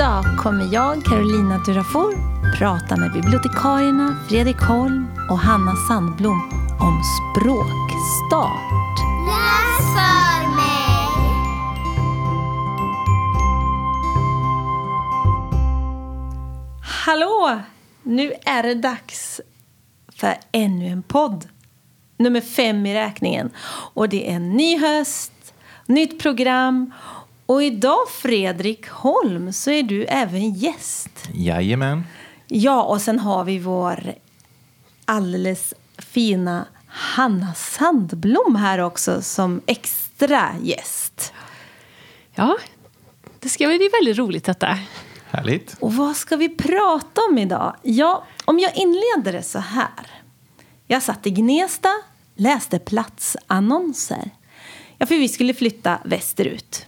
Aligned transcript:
Idag 0.00 0.24
kommer 0.38 0.74
jag, 0.74 1.04
Carolina 1.04 1.58
Durafor, 1.58 2.14
prata 2.58 2.96
med 2.96 3.12
bibliotekarierna 3.12 4.16
Fredrik 4.28 4.60
Holm 4.60 5.06
och 5.30 5.38
Hanna 5.38 5.76
Sandblom 5.76 6.50
om 6.80 7.02
språkstart. 7.02 8.70
Läs 9.26 9.94
för 9.94 10.56
mig! 10.56 11.08
Hallå! 17.06 17.60
Nu 18.02 18.32
är 18.46 18.62
det 18.62 18.74
dags 18.74 19.40
för 20.16 20.34
ännu 20.52 20.86
en 20.86 21.02
podd. 21.02 21.48
Nummer 22.16 22.40
fem 22.40 22.86
i 22.86 22.94
räkningen. 22.94 23.50
Och 23.94 24.08
det 24.08 24.30
är 24.30 24.36
en 24.36 24.50
ny 24.50 24.78
höst, 24.78 25.54
nytt 25.86 26.22
program. 26.22 26.92
Och 27.50 27.62
idag, 27.62 28.08
Fredrik 28.08 28.88
Holm, 28.88 29.52
så 29.52 29.70
är 29.70 29.82
du 29.82 30.04
även 30.04 30.52
gäst. 30.54 31.10
Jajamän. 31.34 32.04
Ja, 32.46 32.82
och 32.82 33.00
sen 33.00 33.18
har 33.18 33.44
vi 33.44 33.58
vår 33.58 34.14
alldeles 35.04 35.74
fina 35.98 36.66
Hanna 36.86 37.54
Sandblom 37.54 38.56
här 38.56 38.78
också 38.78 39.22
som 39.22 39.60
extra 39.66 40.50
gäst. 40.62 41.32
Ja, 42.34 42.56
det 43.38 43.48
ska 43.48 43.66
bli 43.66 43.90
väldigt 43.92 44.18
roligt 44.18 44.44
detta. 44.44 44.78
Härligt. 45.30 45.76
Och 45.80 45.94
vad 45.94 46.16
ska 46.16 46.36
vi 46.36 46.48
prata 46.48 47.20
om 47.30 47.38
idag? 47.38 47.76
Ja, 47.82 48.24
om 48.44 48.58
jag 48.58 48.76
inleder 48.76 49.32
det 49.32 49.42
så 49.42 49.58
här. 49.58 50.22
Jag 50.86 51.02
satt 51.02 51.26
i 51.26 51.30
Gnesta, 51.30 51.90
läste 52.34 52.78
platsannonser. 52.78 54.30
Ja, 54.98 55.06
för 55.06 55.14
vi 55.14 55.28
skulle 55.28 55.54
flytta 55.54 55.98
västerut. 56.04 56.86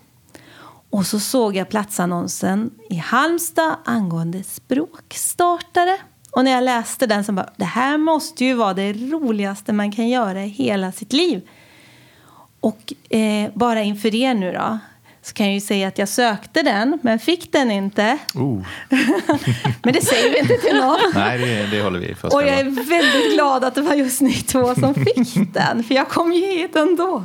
Och 0.92 1.06
så 1.06 1.20
såg 1.20 1.56
jag 1.56 1.68
platsannonsen 1.68 2.70
i 2.90 2.94
Halmstad 2.94 3.76
angående 3.84 4.42
språkstartare. 4.42 5.96
Och 6.30 6.44
när 6.44 6.50
jag 6.50 6.64
läste 6.64 7.06
den 7.06 7.24
så 7.24 7.32
bara, 7.32 7.50
det 7.56 7.64
här 7.64 7.98
måste 7.98 8.44
ju 8.44 8.54
vara 8.54 8.74
det 8.74 8.92
roligaste 8.92 9.72
man 9.72 9.92
kan 9.92 10.08
göra 10.08 10.44
i 10.44 10.48
hela 10.48 10.92
sitt 10.92 11.12
liv. 11.12 11.48
Och 12.60 12.92
eh, 13.16 13.50
bara 13.54 13.82
inför 13.82 14.14
er 14.14 14.34
nu 14.34 14.52
då, 14.52 14.78
så 15.22 15.34
kan 15.34 15.46
jag 15.46 15.54
ju 15.54 15.60
säga 15.60 15.88
att 15.88 15.98
jag 15.98 16.08
sökte 16.08 16.62
den, 16.62 16.98
men 17.02 17.18
fick 17.18 17.52
den 17.52 17.70
inte. 17.70 18.18
Oh. 18.34 18.66
Men 19.82 19.94
det 19.94 20.04
säger 20.04 20.30
vi 20.30 20.38
inte 20.38 20.54
till 20.54 20.76
någon. 20.76 21.12
Nej, 21.14 21.38
det, 21.38 21.76
det 21.76 21.82
håller 21.82 22.00
vi 22.00 22.14
för 22.14 22.28
oss 22.28 22.34
Och 22.34 22.42
jag 22.42 22.58
är 22.58 22.88
väldigt 22.88 23.34
glad 23.34 23.64
att 23.64 23.74
det 23.74 23.82
var 23.82 23.94
just 23.94 24.20
ni 24.20 24.34
två 24.34 24.74
som 24.74 24.94
fick 24.94 25.54
den, 25.54 25.84
för 25.84 25.94
jag 25.94 26.08
kom 26.08 26.32
ju 26.32 26.40
hit 26.40 26.76
ändå. 26.76 27.24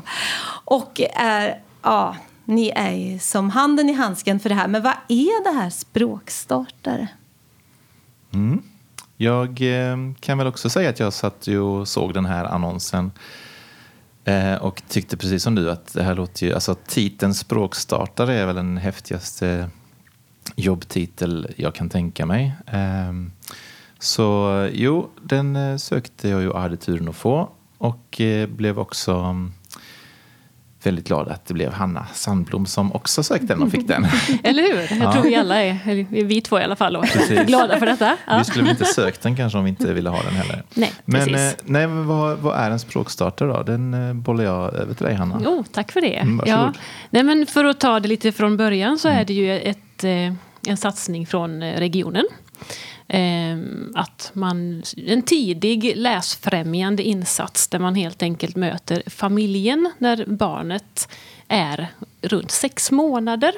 Och 0.66 1.02
är, 1.16 1.60
ja, 1.82 2.16
ni 2.48 2.72
är 2.76 2.92
ju 2.92 3.20
som 3.20 3.50
handen 3.50 3.90
i 3.90 3.94
handsken 3.94 4.40
för 4.40 4.50
det 4.50 4.56
här. 4.56 4.67
Men 4.67 4.84
vad 4.84 4.94
är 5.08 5.44
det 5.44 5.59
här 5.59 5.70
språkstartare? 5.70 7.08
Mm. 8.34 8.62
Jag 9.17 9.62
eh, 9.62 9.98
kan 10.20 10.38
väl 10.38 10.48
också 10.48 10.70
säga 10.70 10.89
att 10.89 11.00
jag 11.00 11.14
satt 11.14 11.48
ju 11.48 11.59
och 11.59 11.88
såg 11.88 12.14
den 12.14 12.26
här 12.26 12.45
annonsen 12.45 13.12
eh, 14.26 14.56
och 14.56 14.81
tyckte 14.88 15.17
precis 15.17 15.44
som 15.44 15.56
du 15.56 15.72
att 15.72 15.94
det 15.94 16.04
här 16.04 16.16
låter 16.16 16.45
ju, 16.45 16.54
alltså 16.54 16.76
titeln 16.76 17.34
språkstartare 17.34 18.34
är 18.34 18.45
väl 18.45 18.56
den 18.56 18.78
häftigaste 18.78 19.70
jobbtitel 20.56 21.54
jag 21.56 21.76
kan 21.76 21.89
tänka 21.89 22.26
mig. 22.26 22.56
Eh, 22.67 23.14
så 24.00 24.70
jo, 24.73 25.10
den 25.23 25.55
eh, 25.55 25.77
sökte 25.77 26.30
jag 26.30 26.42
ju 26.42 26.49
och 26.49 26.61
hade 26.61 26.77
turen 26.77 27.10
att 27.10 27.16
få 27.16 27.49
och 27.77 28.22
eh, 28.22 28.48
blev 28.48 28.80
också 28.80 29.36
väldigt 30.87 31.08
glad 31.08 31.27
att 31.27 31.45
det 31.45 31.53
blev 31.53 31.73
Hanna 31.73 32.08
Sandblom 32.14 32.65
som 32.65 32.93
också 32.93 33.23
sökte 33.23 33.48
den 33.48 33.61
och 33.64 33.71
fick 33.71 33.87
den. 33.87 34.08
Eller 34.43 34.64
hur? 34.64 34.98
Jag 34.99 35.08
Ja. 35.08 35.14
tror 35.14 35.23
vi 35.23 35.36
alla 35.36 35.64
är, 35.64 36.05
vi 36.23 36.42
två 36.42 36.59
i 36.59 36.64
alla 36.64 36.75
fall, 36.75 37.02
Precis. 37.14 37.39
glada 37.45 37.80
för 37.80 37.86
detta. 37.86 38.17
Ja. 38.27 38.37
Vi 38.37 38.43
skulle 38.43 38.64
väl 38.64 38.71
inte 38.71 38.86
sökt 38.86 39.21
den 39.21 39.36
kanske 39.36 39.58
om 39.58 39.64
vi 39.64 39.70
inte 39.70 39.93
ville 39.93 40.09
ha 40.09 40.21
den 40.23 40.33
heller. 40.33 40.64
Nej, 40.73 40.92
Men, 41.05 41.36
eh, 41.36 41.52
nej, 41.64 41.87
vad, 41.87 42.37
vad 42.37 42.58
är 42.59 42.71
en 42.71 42.80
språkstartare 42.80 43.48
då? 43.53 43.64
Den 43.64 43.93
eh, 44.09 44.14
bollar 44.14 44.43
jag 44.43 44.73
över 44.73 44.93
till 44.93 45.05
dig 45.05 45.15
Hanna. 45.15 45.42
Jo, 45.43 45.64
tack 45.71 45.92
för 45.92 46.02
det. 46.02 46.15
Mm, 46.15 46.42
ja. 46.48 46.73
Nej, 47.09 47.23
men 47.23 47.45
för 47.45 47.65
att 47.65 47.80
ta 47.80 47.99
det 47.99 48.08
lite 48.08 48.31
från 48.31 48.58
början 48.58 48.99
så 48.99 49.08
är 49.08 49.25
det 49.25 49.33
ju 49.33 49.59
ett, 49.59 50.04
eh, 50.04 50.33
en 50.67 50.77
satsning 50.77 51.27
från 51.27 51.61
eh, 51.64 51.80
regionen. 51.80 52.25
Eh, 53.08 53.58
Att 53.95 54.32
man, 54.34 54.84
en 55.08 55.22
tidig 55.22 55.94
läsfrämjande 55.95 57.04
insats 57.04 57.68
där 57.68 57.80
man 57.80 57.95
helt 57.95 58.23
enkelt 58.23 58.56
möter 58.56 59.04
familjen 59.08 59.92
när 59.98 60.26
barnet 60.28 61.10
är 61.48 61.88
runt 62.22 62.52
sex 62.52 62.92
månader. 62.92 63.54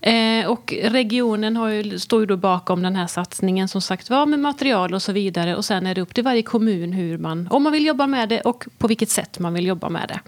Eh, 0.00 0.46
och 0.46 0.74
regionen 0.82 1.56
har 1.56 1.68
ju, 1.68 1.98
står 1.98 2.20
ju 2.20 2.26
då 2.26 2.36
bakom 2.36 2.82
den 2.82 2.96
här 2.96 3.06
satsningen 3.06 3.68
som 3.68 3.80
sagt 3.80 4.10
var 4.10 4.26
med 4.26 4.38
material 4.38 4.94
och 4.94 5.02
så 5.02 5.12
vidare. 5.12 5.56
Och 5.56 5.64
sen 5.64 5.86
är 5.86 5.94
det 5.94 6.00
upp 6.00 6.14
till 6.14 6.24
varje 6.24 6.42
kommun 6.42 6.92
hur 6.92 7.18
man, 7.18 7.48
om 7.50 7.62
man 7.62 7.72
vill 7.72 7.86
jobba 7.86 8.06
med 8.06 8.28
det 8.28 8.40
och 8.40 8.64
på 8.78 8.88
vilket 8.88 9.10
sätt 9.10 9.38
man 9.38 9.54
vill 9.54 9.66
jobba 9.66 9.88
med 9.88 10.08
det. 10.08 10.20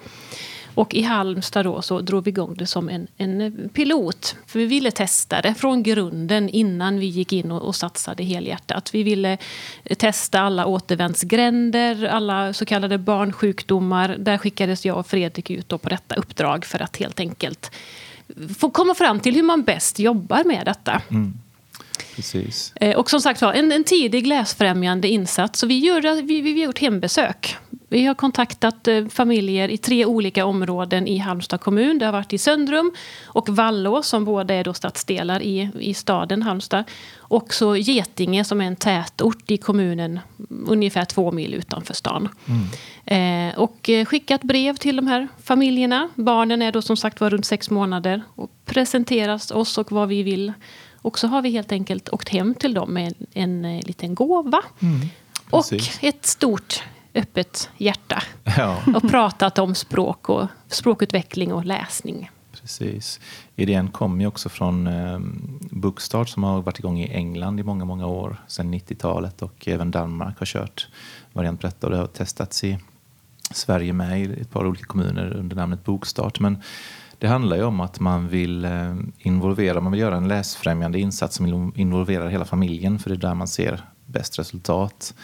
Och 0.75 0.95
i 0.95 1.03
Halmstad 1.03 1.65
då 1.65 1.83
så 1.83 2.01
drog 2.01 2.25
vi 2.25 2.31
igång 2.31 2.55
det 2.55 2.67
som 2.67 2.89
en, 2.89 3.07
en 3.17 3.69
pilot. 3.75 4.37
För 4.47 4.59
vi 4.59 4.65
ville 4.67 4.91
testa 4.91 5.43
det 5.43 5.55
från 5.55 5.83
grunden 5.83 6.49
innan 6.49 6.99
vi 6.99 7.07
gick 7.07 7.33
in 7.33 7.51
och, 7.51 7.62
och 7.62 7.77
satsade 7.77 8.25
helhjärtat. 8.25 8.95
Vi 8.95 9.03
ville 9.03 9.39
testa 9.99 10.41
alla 10.41 10.67
återvändsgränder, 10.67 12.05
alla 12.05 12.53
så 12.53 12.65
kallade 12.65 12.99
barnsjukdomar. 12.99 14.17
Där 14.19 14.39
skickades 14.39 14.87
jag 14.87 14.99
och 14.99 15.07
Fredrik 15.07 15.51
ut 15.51 15.69
på 15.69 15.89
detta 15.89 16.15
uppdrag 16.15 16.65
för 16.65 16.83
att 16.83 16.97
helt 16.97 17.21
enkelt 17.21 17.71
få 18.59 18.71
komma 18.71 18.95
fram 18.95 19.21
till 19.21 19.34
hur 19.34 19.43
man 19.43 19.63
bäst 19.63 19.99
jobbar 19.99 20.45
med 20.45 20.67
detta. 20.67 21.03
Precis. 22.17 22.73
Eh, 22.77 22.97
Och 22.97 23.11
som 23.11 23.21
sagt 23.21 23.43
var, 23.43 23.53
en, 23.53 23.73
en 23.73 23.84
tidig 23.84 24.27
läsfrämjande 24.27 25.09
insats. 25.09 25.59
Så 25.61 25.67
vi, 25.67 25.79
gör, 25.79 26.23
vi, 26.23 26.41
vi 26.41 26.53
har 26.53 26.67
gjort 26.67 26.79
hembesök. 26.79 27.57
Vi 27.94 28.05
har 28.05 28.15
kontaktat 28.15 28.88
eh, 28.88 29.06
familjer 29.06 29.69
i 29.69 29.78
tre 29.78 30.05
olika 30.05 30.44
områden 30.44 31.09
i 31.09 31.19
Halmstad 31.19 31.60
kommun. 31.60 31.99
Det 31.99 32.05
har 32.05 32.12
varit 32.12 32.32
i 32.32 32.38
Söndrum 32.38 32.93
och 33.25 33.49
Vallå 33.49 34.03
som 34.03 34.25
båda 34.25 34.55
är 34.55 34.65
då 34.65 34.75
stadsdelar 34.75 35.43
i, 35.43 35.71
i 35.81 35.94
staden 35.94 36.43
Halmstad. 36.43 36.84
Och 37.19 37.54
så 37.54 37.77
Getinge 37.77 38.44
som 38.44 38.60
är 38.60 38.65
en 38.65 38.77
tätort 38.77 39.50
i 39.50 39.56
kommunen 39.56 40.21
ungefär 40.66 41.04
två 41.04 41.33
mil 41.33 41.54
utanför 41.54 41.94
stan. 41.94 42.28
Eh, 43.04 43.59
och 43.59 43.91
eh, 43.91 44.04
skickat 44.04 44.43
brev 44.43 44.77
till 44.77 44.97
de 44.97 45.06
här 45.06 45.28
familjerna. 45.43 46.09
Barnen 46.15 46.62
är 46.62 46.72
då 46.72 46.83
som 46.83 46.97
sagt 46.97 47.21
var 47.21 47.31
runt 47.31 47.47
sex 47.47 47.71
månader. 47.71 48.22
Och 48.34 48.50
presenteras 48.65 49.50
oss 49.50 49.78
och 49.78 49.93
vad 49.93 50.09
vi 50.09 50.22
vill. 50.22 50.53
Och 50.94 51.19
så 51.19 51.27
har 51.27 51.43
vi 51.43 51.50
helt 51.50 51.72
enkelt 51.72 52.09
åkt 52.09 52.28
hem 52.28 52.54
till 52.54 52.75
dem 52.75 52.94
med 52.94 53.06
en, 53.06 53.27
en, 53.33 53.65
eh, 53.65 53.87
liten 53.87 54.15
gåva. 54.15 54.62
och 55.50 55.69
precis. 55.71 55.99
ett 56.03 56.27
stort 56.27 56.83
öppet 57.15 57.71
hjärta. 57.77 58.23
Ja, 58.57 58.79
Och 58.95 59.11
pratat 59.11 59.59
om 59.59 59.75
språk 59.75 60.29
och 60.29 60.47
språkutveckling 60.69 61.53
och 61.53 61.65
läsning. 61.65 62.31
precis. 62.61 63.21
Idén 63.57 63.89
kom 63.89 64.21
ju 64.21 64.27
också 64.27 64.49
från 64.49 64.87
eh, 64.87 65.19
Bookstart 65.71 66.29
som 66.29 66.43
har 66.43 66.63
varit 66.63 66.79
igång 66.79 66.99
i 67.01 67.09
England 67.15 67.61
i 67.61 67.63
många, 67.63 67.85
många 67.85 68.07
år, 68.07 68.37
sedan 68.47 68.75
90-talet 68.75 69.43
och 69.43 69.69
även 69.69 69.91
Danmark 69.91 70.39
har 70.39 70.47
kört 70.47 70.89
variant 71.33 71.61
på 71.61 71.67
detta 71.67 71.87
och 71.87 71.91
det 71.93 71.99
har 71.99 72.07
testats 72.07 72.65
i 72.65 72.79
Sverige 73.51 73.93
med 73.93 74.21
i 74.21 74.41
ett 74.41 74.51
par 74.51 74.67
olika 74.67 74.85
kommuner 74.85 75.37
under 75.37 75.57
namnet 75.57 75.85
Bokstart. 75.85 76.41
Men 76.41 76.63
det 77.19 77.27
handlar 77.27 77.57
ju 77.57 77.63
om 77.65 77.81
att 77.81 78.01
man 78.01 78.28
vill 78.28 78.65
eh, 78.65 78.95
involvera, 79.19 79.81
man 79.81 79.93
vill 79.93 80.01
göra 80.01 80.17
en 80.17 80.28
läsfrämjande 80.28 80.99
insats 81.01 81.37
som 81.37 81.72
involverar 81.77 82.28
hela 82.28 82.45
familjen 82.45 82.99
för 82.99 83.10
det 83.10 83.17
är 83.17 83.28
där 83.28 83.34
man 83.34 83.49
ser 83.49 83.81
bäst 84.07 84.39
resultat. 84.39 85.15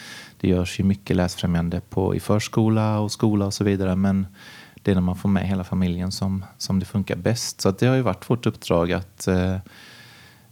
Det 0.41 0.49
görs 0.49 0.81
ju 0.81 0.85
mycket 0.85 1.17
läsfrämjande 1.17 1.81
på, 1.81 2.15
i 2.15 2.21
förskola 2.21 2.99
och 2.99 3.13
skola 3.13 3.47
och 3.47 3.55
så 3.55 3.65
vidare 3.65 3.97
men 3.97 4.27
det 4.83 4.91
är 4.91 4.95
när 4.95 5.03
man 5.03 5.17
får 5.17 5.29
med 5.29 5.49
hela 5.49 5.65
familjen 5.65 6.13
som, 6.13 6.45
som 6.59 6.79
det 6.79 6.87
funkar 6.87 7.17
bäst. 7.17 7.61
Så 7.61 7.69
att 7.69 7.79
det 7.79 7.87
har 7.87 7.97
ju 7.97 8.03
varit 8.03 8.31
vårt 8.31 8.47
uppdrag 8.47 8.93
att 8.93 9.29
eh, 9.29 9.57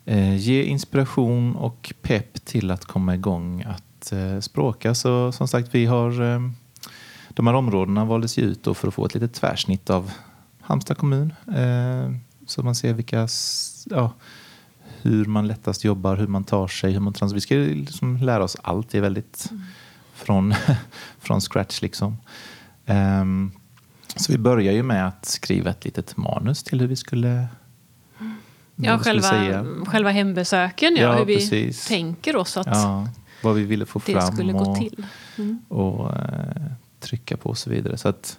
eh, 0.05 0.37
ge 0.37 0.63
inspiration 0.63 1.57
och 1.57 1.95
pepp 2.03 2.45
till 2.45 2.71
att 2.71 2.85
komma 2.85 3.15
igång 3.15 3.63
att 3.63 4.13
eh, 4.13 4.41
språka. 4.41 4.95
Så 4.95 5.33
som 5.33 5.49
sagt, 5.49 5.75
vi 5.75 5.87
har 5.87 6.35
eh, 6.35 6.41
de 7.29 7.47
här 7.47 7.55
områdena 7.55 8.05
valdes 8.05 8.39
ju 8.39 8.43
ut 8.43 8.63
då 8.63 8.75
för 8.75 8.89
att 8.89 8.95
få 8.95 9.05
ett 9.05 9.15
litet 9.15 9.35
tvärsnitt 9.35 9.91
av 9.91 10.11
Halmstad 10.61 10.99
kommun. 10.99 11.33
Eh, 11.57 12.13
så 12.47 12.63
man 12.63 12.75
ser 12.75 12.93
vilka, 12.93 13.29
ja, 13.85 14.13
hur 15.03 15.25
man 15.25 15.47
lättast 15.47 15.85
jobbar, 15.85 16.17
hur 16.17 16.27
man 16.27 16.45
tar 16.45 16.69
sig, 16.69 16.93
hur 16.93 17.01
man 17.01 17.13
trans- 17.13 17.33
Vi 17.33 17.41
ska 17.41 17.55
ju 17.55 17.75
liksom 17.75 18.17
lära 18.17 18.45
oss 18.45 18.57
allt. 18.63 18.91
Det 18.91 18.99
är 18.99 19.03
väldigt 19.03 19.49
mm 19.51 19.63
från, 20.19 20.55
från 21.19 21.41
scratch 21.41 21.83
liksom. 21.83 22.17
Ehm, 22.87 23.51
så 24.17 24.33
vi 24.33 24.39
börjar 24.39 24.73
ju 24.73 24.83
med 24.83 25.09
att 25.09 25.25
skriva 25.27 25.71
ett 25.71 25.85
litet 25.85 26.17
manus 26.17 26.63
till 26.63 26.81
hur 26.81 26.87
vi 26.89 26.97
skulle 26.97 27.47
Ja, 28.77 28.97
vi 28.97 29.05
själva, 29.05 29.23
säga. 29.29 29.67
själva 29.87 30.11
hembesöken, 30.11 30.97
ja, 30.97 31.03
Ja, 31.03 31.19
hur 31.19 31.25
vi 31.25 31.35
precis. 31.37 31.87
tänker 31.89 32.37
oss 32.37 32.57
att 32.57 32.67
Ja, 32.67 33.09
vad 33.43 33.55
vi 33.55 33.65
ville 33.65 33.87
få 33.87 34.01
det 34.07 34.13
fram 34.13 34.33
skulle 34.33 34.53
och, 34.53 34.65
gå 34.65 34.77
till. 34.77 35.07
Mm. 35.39 35.59
och 35.69 36.17
eh, 36.17 36.63
trycka 37.01 37.37
på 37.37 37.49
och 37.49 37.59
så 37.59 37.71
vidare. 37.71 37.97
Så 37.97 38.09
att, 38.09 38.39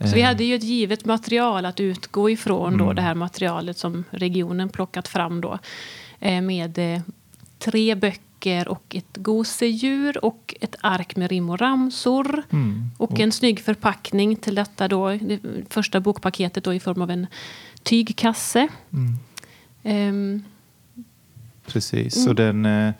Så 0.00 0.14
vi 0.14 0.20
Eh, 0.22 0.26
hade 0.26 0.44
ju 0.44 0.54
ett 0.54 0.62
givet 0.62 1.04
material 1.04 1.64
att 1.66 1.80
utgå 1.80 2.30
ifrån, 2.30 2.78
då, 2.78 2.84
Mm. 2.84 2.96
det 2.96 3.02
här 3.02 3.14
materialet 3.14 3.78
som 3.78 4.04
regionen 4.10 4.68
plockat 4.68 5.08
fram. 5.08 5.40
Då, 5.40 5.58
eh, 6.20 6.40
med 6.40 7.02
tre 7.58 7.94
böcker 7.94 8.23
och 8.68 8.94
ett 8.94 9.16
gosedjur 9.16 10.24
och 10.24 10.54
ett 10.60 10.76
ark 10.80 11.16
med 11.16 11.30
rim 11.30 11.50
och 11.50 11.58
ramsor. 11.58 12.42
Mm. 12.50 12.90
Och 12.98 13.20
en 13.20 13.32
snygg 13.32 13.60
förpackning 13.60 14.36
till 14.36 14.54
detta. 14.54 14.88
Då, 14.88 15.10
det 15.10 15.40
första 15.68 16.00
bokpaketet 16.00 16.64
då, 16.64 16.74
i 16.74 16.80
form 16.80 17.02
av 17.02 17.10
en 17.10 17.26
tygkasse. 17.82 18.68
Mm. 18.92 19.14
Ehm, 19.82 20.44
Precis. 21.66 22.16
Mm. 22.16 22.26
Så, 22.26 22.32
den, 22.32 22.92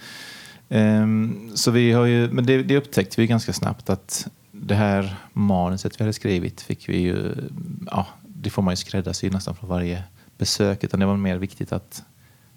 ehm, 0.69 1.51
så 1.55 1.71
vi 1.71 1.93
har 1.93 2.05
ju, 2.05 2.31
men 2.31 2.47
det, 2.47 2.63
det 2.63 2.77
upptäckte 2.77 3.21
vi 3.21 3.27
ganska 3.27 3.53
snabbt 3.53 3.91
att 3.91 4.29
det 4.51 4.75
här 4.75 5.17
manuset 5.33 6.01
vi 6.01 6.05
hade 6.05 6.13
skrivit 6.13 6.63
fick 6.63 6.89
vi 6.89 6.99
ju, 6.99 7.35
ja, 7.91 8.07
det 8.23 8.51
får 8.51 8.63
man 8.63 8.73
ju 8.73 8.77
skräddarsy 8.77 9.31
nästan 9.31 9.55
för 9.55 9.67
varje 9.67 10.03
besök. 10.39 10.85
Utan 10.85 11.01
det 11.01 11.07
var 11.07 11.17
mer 11.17 11.37
viktigt 11.37 11.73
att 11.73 12.05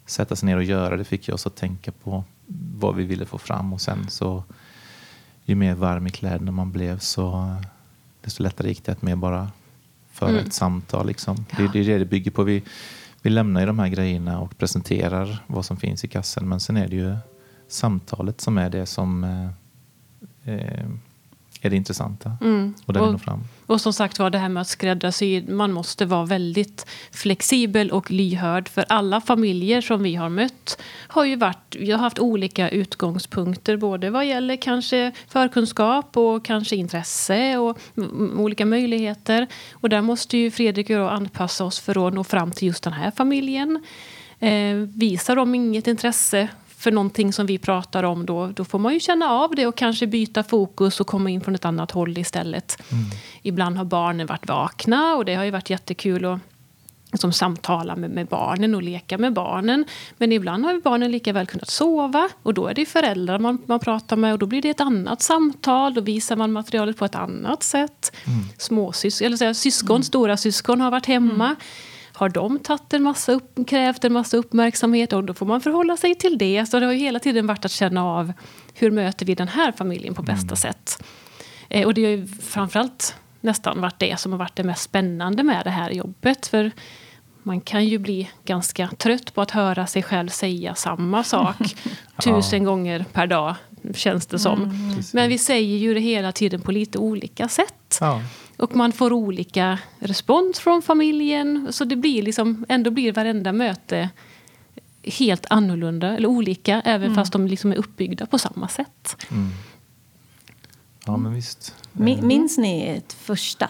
sätta 0.06 0.36
sig 0.36 0.46
ner 0.46 0.58
och 0.58 0.64
göra. 0.64 0.98
Det 0.98 1.04
fick 1.04 1.28
ju 1.28 1.34
oss 1.34 1.48
att 1.48 1.56
tänka 1.56 1.92
på 1.92 2.24
vad 2.56 2.96
vi 2.96 3.04
ville 3.04 3.26
få 3.26 3.38
fram 3.38 3.74
och 3.74 3.82
sen 3.82 4.10
så 4.10 4.44
ju 5.46 5.56
mer 5.56 5.76
varm 5.76 6.08
i 6.08 6.10
kläderna 6.10 6.52
man 6.52 6.72
blev 6.72 7.00
så 7.00 7.56
desto 8.22 8.44
lättare 8.44 8.68
gick 8.68 8.86
det 8.86 8.92
att 8.92 9.02
mer 9.02 9.16
bara 9.16 9.52
föra 10.12 10.30
Mm. 10.30 10.46
ett 10.46 10.54
samtal. 10.54 11.08
Liksom. 11.08 11.46
Det, 11.58 11.68
det 11.74 11.80
är 11.80 11.84
det 11.84 11.98
det 11.98 12.06
bygger 12.06 12.32
på. 12.32 12.44
Vi, 12.44 12.64
vi 13.22 13.30
lämnar 13.30 13.62
ju 13.62 13.68
de 13.68 13.80
här 13.80 13.88
grejerna 13.88 14.40
och 14.40 14.58
presenterar 14.58 15.44
vad 15.48 15.66
som 15.66 15.78
finns 15.78 16.04
i 16.04 16.08
kassen. 16.08 16.50
Men 16.50 16.60
sen 16.60 16.78
är 16.78 16.88
det 16.88 16.96
ju 16.96 17.18
samtalet 17.68 18.42
som 18.42 18.58
är 18.58 18.70
det 18.70 18.86
som 18.86 19.24
eh, 19.24 20.54
eh, 20.54 20.88
är 21.68 21.70
det 21.70 21.76
intressanta. 21.78 22.38
mm. 22.42 22.74
Och 22.86 22.94
där 22.94 23.02
Och- 23.02 23.22
fram. 23.22 23.44
Och 23.66 23.82
som 23.82 23.94
sagt 23.94 24.20
var 24.20 24.30
det 24.30 24.38
här 24.38 24.50
med 24.50 24.62
att 24.62 24.68
skräddarsy, 24.68 25.44
man 25.48 25.72
måste 25.72 26.06
vara 26.06 26.26
väldigt 26.26 26.86
flexibel 27.12 27.92
och 27.92 28.12
lyhörd. 28.12 28.70
För 28.70 28.86
alla 28.90 29.22
familjer 29.22 29.82
som 29.82 30.04
vi 30.04 30.16
har 30.16 30.30
mött 30.30 30.82
har 31.08 31.26
ju 31.26 31.36
varit, 31.36 31.76
vi 31.80 31.92
har 31.92 32.00
haft 32.00 32.20
olika 32.20 32.70
utgångspunkter. 32.70 33.78
Både 33.78 34.10
vad 34.10 34.26
gäller 34.26 34.56
kanske 34.56 35.12
förkunskap 35.28 36.18
och 36.18 36.46
kanske 36.46 36.76
intresse 36.76 37.58
och 37.58 37.78
olika 38.38 38.66
möjligheter. 38.66 39.48
Och 39.74 39.90
där 39.90 40.02
måste 40.02 40.38
ju 40.38 40.52
Fredrik 40.52 40.90
och 40.90 40.96
jag 40.96 41.12
anpassa 41.14 41.66
oss 41.66 41.80
för 41.80 42.08
att 42.08 42.14
nå 42.14 42.24
fram 42.24 42.52
till 42.52 42.68
just 42.68 42.84
den 42.84 42.94
här 42.94 43.12
familjen. 43.12 43.84
Eh, 44.40 44.76
visar 44.96 45.36
de 45.36 45.56
inget 45.56 45.88
intresse 45.88 46.48
för 46.78 46.92
någonting 46.92 47.34
som 47.34 47.46
vi 47.46 47.58
pratar 47.58 48.04
om 48.04 48.26
då, 48.26 48.48
då 48.48 48.66
får 48.66 48.80
man 48.80 48.94
ju 48.94 49.00
känna 49.00 49.30
av 49.30 49.56
det 49.56 49.68
och 49.68 49.78
kanske 49.78 50.08
byta 50.08 50.44
fokus 50.44 51.00
och 51.00 51.08
komma 51.08 51.30
in 51.30 51.42
från 51.42 51.56
ett 51.56 51.66
annat 51.66 51.92
håll 51.92 52.18
istället. 52.18 52.78
Ibland 53.42 53.78
har 53.78 53.86
barnen 53.86 54.28
varit 54.28 54.48
vakna 54.48 55.16
och 55.16 55.26
det 55.26 55.36
har 55.36 55.44
ju 55.44 55.52
varit 55.52 55.70
jättekul 55.70 56.26
att 56.26 56.40
som 57.14 57.34
samtala 57.34 57.96
med, 57.96 58.10
med 58.10 58.28
barnen 58.28 58.76
och 58.76 58.84
leka 58.84 59.18
med 59.18 59.34
barnen. 59.34 59.86
Men 60.18 60.32
ibland 60.32 60.66
har 60.66 60.82
barnen 60.82 61.12
lika 61.12 61.34
väl 61.34 61.46
kunnat 61.46 61.70
sova 61.70 62.30
och 62.44 62.54
då 62.54 62.68
är 62.68 62.74
det 62.74 62.86
föräldrar 62.86 63.40
man, 63.40 63.62
man 63.66 63.80
pratar 63.80 64.16
med 64.16 64.34
och 64.34 64.40
då 64.40 64.46
blir 64.46 64.62
det 64.62 64.70
ett 64.70 64.82
annat 64.82 65.22
samtal. 65.22 65.94
Då 65.94 66.02
visar 66.02 66.36
man 66.36 66.52
materialet 66.52 66.98
på 66.98 67.06
ett 67.06 67.16
annat 67.16 67.64
sätt. 67.64 68.16
Småsys 68.58 69.22
eller 69.22 69.38
säga, 69.38 69.54
syskon, 69.54 70.04
stora 70.04 70.38
syskon 70.38 70.82
har 70.82 70.92
varit 70.92 71.06
hemma. 71.06 71.56
Har 72.18 72.30
de 72.30 72.60
tagit 72.60 72.94
en 72.94 73.04
massa 73.04 73.32
upp, 73.32 73.68
krävt 73.68 74.04
en 74.04 74.14
massa 74.14 74.38
uppmärksamhet 74.38 75.14
och 75.14 75.24
då 75.24 75.34
får 75.34 75.46
man 75.46 75.62
förhålla 75.62 75.98
sig 75.98 76.16
till 76.16 76.38
det. 76.38 76.66
Så 76.66 76.80
det 76.80 76.86
har 76.86 76.94
ju 76.94 77.00
hela 77.00 77.20
tiden 77.20 77.48
varit 77.48 77.66
att 77.66 77.72
känna 77.72 78.06
av 78.06 78.34
hur 78.74 78.92
möter 78.92 79.26
vi 79.26 79.36
den 79.36 79.48
här 79.48 79.72
familjen 79.72 80.14
på 80.14 80.22
bästa 80.24 80.56
sätt. 80.56 81.04
Eh, 81.70 81.86
och 81.86 81.94
det 81.94 82.04
har 82.04 82.12
ju 82.12 82.28
framförallt 82.28 83.16
nästan 83.42 83.82
varit 83.82 84.00
det 84.00 84.20
som 84.20 84.32
har 84.32 84.40
varit 84.40 84.56
det 84.56 84.64
mest 84.64 84.82
spännande 84.82 85.44
med 85.44 85.62
det 85.64 85.70
här 85.70 85.92
jobbet. 85.92 86.48
För 86.48 86.72
man 87.44 87.62
kan 87.62 87.86
ju 87.86 87.98
bli 87.98 88.30
ganska 88.46 88.88
trött 88.88 89.34
på 89.34 89.42
att 89.42 89.52
höra 89.52 89.88
sig 89.88 90.04
själv 90.04 90.30
säga 90.30 90.76
samma 90.76 91.24
sak 91.24 91.58
tusen 92.24 92.64
gånger 92.64 93.06
per 93.14 93.28
dag, 93.28 93.56
känns 93.96 94.26
det 94.26 94.40
som. 94.40 94.74
Men 95.14 95.30
vi 95.30 95.38
säger 95.38 95.78
ju 95.78 95.94
det 95.94 96.00
hela 96.00 96.32
tiden 96.32 96.62
på 96.62 96.72
lite 96.72 96.98
olika 96.98 97.48
sätt. 97.48 97.98
Ja. 98.02 98.22
Och 98.58 98.76
man 98.76 98.92
får 98.92 99.14
olika 99.14 99.80
respons 100.00 100.60
från 100.60 100.82
familjen. 100.82 101.68
Så 101.74 101.86
det 101.86 101.96
blir 101.96 102.22
liksom, 102.24 102.66
ändå 102.70 102.92
blir 102.92 103.12
varenda 103.14 103.54
möte 103.54 104.10
helt 105.04 105.46
annorlunda 105.50 106.16
eller 106.18 106.28
olika. 106.28 106.82
Även 106.86 107.16
fast 107.16 107.34
de 107.34 107.48
liksom 107.48 107.72
är 107.72 107.76
uppbyggda 107.76 108.26
på 108.26 108.38
samma 108.40 108.68
sätt. 108.68 109.26
Mm. 109.32 109.50
ja, 111.06 111.18
men 111.18 111.34
visst. 111.34 111.76
Mi- 111.92 112.22
Minns 112.22 112.58
ni 112.58 112.84
ert 112.88 113.14
första? 113.14 113.70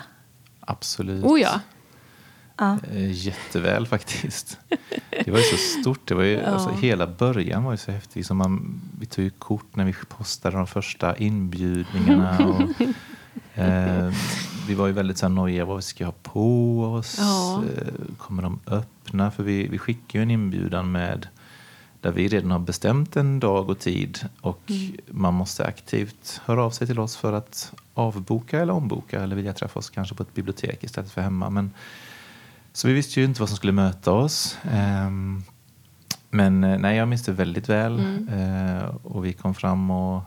Absolut. 0.59 1.23
Oh 1.25 1.39
ja. 1.41 1.59
Ja. 2.57 2.77
Eh, 2.93 3.11
Jätteväl 3.11 3.87
faktiskt. 3.87 4.57
Det 5.25 5.31
var 5.31 5.37
ju 5.37 5.43
så 5.43 5.57
stort. 5.57 6.07
Det 6.07 6.15
var 6.15 6.23
ju, 6.23 6.41
alltså, 6.45 6.69
hela 6.69 7.07
början 7.07 7.63
var 7.63 7.71
ju 7.71 7.77
så 7.77 7.91
häftig. 7.91 8.25
Så 8.25 8.33
man, 8.33 8.81
vi 8.99 9.05
tog 9.05 9.23
ju 9.25 9.29
kort 9.31 9.75
när 9.75 9.85
vi 9.85 9.93
postade 9.93 10.57
de 10.57 10.67
första 10.67 11.17
inbjudningarna. 11.17 12.37
Och, 12.47 12.61
eh, 13.59 14.11
vi 14.67 14.73
var 14.73 14.87
ju 14.87 14.93
väldigt 14.93 15.17
så 15.17 15.27
nojiga. 15.27 15.65
Vad 15.65 15.83
ska 15.83 16.03
jag 16.03 16.07
ha 16.07 16.15
på 16.23 16.83
oss? 16.83 17.15
Ja. 17.19 17.63
Eh, 17.77 18.15
kommer 18.17 18.43
de 18.43 18.59
öppna? 18.67 19.31
För 19.31 19.43
vi, 19.43 19.67
vi 19.67 19.77
skickar 19.77 20.19
ju 20.19 20.23
en 20.23 20.31
inbjudan 20.31 20.91
med 20.91 21.27
där 22.01 22.11
vi 22.11 22.27
redan 22.27 22.51
har 22.51 22.59
bestämt 22.59 23.15
en 23.15 23.39
dag 23.39 23.69
och 23.69 23.79
tid 23.79 24.19
och 24.41 24.71
man 25.07 25.33
måste 25.33 25.65
aktivt 25.65 26.41
höra 26.45 26.63
av 26.63 26.71
sig 26.71 26.87
till 26.87 26.99
oss 26.99 27.17
för 27.17 27.33
att 27.33 27.73
avboka 27.93 28.59
eller 28.59 28.73
omboka 28.73 29.21
eller 29.21 29.35
vilja 29.35 29.53
träffa 29.53 29.79
oss 29.79 29.89
kanske 29.89 30.15
på 30.15 30.23
ett 30.23 30.33
bibliotek 30.33 30.83
istället 30.83 31.11
för 31.11 31.21
hemma. 31.21 31.49
Men, 31.49 31.71
så 32.73 32.87
vi 32.87 32.93
visste 32.93 33.19
ju 33.19 33.25
inte 33.25 33.39
vad 33.39 33.49
som 33.49 33.57
skulle 33.57 33.73
möta 33.73 34.11
oss. 34.11 34.57
Ehm, 34.71 35.43
men 36.29 36.63
eh, 36.63 36.79
nej, 36.79 36.97
jag 36.97 37.07
minns 37.07 37.23
det 37.25 37.31
väldigt 37.31 37.69
väl. 37.69 37.99
Eh, 38.31 38.95
och 39.03 39.25
vi 39.25 39.33
kom 39.33 39.55
fram 39.55 39.91
och... 39.91 40.23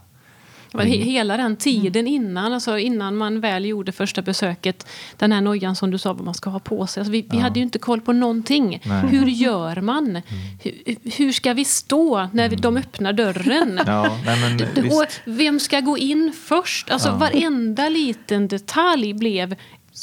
Men 0.73 0.87
he- 0.87 1.03
hela 1.03 1.37
den 1.37 1.57
tiden 1.57 2.07
innan, 2.07 2.53
alltså 2.53 2.79
innan 2.79 3.17
man 3.17 3.41
väl 3.41 3.65
gjorde 3.65 3.93
första 3.93 4.23
besöket, 4.23 4.87
den 5.17 5.33
här 5.33 5.41
nojan 5.41 5.77
som 5.77 5.91
du 5.91 5.99
sa 5.99 6.13
vad 6.13 6.25
man 6.25 6.35
ska 6.35 6.51
ha 6.51 6.59
på 6.59 6.87
sig. 6.87 7.01
Alltså 7.01 7.13
vi, 7.13 7.27
vi 7.31 7.39
hade 7.39 7.59
ju 7.59 7.63
inte 7.65 7.79
koll 7.79 8.01
på 8.01 8.13
någonting. 8.13 8.81
Nej. 8.85 9.07
Hur 9.07 9.27
gör 9.27 9.81
man? 9.81 10.23
Hur, 10.63 10.97
hur 11.17 11.33
ska 11.33 11.53
vi 11.53 11.65
stå 11.65 12.29
när 12.33 12.49
vi, 12.49 12.57
de 12.57 12.77
öppnar 12.77 13.13
dörren? 13.13 13.81
Ja, 13.87 14.19
nej, 14.27 14.41
men. 14.75 14.93
Och 14.93 15.05
vem 15.25 15.61
ska 15.61 15.81
gå 15.81 15.99
in 15.99 16.33
först? 16.45 16.91
Alltså 16.91 17.09
Ja. 17.09 17.17
varenda 17.17 17.89
liten 17.89 18.49
detalj 18.49 19.15
blev 19.15 19.55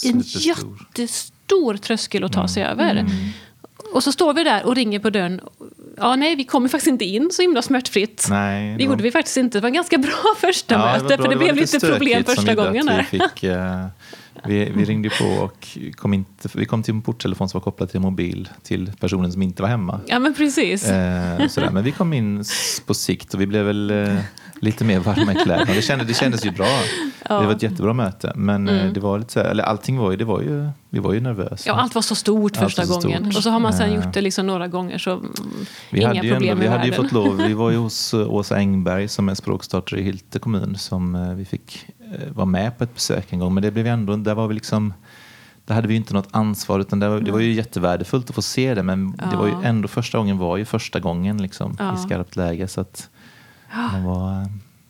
en 0.06 0.24
jättestor 0.26 1.78
tröskel 1.78 2.24
att 2.24 2.34
ta 2.34 2.48
sig 2.48 2.64
över. 2.64 3.06
Och 3.94 4.04
så 4.04 4.12
står 4.12 4.34
vi 4.34 4.44
där 4.44 4.66
och 4.66 4.76
ringer 4.76 5.00
på 5.00 5.10
dörren. 5.10 5.42
Ja, 6.00 6.16
nej, 6.16 6.36
vi 6.36 6.44
kommer 6.44 6.70
faktiskt 6.70 6.88
inte 6.88 7.06
in 7.06 7.30
så 7.32 7.42
himla 7.42 7.62
smärtfritt. 7.62 8.28
Nej, 8.30 8.72
Det 8.72 8.78
då- 8.78 8.84
gjorde 8.92 9.04
vi 9.04 9.12
faktiskt 9.12 9.38
inte. 9.38 9.58
Det 9.58 9.62
var 9.62 9.70
ganska 9.70 9.98
bra 9.98 10.36
första 10.38 10.76
Ja, 10.76 10.80
möte. 10.80 11.04
var 11.04 11.10
för 11.10 11.18
bra. 11.18 11.28
det, 11.30 11.36
var 11.36 11.44
blev 11.44 11.56
lite 11.56 11.80
problem 11.80 12.10
stökigt 12.24 12.28
som 12.28 12.36
första 12.36 12.56
gången. 12.56 12.86
Där. 12.86 13.06
Vi, 13.12 13.20
fick, 13.20 13.44
eh, 13.44 13.86
vi, 14.48 14.72
vi 14.76 14.86
ringde 14.86 15.10
på 15.10 15.26
och 15.44 15.68
kom 15.96 16.14
inte, 16.14 16.50
vi 16.54 16.66
kom 16.66 16.84
till 16.84 16.94
en 16.94 17.02
porttelefon 17.02 17.50
som 17.50 17.60
var 17.60 17.64
kopplad 17.64 17.90
till 17.90 17.98
en 17.98 18.02
mobil 18.02 18.50
till 18.64 18.92
personen 19.00 19.32
som 19.32 19.42
inte 19.42 19.62
var 19.62 19.70
hemma. 19.70 20.00
Ja, 20.08 20.20
men 20.20 20.34
precis. 20.34 20.86
Eh, 20.86 21.48
sådär. 21.48 21.70
Men 21.72 21.84
vi 21.84 21.92
kom 21.92 22.14
in 22.14 22.44
på 22.86 22.94
sikt 22.94 23.34
och 23.34 23.42
vi 23.42 23.48
blev 23.48 23.66
väl 23.66 23.90
eh, 23.92 24.16
lite 24.62 24.84
mer 24.86 25.00
varma 25.00 25.32
i 25.32 25.36
kläderna. 25.36 25.74
Det 25.74 25.82
kändes, 25.82 26.08
det 26.08 26.14
kändes 26.14 26.46
ju 26.46 26.52
bra. 26.52 26.68
Det 27.28 27.34
var 27.46 27.52
ett 27.52 27.64
jättebra 27.64 27.94
möte. 27.94 28.34
Men 28.36 28.70
eh, 28.70 28.92
det 28.92 29.00
var 29.00 29.20
lite 29.20 29.34
så 29.34 29.40
här, 29.40 29.46
eller 29.50 29.64
allting 29.64 29.98
var 29.98 30.12
ju, 30.12 30.18
det 30.18 30.26
var 30.26 30.42
ju, 30.42 30.70
vi 30.90 31.00
var 31.00 31.14
ju 31.14 31.20
nervösa. 31.20 31.64
Ja, 31.70 31.74
allt 31.74 31.96
var 31.96 32.02
så 32.02 32.16
stort 32.16 32.58
första 32.58 32.86
så 32.86 32.94
gången. 33.00 33.24
stort. 33.24 33.38
Och 33.38 33.44
så 33.44 33.50
har 33.50 33.60
man 33.60 33.74
sen 33.74 33.90
Eh. 33.90 33.96
gjort 33.96 34.14
det 34.14 34.22
liksom 34.22 34.48
några 34.48 34.68
gånger 34.68 34.98
så 34.98 35.12
mm, 35.12 35.32
Vi 35.92 36.02
inga 36.02 36.24
ju, 36.24 36.32
problem 36.34 36.50
ändå, 36.52 36.60
vi 36.62 36.66
i 36.66 36.70
hade 36.70 36.86
ju 36.86 36.92
världen. 36.92 37.06
fått 37.06 37.12
lov, 37.12 37.38
vi 37.38 37.54
var 37.54 37.72
ju 37.72 37.78
hos 37.88 38.14
Åsa 38.14 38.56
Engberg 38.56 39.08
som 39.08 39.30
är 39.30 39.36
språkstartare 39.36 40.00
i 40.00 40.04
Hylte 40.04 40.40
kommun 40.40 40.76
som 40.78 41.16
eh, 41.16 41.34
vi 41.34 41.46
fick 41.46 41.86
eh, 42.14 42.32
vara 42.34 42.46
med 42.46 42.78
på 42.78 42.84
ett 42.84 42.94
besök 42.94 43.34
en 43.34 43.40
gång. 43.40 43.54
Men 43.54 43.64
det 43.64 43.72
blev 43.72 43.88
ändå, 43.88 44.16
där 44.16 44.36
var 44.36 44.48
vi 44.48 44.54
liksom, 44.54 44.94
där 45.66 45.76
hade 45.76 45.88
vi 45.88 45.96
inte 45.96 46.14
något 46.14 46.28
ansvar 46.32 46.80
utan 46.80 47.00
det 47.00 47.10
var, 47.10 47.20
det 47.20 47.32
var 47.32 47.40
ju 47.40 47.54
jättevärdefullt 47.54 48.30
att 48.30 48.36
få 48.36 48.42
se 48.42 48.74
det 48.74 48.84
men 48.84 49.12
det 49.32 49.36
var 49.38 49.46
ju 49.48 49.52
Ja. 49.52 49.64
ändå 49.64 49.88
första 49.88 50.18
gången 50.18 50.38
var 50.38 50.58
ju 50.58 50.66
första 50.66 51.00
gången 51.00 51.42
liksom 51.42 51.76
Ja. 51.80 51.96
i 51.96 51.98
skarpt 51.98 52.36
läge. 52.36 52.68
Så 52.68 52.82
att 52.82 53.10
man 53.92 54.04
var, 54.04 54.42
eh, 54.42 54.48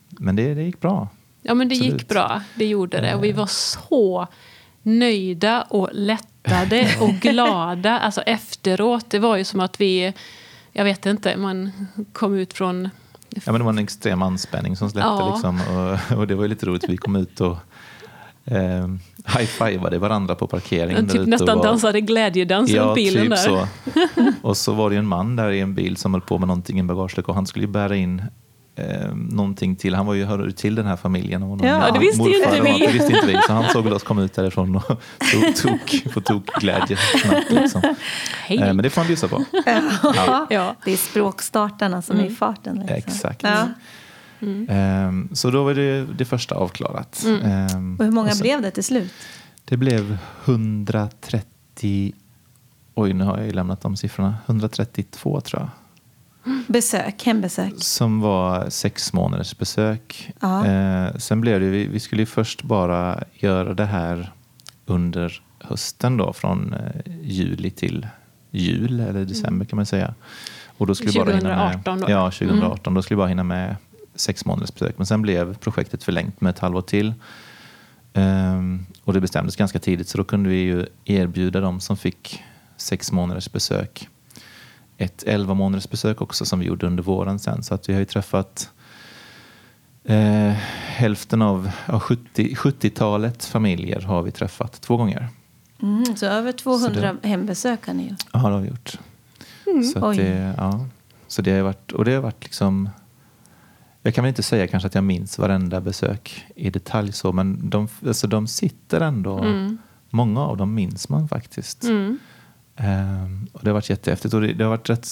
men 0.10 0.36
det, 0.36 0.54
det 0.54 0.64
gick 0.64 0.82
bra. 0.82 1.08
Ja, 1.42 1.54
men 1.54 1.70
det 1.70 1.76
gick 1.76 1.86
Absolut. 1.86 2.08
bra. 2.08 2.42
Det 2.56 2.66
gjorde 2.66 3.02
det. 3.02 3.16
Och 3.16 3.24
vi 3.24 3.32
var 3.32 3.46
så 3.48 4.28
nöjda 4.84 5.62
och 5.62 5.90
lättade 5.94 6.90
och 7.00 7.10
glada. 7.22 8.00
Alltså 8.00 8.22
efteråt, 8.22 9.10
det 9.10 9.20
var 9.20 9.38
ju 9.38 9.44
som 9.44 9.60
att 9.60 9.82
vi... 9.82 10.14
Jag 10.72 10.84
vet 10.84 11.06
inte, 11.06 11.38
man 11.38 11.72
kom 12.14 12.36
ut 12.36 12.54
från... 12.54 12.90
Ja, 13.46 13.52
men 13.52 13.62
det 13.62 13.64
var 13.66 13.72
en 13.74 13.78
extrem 13.80 14.22
anspänning 14.22 14.76
som 14.76 14.90
släppte. 14.90 15.08
Ja. 15.10 15.32
Liksom, 15.34 15.60
och, 16.12 16.18
och 16.18 16.28
det 16.28 16.36
var 16.36 16.44
ju 16.44 16.50
lite 16.50 16.66
roligt. 16.66 16.84
Vi 16.90 16.98
kom 16.98 17.16
ut 17.16 17.42
och 17.42 17.58
eh, 18.46 18.88
high-fivade 19.38 20.00
varandra 20.00 20.36
på 20.36 20.48
parkeringen. 20.48 21.08
Typ 21.08 21.26
nästan 21.28 21.58
var- 21.58 21.64
dansade 21.66 22.02
glädjedans 22.02 22.70
Ja, 22.70 22.84
runt 22.84 22.96
bilen 22.96 23.22
typ 23.24 23.30
där. 23.30 23.38
så. 23.38 23.68
Och 24.48 24.58
så 24.58 24.74
var 24.74 24.90
det 24.90 24.96
ju 24.96 25.00
en 25.00 25.08
man 25.08 25.36
där 25.36 25.52
i 25.52 25.60
en 25.60 25.76
bil 25.76 25.98
som 25.98 26.14
höll 26.14 26.22
på 26.22 26.38
med 26.38 26.48
någonting 26.48 26.78
i 26.78 26.80
en 26.80 26.88
bagagelucka 26.88 27.32
och 27.32 27.36
han 27.36 27.46
skulle 27.48 27.66
ju 27.66 27.72
bära 27.72 27.96
in 27.96 28.24
eh, 28.78 29.16
någonting 29.16 29.76
till. 29.76 29.96
Han 29.96 30.06
var 30.06 30.14
ju, 30.14 30.26
hörde 30.26 30.52
till 30.52 30.76
den 30.76 30.86
här 30.86 30.96
familjen. 30.96 31.44
Och 31.44 31.50
någon, 31.58 31.68
Ja, 31.68 31.92
det 31.92 32.00
visste 32.00 32.24
ju 32.24 32.36
inte 32.44 32.62
vi. 32.62 32.80
Det 32.86 32.92
visste 32.92 33.14
inte 33.14 33.28
vi. 33.28 33.40
Så 33.48 33.54
han 33.54 33.64
såg 33.74 33.86
oss 33.88 34.04
komma 34.04 34.22
ut 34.22 34.34
därifrån 34.34 34.76
och 34.76 34.84
tog, 35.32 35.56
tog, 35.56 36.12
få 36.14 36.22
tog 36.22 36.46
glädje 36.46 36.98
snabbt. 36.98 37.52
Liksom. 37.52 37.82
Hej. 38.46 38.58
Eh, 38.58 38.66
men 38.74 38.78
det 38.78 38.90
får 38.90 39.02
man 39.02 39.08
bjussa 39.08 39.28
på. 39.28 39.44
Ja. 40.16 40.48
Ja. 40.50 40.76
Det 40.86 40.94
är 40.94 40.98
språkstartarna 40.98 42.02
som 42.02 42.20
är 42.20 42.26
i 42.26 42.30
farten. 42.36 42.76
Liksom. 42.80 42.96
Exakt. 42.96 43.44
Ja. 43.44 43.68
Ehm, 44.70 45.30
så 45.34 45.52
då 45.52 45.64
var 45.64 45.74
det 45.74 46.06
det 46.06 46.26
första 46.26 46.56
avklarat. 46.56 47.26
Ehm, 47.44 47.96
Och 48.00 48.06
hur 48.06 48.12
många 48.12 48.30
och 48.30 48.36
sen- 48.36 48.44
blev 48.44 48.62
det 48.62 48.72
till 48.72 48.84
slut? 48.84 49.14
Det 49.66 49.78
blev 49.78 50.18
130... 50.46 52.14
Oj, 52.96 53.14
nu 53.14 53.24
har 53.24 53.38
jag 53.38 53.46
ju 53.46 53.52
lämnat 53.52 53.82
de 53.82 53.98
siffrorna. 53.98 54.36
132 54.46 55.42
tror 55.42 55.62
jag. 55.62 55.70
Besök, 56.68 57.24
hembesök. 57.24 57.74
Som 57.78 58.22
var 58.22 58.70
sex 58.70 59.14
månaders 59.14 59.58
besök. 59.58 60.32
Ja. 60.40 60.66
Eh, 60.66 61.16
sen 61.18 61.42
blev 61.42 61.60
det, 61.60 61.70
vi, 61.70 61.88
vi 61.88 62.00
skulle 62.00 62.22
ju 62.22 62.26
först 62.26 62.64
bara 62.64 63.24
göra 63.34 63.74
det 63.74 63.86
här 63.86 64.32
under 64.86 65.42
hösten 65.60 66.18
då, 66.18 66.34
från 66.34 66.74
eh, 66.74 67.14
juli 67.22 67.70
till 67.70 68.08
jul, 68.52 69.00
eller 69.00 69.26
december 69.26 69.66
kan 69.66 69.78
man 69.78 69.86
säga. 69.86 70.14
Och 70.78 70.88
då 70.88 70.96
skulle 70.96 71.12
vi 71.12 71.20
bara 71.20 71.36
hinna 71.36 71.50
med, 71.50 71.84
2018 71.84 72.00
då. 72.00 72.10
Ja, 72.10 72.32
2018. 72.32 72.94
Då 72.94 73.02
skulle 73.02 73.16
vi 73.16 73.20
bara 73.20 73.28
hinna 73.28 73.44
med 73.44 73.76
sex 74.16 74.46
månaders 74.46 74.74
besök. 74.74 74.98
Men 74.98 75.06
sen 75.06 75.22
blev 75.22 75.58
projektet 75.58 76.04
förlängt 76.04 76.42
med 76.42 76.50
ett 76.50 76.60
halvår 76.60 76.82
till. 76.82 77.14
Ehm, 78.14 78.86
och 79.04 79.14
det 79.14 79.22
bestämdes 79.22 79.56
ganska 79.56 79.80
tidigt, 79.80 80.08
så 80.08 80.18
då 80.18 80.24
kunde 80.24 80.50
vi 80.50 80.56
ju 80.56 80.86
erbjuda 81.06 81.60
dem 81.60 81.80
som 81.80 81.98
fick 81.98 82.44
sex 82.78 83.12
månaders 83.12 83.52
besök 83.52 84.08
ett 84.98 85.24
11 85.24 85.54
månaders 85.54 85.90
besök 85.90 86.22
också 86.22 86.46
som 86.46 86.60
vi 86.60 86.66
gjorde 86.66 86.88
under 86.88 87.04
våren 87.04 87.40
sen. 87.40 87.64
Så 87.64 87.74
att 87.74 87.90
vi 87.90 87.94
har 87.94 88.00
ju 88.00 88.06
träffat 88.06 88.72
eh, 90.04 90.52
hälften 90.86 91.42
av 91.42 91.72
ja, 91.88 92.00
70 92.00 92.56
70-talet 92.56 93.46
familjer 93.46 94.02
har 94.02 94.22
vi 94.22 94.32
träffat 94.32 94.82
två 94.82 94.98
gånger. 94.98 95.28
Mm, 95.82 96.16
så 96.16 96.26
över 96.26 96.52
200 96.52 97.16
Så 97.22 97.28
hembesök 97.28 97.88
har 97.88 97.94
ni 97.94 98.10
gjort. 98.10 98.26
Ja, 98.34 98.40
det 98.40 98.46
har 98.46 98.60
vi 98.62 98.68
gjort. 98.68 99.00
Så, 99.94 100.00
att 100.00 100.06
Oj. 100.06 100.18
det, 100.18 100.54
ja, 100.58 100.86
så 101.28 101.42
det 101.42 101.52
har 101.52 101.62
varit, 101.62 101.92
och 101.92 102.06
det 102.06 102.14
har 102.14 102.22
varit 102.22 102.44
liksom 102.44 102.90
jag 104.02 104.16
kan 104.16 104.24
väl 104.24 104.30
inte 104.30 104.44
säga 104.44 104.68
kanske 104.68 104.88
att 104.88 104.96
jag 104.96 105.04
minns 105.04 105.38
varenda 105.38 105.82
besök 105.82 106.46
i 106.56 106.70
detalj 106.70 107.12
så, 107.12 107.32
men 107.32 107.70
de, 107.70 107.88
alltså 108.08 108.28
de 108.28 108.48
sitter 108.48 109.02
ändå, 109.02 109.46
många 110.10 110.42
av 110.42 110.58
dem 110.58 110.74
minns 110.74 111.10
man 111.10 111.28
faktiskt. 111.28 111.84
Mm. 111.84 112.20
Ehm, 112.78 113.48
och 113.54 113.60
det 113.64 113.70
har 113.70 113.74
varit 113.74 113.90
jättehäftigt. 113.90 114.34
Och 114.34 114.42
det, 114.42 114.54
det 114.54 114.64
har 114.64 114.70
varit 114.70 114.90
rätt 114.90 115.08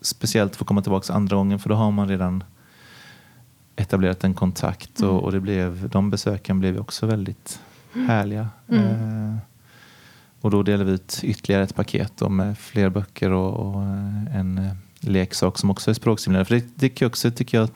speciellt 0.00 0.52
att 0.52 0.56
få 0.56 0.64
komma 0.64 0.82
tillbaka 0.82 1.12
andra 1.12 1.36
gången 1.36 1.58
för 1.58 1.68
då 1.68 1.74
har 1.74 1.90
man 1.90 2.08
redan 2.08 2.44
etablerat 3.76 4.24
en 4.24 4.34
kontakt 4.34 5.00
och, 5.00 5.22
och 5.24 5.32
det 5.32 5.40
blev, 5.40 5.88
de 5.88 6.10
besöken 6.10 6.60
blev 6.60 6.78
också 6.78 7.06
väldigt 7.06 7.60
härliga. 7.92 8.48
Ehm, 8.68 9.36
och 10.40 10.50
då 10.50 10.62
delade 10.62 10.84
vi 10.84 10.92
ut 10.92 11.20
ytterligare 11.22 11.62
ett 11.62 11.74
paket 11.74 12.30
med 12.30 12.58
fler 12.58 12.88
böcker 12.88 13.30
och, 13.30 13.54
och 13.54 13.82
eh, 13.82 14.36
en 14.36 14.58
eh, 14.58 14.72
leksak 15.00 15.58
som 15.58 15.70
också 15.70 15.90
är 15.90 15.94
språkstimulerande. 15.94 16.48
För 16.48 16.54
det 16.54 16.80
tycker 16.80 17.04
jag 17.04 17.10
också 17.10 17.30
tycker 17.30 17.58
jag 17.58 17.68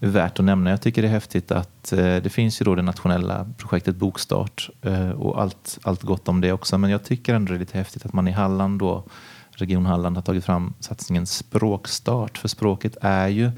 är 0.00 0.08
värt 0.08 0.38
att 0.38 0.44
nämna. 0.44 0.70
Jag 0.70 0.82
tycker 0.82 1.02
det 1.02 1.08
är 1.08 1.12
häftigt 1.12 1.50
att 1.50 1.92
eh, 1.92 2.16
det 2.16 2.32
finns 2.32 2.60
ju 2.60 2.64
då 2.64 2.74
det 2.74 2.82
nationella 2.82 3.46
projektet 3.56 3.96
Bokstart 3.96 4.70
eh, 4.82 5.10
och 5.10 5.42
allt, 5.42 5.78
allt 5.82 6.02
gott 6.02 6.28
om 6.28 6.40
det 6.40 6.52
också. 6.52 6.78
Men 6.78 6.90
jag 6.90 7.04
tycker 7.04 7.34
ändå 7.34 7.52
det 7.52 7.56
är 7.56 7.60
lite 7.60 7.78
häftigt 7.78 8.06
att 8.06 8.12
man 8.12 8.28
i 8.28 8.30
Halland 8.30 8.78
då 8.78 9.04
Region 9.50 9.86
Halland 9.86 10.16
har 10.16 10.22
tagit 10.22 10.44
fram 10.44 10.74
satsningen 10.80 11.26
Språkstart. 11.26 12.38
För 12.38 12.48
språket 12.48 12.96
är 13.00 13.28
ju, 13.28 13.50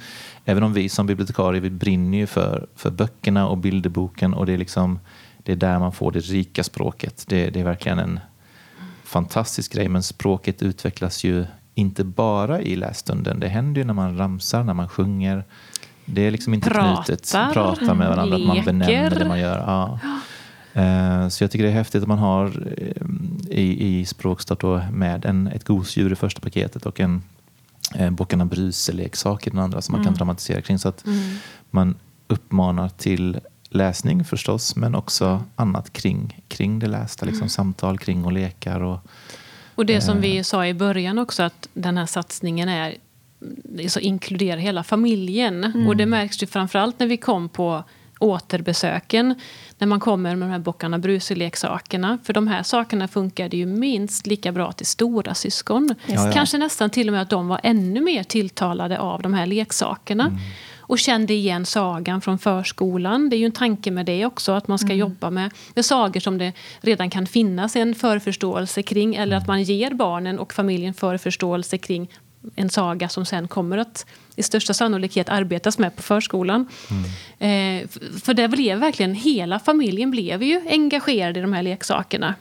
även 0.45 0.63
om 0.63 0.73
vi 0.73 0.89
som 0.89 1.07
bibliotekarier 1.07 1.61
vi 1.61 1.71
brinner 1.71 2.19
ju 2.19 2.27
för, 2.27 2.67
för 2.77 2.91
böckerna 2.91 3.49
och 3.49 3.59
bilderboken 3.59 4.35
och 4.35 4.47
det 4.47 4.53
är 4.53 4.59
liksom 4.59 4.99
det 5.39 5.53
är 5.53 5.57
där 5.57 5.79
man 5.79 5.93
får 5.93 6.13
det 6.13 6.21
rika 6.21 6.65
språket. 6.65 7.25
Det, 7.29 7.51
det 7.51 7.61
är 7.61 7.65
verkligen 7.65 7.99
en 7.99 8.21
fantastisk 9.05 9.73
grej 9.73 9.89
men 9.89 10.03
språket 10.03 10.63
utvecklas 10.63 11.25
ju 11.25 11.47
inte 11.79 12.05
bara 12.05 12.61
i 12.61 12.77
lässtunden. 12.77 13.41
Det 13.41 13.49
händer 13.49 13.81
ju 13.81 13.87
när 13.87 13.95
man 13.95 14.19
ramsar, 14.19 14.65
när 14.65 14.75
man 14.75 14.89
sjunger. 14.89 15.45
Det 16.05 16.27
är 16.27 16.31
liksom 16.31 16.55
inte 16.55 16.71
Pratar, 16.71 17.05
knutet. 17.05 17.33
Prata 17.53 17.95
med 17.95 18.09
varandra, 18.09 18.37
att 18.37 18.43
man 18.43 18.57
leker. 18.57 18.73
benämner 18.73 19.11
det 19.11 19.29
man 19.29 19.41
gör. 19.41 19.59
Ja. 19.67 19.99
Eh, 20.83 21.29
Så 21.29 21.45
jag 21.45 21.51
tycker 21.51 21.65
det 21.65 21.71
är 21.71 21.75
häftigt 21.75 22.03
att 22.03 22.09
man 22.09 22.19
har 22.19 22.47
eh, 22.77 23.59
i, 23.59 23.99
i 24.01 24.05
språkstart 24.05 24.63
med 24.93 25.25
en, 25.25 25.47
ett 25.47 25.65
gosedjur 25.65 26.13
i 26.13 26.17
första 26.17 26.41
paketet 26.41 26.87
och 26.87 27.01
en 27.01 27.23
eh, 27.95 28.11
Bockarna 28.11 28.45
Bruse-leksak 28.45 29.47
i 29.47 29.51
den 29.51 29.59
andra 29.59 29.81
som 29.81 29.93
man 29.97 30.05
kan 30.05 30.15
dramatisera 30.15 30.61
kring. 30.61 30.79
Så 30.79 30.89
att 30.89 31.05
man 31.71 31.95
uppmanar 32.29 32.89
till 32.89 33.41
läsning 33.71 34.25
förstås 34.25 34.77
men 34.77 34.95
också 34.95 35.43
annat 35.57 35.93
kring, 35.93 36.41
kring 36.49 36.79
det 36.79 36.87
lästa. 36.87 37.27
Liksom 37.27 37.49
Samtal 37.49 37.99
kring 37.99 38.25
och 38.25 38.33
lekar. 38.33 38.81
Och, 38.81 38.99
Och 39.79 39.87
det 39.87 40.01
som 40.01 40.17
Eh. 40.17 40.21
vi 40.21 40.45
sa 40.45 40.67
i 40.67 40.75
början 40.75 41.19
också, 41.19 41.43
att 41.43 41.69
den 41.75 41.99
här 41.99 42.07
satsningen 42.07 42.69
är 42.69 42.95
så 43.89 44.01
inkluderar 44.01 44.57
hela 44.57 44.85
familjen. 44.85 45.87
Och 45.89 45.97
det 45.97 46.07
märks 46.07 46.43
ju 46.43 46.47
framförallt 46.47 46.99
när 47.01 47.07
vi 47.07 47.17
kom 47.17 47.49
på 47.49 47.85
återbesöken. 48.21 49.35
När 49.79 49.87
man 49.87 50.01
kommer 50.01 50.37
med 50.37 50.49
de 50.49 50.53
här 50.53 50.59
Bockarna 50.59 50.99
Bruse-leksakerna. 50.99 52.19
För 52.25 52.33
de 52.33 52.47
här 52.47 52.63
sakerna 52.63 53.09
funkade 53.09 53.57
ju 53.57 53.67
minst 53.67 54.27
lika 54.27 54.53
bra 54.53 54.73
till 54.73 54.87
stora 54.87 55.35
syskon. 55.35 55.95
Ja. 56.07 56.31
Kanske 56.35 56.59
nästan 56.59 56.91
till 56.91 57.09
och 57.09 57.13
med 57.13 57.23
att 57.23 57.31
de 57.31 57.49
var 57.49 57.61
ännu 57.63 58.01
mer 58.01 58.23
tilltalade 58.23 58.99
av 58.99 59.23
de 59.23 59.35
här 59.35 59.47
leksakerna. 59.47 60.39
Och 60.89 60.99
kände 60.99 61.33
igen 61.35 61.67
sagan 61.67 62.21
från 62.21 62.39
förskolan. 62.39 63.29
Det 63.29 63.37
är 63.37 63.39
ju 63.39 63.47
en 63.47 63.53
tanke 63.53 63.91
med 63.91 64.07
det 64.07 64.27
också, 64.27 64.53
att 64.53 64.69
man 64.69 64.79
ska 64.79 64.95
jobba 64.95 65.31
med, 65.31 65.51
med 65.75 65.85
sagor 65.85 66.21
som 66.21 66.39
det 66.39 66.53
redan 66.81 67.11
kan 67.11 67.27
finnas 67.27 67.77
en 67.77 67.95
förförståelse 67.95 68.83
kring. 68.83 69.15
Eller 69.15 69.37
att 69.37 69.47
man 69.47 69.63
ger 69.63 69.91
barnen 69.91 70.39
och 70.39 70.53
familjen 70.55 70.95
förförståelse 70.95 71.79
kring 71.79 72.11
en 72.57 72.71
saga 72.71 73.09
som 73.09 73.27
sen 73.27 73.49
kommer 73.49 73.79
att 73.79 74.07
i 74.37 74.43
största 74.43 74.75
sannolikhet 74.75 75.29
arbetas 75.29 75.79
med 75.79 75.97
på 75.97 76.03
förskolan. 76.03 76.67
Eh, 77.39 77.77
f- 77.77 77.99
för 78.23 78.35
det 78.35 78.49
blev 78.49 78.79
verkligen, 78.79 79.15
hela 79.15 79.59
familjen 79.59 80.11
blev 80.11 80.43
ju 80.43 80.61
engagerad 80.71 81.37
i 81.37 81.41
de 81.41 81.53
här 81.53 81.63
leksakerna. 81.63 82.35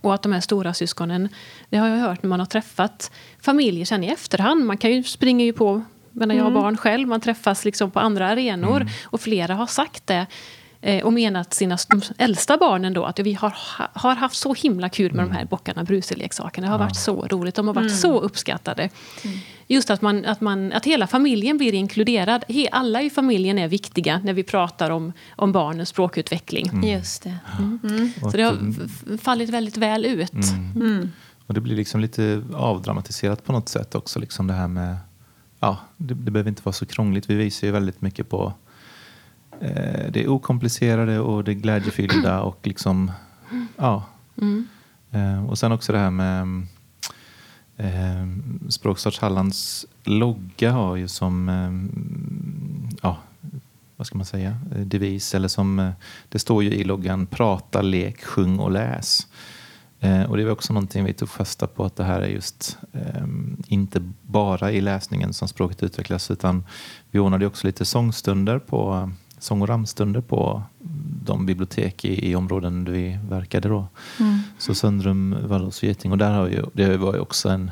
Och 0.00 0.14
att 0.14 0.22
de 0.22 0.32
här 0.32 0.40
stora 0.40 0.74
syskonen, 0.74 1.28
det 1.70 1.76
har 1.76 1.88
jag 1.88 1.96
hört 1.96 2.22
när 2.22 2.28
man 2.28 2.40
har 2.40 2.46
träffat 2.46 3.10
familjer 3.40 3.84
sen 3.84 4.04
i 4.04 4.06
efterhand. 4.06 4.64
Man 4.64 4.76
kan 4.78 4.90
ju 4.92 5.02
springa 5.02 5.44
ju 5.44 5.52
på, 5.52 5.82
när 6.16 6.34
jag 6.34 6.44
har 6.44 6.50
barn 6.50 6.76
själv, 6.76 7.08
man 7.08 7.20
träffas 7.20 7.64
liksom 7.64 7.90
på 7.90 8.00
andra 8.00 8.26
arenor. 8.28 8.86
Och 9.04 9.20
flera 9.20 9.54
har 9.54 9.66
sagt 9.66 10.06
det. 10.06 10.26
eh, 10.80 11.04
Och 11.04 11.12
menat 11.12 11.54
sina 11.54 11.78
äldsta 12.18 12.56
barnen 12.56 12.92
då 12.92 13.04
att 13.04 13.18
vi 13.18 13.32
har, 13.34 13.48
ha- 13.78 13.88
har 13.94 14.14
haft 14.14 14.36
så 14.36 14.54
himla 14.54 14.88
kul 14.88 15.12
med 15.12 15.24
de 15.24 15.32
här 15.32 15.44
Bockarna 15.44 15.84
Bruse-leksakerna. 15.84 16.66
Det 16.66 16.70
har 16.70 16.78
varit 16.78 16.96
så 16.96 17.26
roligt, 17.26 17.54
de 17.54 17.66
har 17.66 17.74
varit 17.74 17.96
så 17.96 18.20
uppskattade. 18.20 18.88
Just 19.68 19.90
att, 19.90 20.02
man, 20.02 20.24
att, 20.24 20.40
man, 20.40 20.72
att 20.72 20.84
hela 20.84 21.06
familjen 21.06 21.58
blir 21.58 21.74
inkluderad. 21.74 22.44
He, 22.48 22.68
alla 22.72 23.02
i 23.02 23.10
familjen 23.10 23.58
är 23.58 23.68
viktiga 23.68 24.20
när 24.24 24.32
vi 24.32 24.42
pratar 24.42 24.90
om, 24.90 25.12
om 25.36 25.52
barnens 25.52 25.88
språkutveckling. 25.88 26.70
Just 26.92 27.22
det. 27.22 27.38
Så 28.30 28.36
det 28.36 28.42
har 28.42 29.18
fallit 29.18 29.50
väldigt 29.50 29.76
väl 29.76 30.04
ut. 30.04 30.32
Och 31.46 31.54
det 31.54 31.60
blir 31.60 31.76
liksom 31.76 32.00
lite 32.00 32.42
avdramatiserat 32.54 33.44
på 33.44 33.52
något 33.52 33.68
sätt 33.68 33.94
också. 33.94 34.18
Liksom 34.18 34.46
det 34.46 34.54
här 34.54 34.68
med, 34.68 34.96
ja, 35.66 35.78
det, 35.96 36.14
det 36.14 36.30
behöver 36.30 36.48
inte 36.48 36.62
vara 36.64 36.72
så 36.72 36.86
krångligt. 36.86 37.30
Vi 37.30 37.34
visar 37.34 37.66
ju 37.66 37.72
väldigt 37.72 38.00
mycket 38.00 38.28
på 38.28 38.52
eh, 39.60 40.10
det 40.10 40.28
okomplicerade 40.28 41.20
och 41.20 41.44
det 41.44 41.54
glädjefyllda 41.54 42.42
och 42.48 42.60
liksom, 42.62 43.10
ja. 43.76 44.04
Eh, 45.10 45.46
och 45.46 45.58
sen 45.58 45.72
också 45.72 45.92
det 45.92 45.98
här 45.98 46.10
med 46.10 46.66
eh, 47.76 48.26
Språkstarts 48.68 49.18
Hallands 49.18 49.86
logga 50.04 50.72
har 50.72 50.96
ju 50.96 51.08
som, 51.08 51.48
eh, 51.48 51.72
ja, 53.02 53.16
vad 53.96 54.06
ska 54.06 54.16
man 54.18 54.26
säga, 54.26 54.58
eh, 54.74 54.80
devis 54.80 55.34
eller 55.34 55.48
som, 55.48 55.78
eh, 55.78 55.90
det 56.28 56.38
står 56.38 56.64
ju 56.64 56.70
i 56.70 56.84
loggan 56.84 57.26
prata, 57.26 57.82
lek, 57.82 58.24
sjung 58.24 58.58
och 58.58 58.70
läs. 58.70 59.26
Eh, 60.00 60.22
och 60.22 60.36
det 60.36 60.44
var 60.44 60.52
också 60.52 60.72
någonting 60.72 61.04
vi 61.04 61.12
tog 61.12 61.28
fasta 61.28 61.66
på 61.66 61.84
att 61.84 61.96
det 61.96 62.04
här 62.04 62.20
är 62.20 62.28
just 62.28 62.78
eh, 62.92 63.26
inte 63.66 64.12
bara 64.22 64.72
i 64.72 64.80
läsningen 64.80 65.32
som 65.32 65.48
språket 65.48 65.82
utvecklas 65.82 66.30
utan 66.30 66.64
vi 67.10 67.18
ordnade 67.18 67.46
också 67.46 67.66
lite 67.66 67.84
sångstunder 67.84 68.58
på 68.58 69.10
sång 69.38 69.62
och 69.62 69.68
ramstunder 69.68 70.20
på 70.20 70.62
de 71.24 71.46
bibliotek 71.46 72.04
i, 72.04 72.30
i 72.30 72.34
områden 72.34 72.84
där 72.84 72.92
vi 72.92 73.18
verkade 73.28 73.68
då. 73.68 73.88
Så 74.58 74.74
Söndrum, 74.74 75.36
Vallås 75.42 75.78
och 75.78 75.84
Geting 75.84 76.12
och 76.12 76.18
där 76.18 76.30
har 76.30 76.48
ju, 76.48 76.64
det 76.72 76.96
var 76.96 77.14
ju 77.14 77.20
också 77.20 77.48
en 77.48 77.70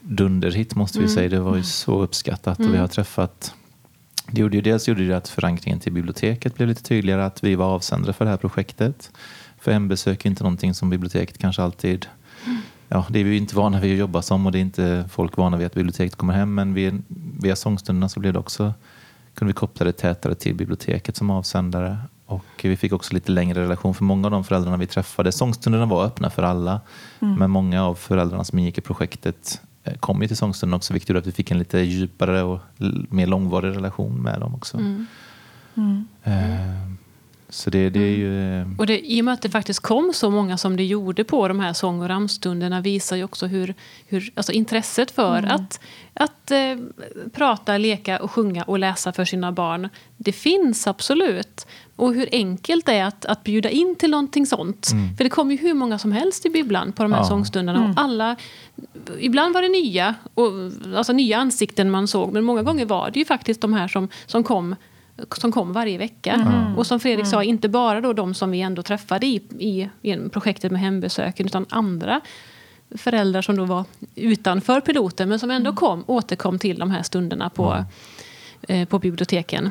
dunderhit 0.00 0.74
måste 0.74 0.98
vi 0.98 1.08
säga. 1.08 1.28
Det 1.28 1.40
var 1.40 1.56
ju 1.56 1.62
så 1.62 2.02
uppskattat 2.02 2.58
och 2.58 2.74
vi 2.74 2.76
har 2.76 2.88
träffat 2.88 3.54
det 4.26 4.40
gjorde 4.40 4.56
ju, 4.56 4.62
dels 4.62 4.88
gjorde 4.88 5.08
det 5.08 5.16
att 5.16 5.28
förankringen 5.28 5.80
till 5.80 5.92
biblioteket 5.92 6.54
blev 6.54 6.68
lite 6.68 6.82
tydligare, 6.82 7.24
att 7.24 7.44
vi 7.44 7.54
var 7.54 7.66
avsändare 7.66 8.12
för 8.12 8.24
det 8.24 8.30
här 8.30 8.38
projektet. 8.38 9.10
För 9.64 9.72
hembesök 9.72 10.24
är 10.24 10.30
inte 10.30 10.42
någonting 10.42 10.74
som 10.74 10.90
biblioteket 10.90 11.38
kanske 11.38 11.62
alltid... 11.62 12.06
Ja, 12.88 13.06
det 13.10 13.18
är 13.18 13.24
vi 13.24 13.36
inte 13.36 13.56
vana 13.56 13.80
vid 13.80 13.92
att 13.92 13.98
jobba 13.98 14.22
som 14.22 14.46
och 14.46 14.52
det 14.52 14.58
är 14.58 14.60
inte 14.60 15.08
folk 15.10 15.36
vana 15.36 15.56
vid 15.56 15.66
att 15.66 15.74
biblioteket 15.74 16.16
kommer 16.16 16.34
hem. 16.34 16.54
Men 16.54 16.74
via, 16.74 16.92
via 17.40 17.56
sångstunderna 17.56 18.08
så 18.08 18.20
blev 18.20 18.32
det 18.32 18.38
också 18.38 18.74
kunde 19.34 19.50
vi 19.50 19.54
koppla 19.54 19.84
det 19.84 19.92
tätare 19.92 20.34
till 20.34 20.54
biblioteket 20.54 21.16
som 21.16 21.30
avsändare. 21.30 21.98
Och 22.26 22.44
vi 22.62 22.76
fick 22.76 22.92
också 22.92 23.14
lite 23.14 23.32
längre 23.32 23.62
relation 23.62 23.94
för 23.94 24.04
många 24.04 24.26
av 24.26 24.30
de 24.30 24.44
föräldrarna 24.44 24.76
vi 24.76 24.86
träffade. 24.86 25.32
Sångstunderna 25.32 25.86
var 25.86 26.04
öppna 26.04 26.30
för 26.30 26.42
alla. 26.42 26.80
Men 27.18 27.50
många 27.50 27.84
av 27.84 27.94
föräldrarna 27.94 28.44
som 28.44 28.58
ingick 28.58 28.78
i 28.78 28.80
projektet 28.80 29.60
eh, 29.84 29.94
kom 29.94 30.22
ju 30.22 30.28
till 30.28 30.36
sångstunden 30.36 30.76
också, 30.76 30.92
vilket 30.92 31.08
gjorde 31.08 31.18
att 31.18 31.26
vi 31.26 31.32
fick 31.32 31.50
en 31.50 31.58
lite 31.58 31.78
djupare 31.78 32.42
och 32.42 32.60
mer 33.08 33.26
långvarig 33.26 33.76
relation 33.76 34.22
med 34.22 34.40
dem 34.40 34.54
också. 34.54 34.78
Eh, 36.22 36.93
Så 37.54 37.70
det, 37.70 37.90
det 37.90 38.00
är 38.00 38.16
ju... 38.16 38.60
eh, 38.60 38.66
Och 38.78 38.86
det, 38.86 39.12
I 39.12 39.20
och 39.20 39.24
med 39.24 39.34
att 39.34 39.42
det 39.42 39.50
faktiskt 39.50 39.80
kom 39.80 40.12
så 40.14 40.30
många 40.30 40.56
som 40.58 40.76
det 40.76 40.84
gjorde 40.84 41.24
på 41.24 41.48
de 41.48 41.60
här 41.60 41.72
sång 41.72 42.02
och 42.02 42.08
ramstunderna 42.08 42.80
visar 42.80 43.16
ju 43.16 43.24
också 43.24 43.46
hur, 43.46 43.74
hur 44.06 44.32
alltså 44.34 44.52
intresset 44.52 45.10
för 45.10 45.42
att, 45.42 45.80
att 46.14 46.50
eh, 46.50 46.58
prata, 47.32 47.78
leka 47.78 48.18
och 48.22 48.30
sjunga 48.30 48.62
och 48.62 48.78
läsa 48.78 49.12
för 49.12 49.24
sina 49.24 49.52
barn, 49.52 49.88
det 50.16 50.32
finns 50.32 50.86
absolut. 50.86 51.66
Och 51.96 52.14
hur 52.14 52.28
enkelt 52.32 52.86
det 52.86 52.92
är 52.94 53.04
att, 53.04 53.24
att 53.24 53.44
bjuda 53.44 53.70
in 53.70 53.96
till 53.98 54.10
någonting 54.10 54.46
sånt. 54.46 54.90
För 55.16 55.24
det 55.24 55.30
kom 55.30 55.50
ju 55.50 55.56
hur 55.56 55.74
många 55.74 55.98
som 55.98 56.12
helst 56.12 56.46
i 56.46 56.50
bibblan 56.50 56.92
på 56.92 57.02
de 57.02 57.12
här 57.12 57.20
Ja. 57.20 57.24
sångstunderna. 57.24 57.88
Och 57.90 58.00
alla, 58.02 58.36
ibland 59.18 59.54
var 59.54 59.62
det 59.62 59.68
nya, 59.68 60.14
och, 60.34 60.50
alltså 60.96 61.12
nya 61.12 61.38
ansikten 61.38 61.90
man 61.90 62.08
såg, 62.08 62.32
men 62.32 62.44
många 62.44 62.62
gånger 62.62 62.84
var 62.86 63.10
det 63.10 63.18
ju 63.18 63.24
faktiskt 63.24 63.60
de 63.60 63.72
här 63.72 63.88
som, 63.88 64.08
som 64.26 64.44
kom 64.44 64.76
som 65.36 65.52
kom 65.52 65.72
varje 65.72 65.98
vecka. 65.98 66.34
Och 66.76 66.86
som 66.86 67.00
Fredrik 67.00 67.26
sa, 67.26 67.42
inte 67.42 67.68
bara 67.68 68.00
då 68.00 68.12
de 68.12 68.34
som 68.34 68.50
vi 68.50 68.60
ändå 68.60 68.82
träffade 68.82 69.26
i, 69.26 69.42
i, 69.58 69.88
i 70.02 70.28
projektet 70.28 70.72
med 70.72 70.80
hembesöken, 70.80 71.46
utan 71.46 71.66
andra 71.68 72.20
föräldrar 72.90 73.42
som 73.42 73.56
då 73.56 73.64
var 73.64 73.84
utanför 74.14 74.80
piloten, 74.80 75.28
men 75.28 75.38
som 75.38 75.50
ändå 75.50 75.72
kom, 75.72 76.04
återkom 76.06 76.58
till 76.58 76.78
de 76.78 76.90
här 76.90 77.02
stunderna 77.02 77.50
på, 77.50 77.84
eh, 78.68 78.88
på 78.88 78.98
biblioteken. 78.98 79.70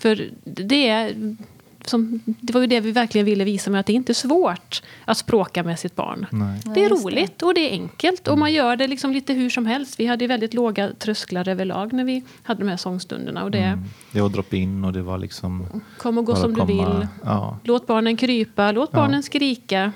För 0.00 0.30
det 0.44 0.88
är... 0.88 1.36
Som, 1.84 2.20
det 2.24 2.52
var 2.52 2.60
ju 2.60 2.66
det 2.66 2.80
vi 2.80 2.92
verkligen 2.92 3.24
ville 3.24 3.44
visa 3.44 3.70
med 3.70 3.80
att 3.80 3.86
det 3.86 3.92
inte 3.92 4.12
är 4.12 4.14
svårt 4.14 4.82
att 5.04 5.18
språka 5.18 5.62
med 5.62 5.78
sitt 5.78 5.96
barn. 5.96 6.26
Nej. 6.30 6.60
Det 6.74 6.84
är 6.84 6.88
roligt 6.88 7.42
och 7.42 7.54
det 7.54 7.60
är 7.60 7.72
enkelt 7.72 8.28
och 8.28 8.38
man 8.38 8.52
gör 8.52 8.76
det 8.76 8.86
liksom 8.86 9.12
lite 9.12 9.32
hur 9.32 9.50
som 9.50 9.66
helst. 9.66 10.00
Vi 10.00 10.06
hade 10.06 10.26
väldigt 10.26 10.54
låga 10.54 10.90
trösklar 10.98 11.48
överlag 11.48 11.92
när 11.92 12.04
vi 12.04 12.22
hade 12.42 12.60
de 12.64 12.68
här 12.70 12.76
sångstunderna. 12.76 13.44
Och 13.44 13.50
det, 13.50 13.58
Mm. 13.60 13.84
Det 14.12 14.20
var 14.20 14.28
drop-in 14.28 14.84
och 14.84 14.92
det 14.92 15.02
var 15.02 15.18
liksom... 15.18 15.66
Kom 15.98 16.18
och 16.18 16.24
gå 16.24 16.36
som 16.36 16.54
du 16.54 16.60
komma- 16.60 16.66
vill. 16.98 17.06
Ja. 17.24 17.58
Låt 17.64 17.86
barnen 17.86 18.16
krypa, 18.16 18.72
låt 18.72 18.90
Ja. 18.92 18.98
barnen 18.98 19.22
skrika. 19.22 19.92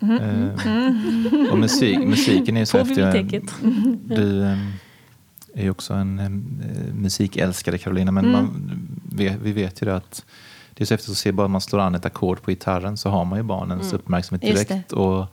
Eh, 0.00 1.52
och 1.52 1.58
musik, 1.58 1.98
musiken 1.98 2.56
är 2.56 2.60
ju 2.60 2.66
så 2.66 2.78
På 2.78 2.84
häftig. 2.84 2.96
biblioteket. 3.04 3.54
Du 4.04 4.42
eh, 4.42 4.58
är 5.54 5.62
ju 5.62 5.70
också 5.70 5.94
en 5.94 6.18
eh, 6.18 6.94
musikälskare 6.94 7.78
Carolina, 7.78 8.12
men 8.12 8.32
man, 8.32 8.70
vi, 9.12 9.32
vi 9.42 9.52
vet 9.52 9.82
ju 9.82 9.86
det 9.86 9.96
att 9.96 10.24
det 10.74 10.84
är 10.84 10.86
så 10.86 10.94
häftigt 10.94 11.10
att 11.10 11.16
se 11.16 11.32
bara 11.32 11.48
man 11.48 11.60
slår 11.60 11.80
an 11.80 11.94
ett 11.94 12.06
ackord 12.06 12.42
på 12.42 12.50
gitarren 12.50 12.96
så 12.96 13.08
har 13.10 13.24
man 13.24 13.38
ju 13.38 13.42
barnens 13.42 13.92
uppmärksamhet 13.92 14.48
Just 14.48 14.68
direkt. 14.68 14.92
Och 14.92 15.26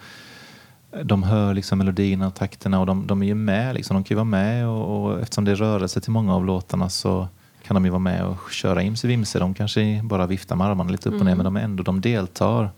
de 1.04 1.24
hör 1.24 1.54
liksom 1.54 1.78
melodierna 1.78 2.28
och 2.28 2.36
takterna 2.36 2.80
och 2.80 2.86
de, 2.86 3.08
de 3.08 3.22
är 3.22 3.26
ju 3.26 3.36
med. 3.36 3.76
Liksom. 3.76 3.94
De 3.94 4.04
kan 4.04 4.16
ju 4.16 4.16
vara 4.16 4.26
med 4.26 4.68
och, 4.68 5.04
och 5.04 5.20
eftersom 5.20 5.46
det 5.46 5.52
är 5.52 5.56
rörelse 5.56 6.02
till 6.02 6.12
många 6.12 6.36
av 6.36 6.46
låtarna 6.46 6.90
så 6.90 7.28
kan 7.64 7.74
de 7.76 7.86
ju 7.86 7.92
vara 7.92 8.00
med 8.00 8.26
och 8.26 8.52
köra 8.52 8.82
imse 8.82 9.08
vimse. 9.08 9.40
De 9.40 9.54
kanske 9.54 10.02
bara 10.04 10.28
viftar 10.28 10.56
med 10.56 10.68
armarna 10.68 10.92
lite 10.92 11.10
upp 11.10 11.20
och 11.20 11.26
ner 11.26 11.36
men 11.36 11.44
de 11.44 11.58
är 11.58 11.62
ändå 11.62 11.84
de 11.84 12.02
deltar. 12.02 12.70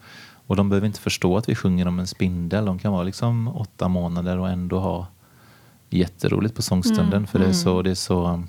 Och 0.47 0.55
de 0.55 0.69
behöver 0.69 0.87
inte 0.87 0.99
förstå 0.99 1.37
att 1.37 1.49
vi 1.49 1.55
sjunger 1.55 1.87
om 1.87 1.99
en 1.99 2.07
spindel. 2.07 2.65
De 2.65 2.79
kan 2.79 2.91
vara 2.91 3.03
liksom 3.03 3.47
åtta 3.47 3.87
månader 3.87 4.39
och 4.39 4.49
ändå 4.49 4.79
ha 4.79 5.07
jätteroligt 5.89 6.55
på 6.55 6.61
sångstunden. 6.61 7.27
För 7.27 7.39
det 7.39 7.45
är 7.45 7.53
så, 7.53 7.81
det 7.81 7.89
är 7.89 7.95
så 7.95 8.43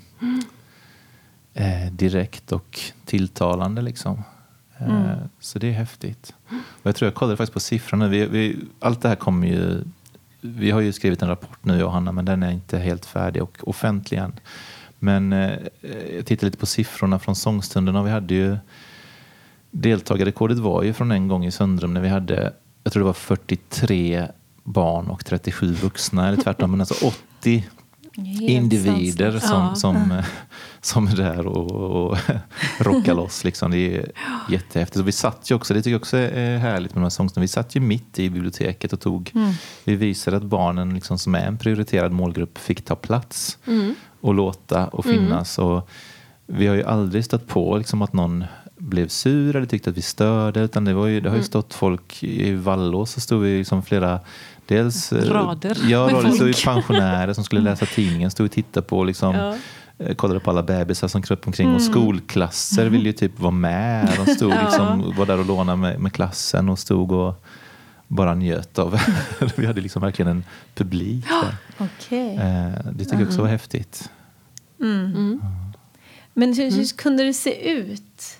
eh, 1.55 1.91
direkt 1.91 2.51
och 2.51 2.79
tilltalande. 3.05 3.81
Liksom. 3.81 4.23
Eh, 4.77 5.13
Så 5.39 5.59
det 5.59 5.67
är 5.67 5.71
häftigt. 5.71 6.33
Och 6.49 6.85
jag 6.85 6.95
tror 6.95 7.07
jag 7.07 7.15
kollade 7.15 7.37
faktiskt 7.37 7.53
på 7.53 7.59
siffrorna. 7.59 8.07
Vi, 8.07 8.25
vi, 8.25 8.57
allt 8.79 9.01
det 9.01 9.09
här 9.09 9.15
kommer 9.15 9.47
ju... 9.47 9.83
Vi 10.41 10.71
har 10.71 10.81
ju 10.81 10.93
skrivit 10.93 11.21
en 11.21 11.27
rapport 11.27 11.59
nu, 11.61 11.79
Johanna, 11.79 12.11
men 12.11 12.25
den 12.25 12.43
är 12.43 12.51
inte 12.51 12.77
helt 12.77 13.05
färdig 13.05 13.43
och 13.43 13.57
offentlig 13.67 14.17
än. 14.17 14.39
Men 14.99 15.33
eh, 15.33 15.51
jag 16.15 16.25
tittade 16.25 16.45
lite 16.45 16.57
på 16.57 16.65
siffrorna 16.65 17.19
från 17.19 17.35
sångstunderna. 17.35 18.03
Vi 18.03 18.11
hade 18.11 18.33
ju... 18.33 18.57
Deltagarrekordet 19.71 20.57
var 20.57 20.83
ju 20.83 20.93
från 20.93 21.11
en 21.11 21.27
gång 21.27 21.45
i 21.45 21.51
Söndrum 21.51 21.93
när 21.93 22.01
vi 22.01 22.07
hade, 22.09 22.53
jag 22.83 22.93
tror 22.93 23.01
det 23.01 23.05
var 23.07 23.13
43 23.13 24.27
barn 24.63 25.07
och 25.07 25.25
37 25.25 25.71
vuxna, 25.73 26.27
eller 26.27 26.41
tvärtom, 26.43 26.71
men 26.71 26.81
alltså 26.81 27.07
80 27.07 27.15
Helt 27.53 27.84
individer 28.17 29.39
som, 29.39 29.49
Ja. 29.61 29.75
som, 29.75 30.11
eh, 30.11 30.25
som 30.81 31.07
är 31.07 31.15
där 31.15 31.47
och, 31.47 31.71
och 32.11 32.17
rockar 32.79 33.13
loss. 33.13 33.43
Liksom. 33.43 33.71
Det 33.71 33.97
är 33.97 34.11
jättehäftigt. 34.49 34.99
Och 34.99 35.07
vi 35.07 35.11
satt 35.11 35.51
ju 35.51 35.55
också, 35.55 35.73
det 35.73 35.79
tycker 35.81 35.91
jag 35.91 35.99
också 36.01 36.17
är 36.17 36.57
härligt 36.57 36.91
med 36.95 37.01
de 37.01 37.03
här 37.03 37.09
sångstunderna, 37.09 37.43
vi 37.43 37.47
satt 37.47 37.75
ju 37.75 37.79
mitt 37.79 38.19
i 38.19 38.29
biblioteket 38.29 38.93
och 38.93 38.99
tog, 39.01 39.31
vi 39.83 39.95
visade 39.95 40.37
att 40.37 40.43
barnen 40.43 40.93
liksom, 40.93 41.17
som 41.19 41.35
är 41.35 41.45
en 41.47 41.57
prioriterad 41.57 42.11
målgrupp 42.11 42.57
fick 42.57 42.85
ta 42.85 42.95
plats 42.95 43.57
och 44.21 44.33
låta 44.33 44.87
och 44.87 45.05
finnas. 45.05 45.57
Och 45.59 45.89
vi 46.47 46.67
har 46.67 46.75
ju 46.75 46.83
aldrig 46.83 47.25
stött 47.25 47.47
på 47.47 47.77
liksom, 47.77 48.01
att 48.01 48.13
någon 48.13 48.43
blev 48.77 49.07
sur 49.07 49.55
eller 49.55 49.67
tyckte 49.67 49.89
att 49.89 49.97
vi 49.97 50.01
störde. 50.01 50.59
Utan 50.59 50.85
det, 50.85 50.93
var 50.93 51.07
ju, 51.07 51.21
det 51.21 51.29
har 51.29 51.37
ju 51.37 51.43
stått 51.43 51.73
folk 51.73 52.23
i 52.23 52.53
Vallås 52.53 53.11
så 53.11 53.19
stod 53.21 53.41
vi 53.41 53.57
liksom 53.57 53.83
flera 53.83 54.19
Dels, 54.67 55.13
eh, 55.13 55.23
Rader 55.31 55.77
Ja, 55.87 55.99
rader. 55.99 56.23
Det 56.29 56.53
stod 56.53 56.73
pensionärer 56.73 57.33
som 57.33 57.43
skulle 57.43 57.61
läsa 57.61 57.85
tidningen, 57.85 58.31
stod 58.31 58.45
och 58.45 58.51
tittade 58.51 58.87
på 58.87 59.03
liksom, 59.03 59.35
Ja. 59.35 59.55
eh, 59.97 60.15
kollade 60.15 60.39
på 60.39 60.49
alla 60.51 60.63
bebisar 60.63 61.07
som 61.07 61.21
kröp 61.21 61.47
omkring 61.47 61.73
och 61.75 61.81
skolklasser 61.81 62.85
ville 62.89 63.05
ju 63.05 63.13
typ 63.13 63.39
vara 63.39 63.51
med. 63.51 64.09
De 64.25 64.35
stod 64.35 64.51
Ja. 64.51 64.63
liksom, 64.65 65.13
var 65.17 65.25
där 65.25 65.39
och 65.39 65.45
lånade 65.45 65.77
med, 65.77 65.99
med 65.99 66.13
klassen 66.13 66.69
och 66.69 66.79
stod 66.79 67.11
och 67.11 67.45
bara 68.07 68.35
njöt 68.35 68.79
av. 68.79 68.99
Vi 69.55 69.65
hade 69.65 69.81
liksom 69.81 70.01
verkligen 70.01 70.31
en 70.31 70.43
publik 70.75 71.25
där. 71.27 71.55
Okej. 71.85 72.35
Eh, 72.35 72.91
Det 72.91 73.03
tycker 73.05 73.19
jag 73.19 73.27
också 73.27 73.41
var 73.41 73.47
häftigt. 73.49 74.09
Men 76.33 76.53
hur, 76.53 76.71
hur 76.71 76.97
kunde 76.97 77.23
det 77.23 77.33
se 77.33 77.69
ut 77.71 78.37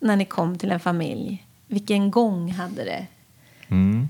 när 0.00 0.16
ni 0.16 0.24
kom 0.24 0.58
till 0.58 0.70
en 0.72 0.80
familj? 0.80 1.46
Vilken 1.66 2.10
gång 2.10 2.52
hade 2.52 2.84
det? 2.84 3.06
Mm. 3.68 4.08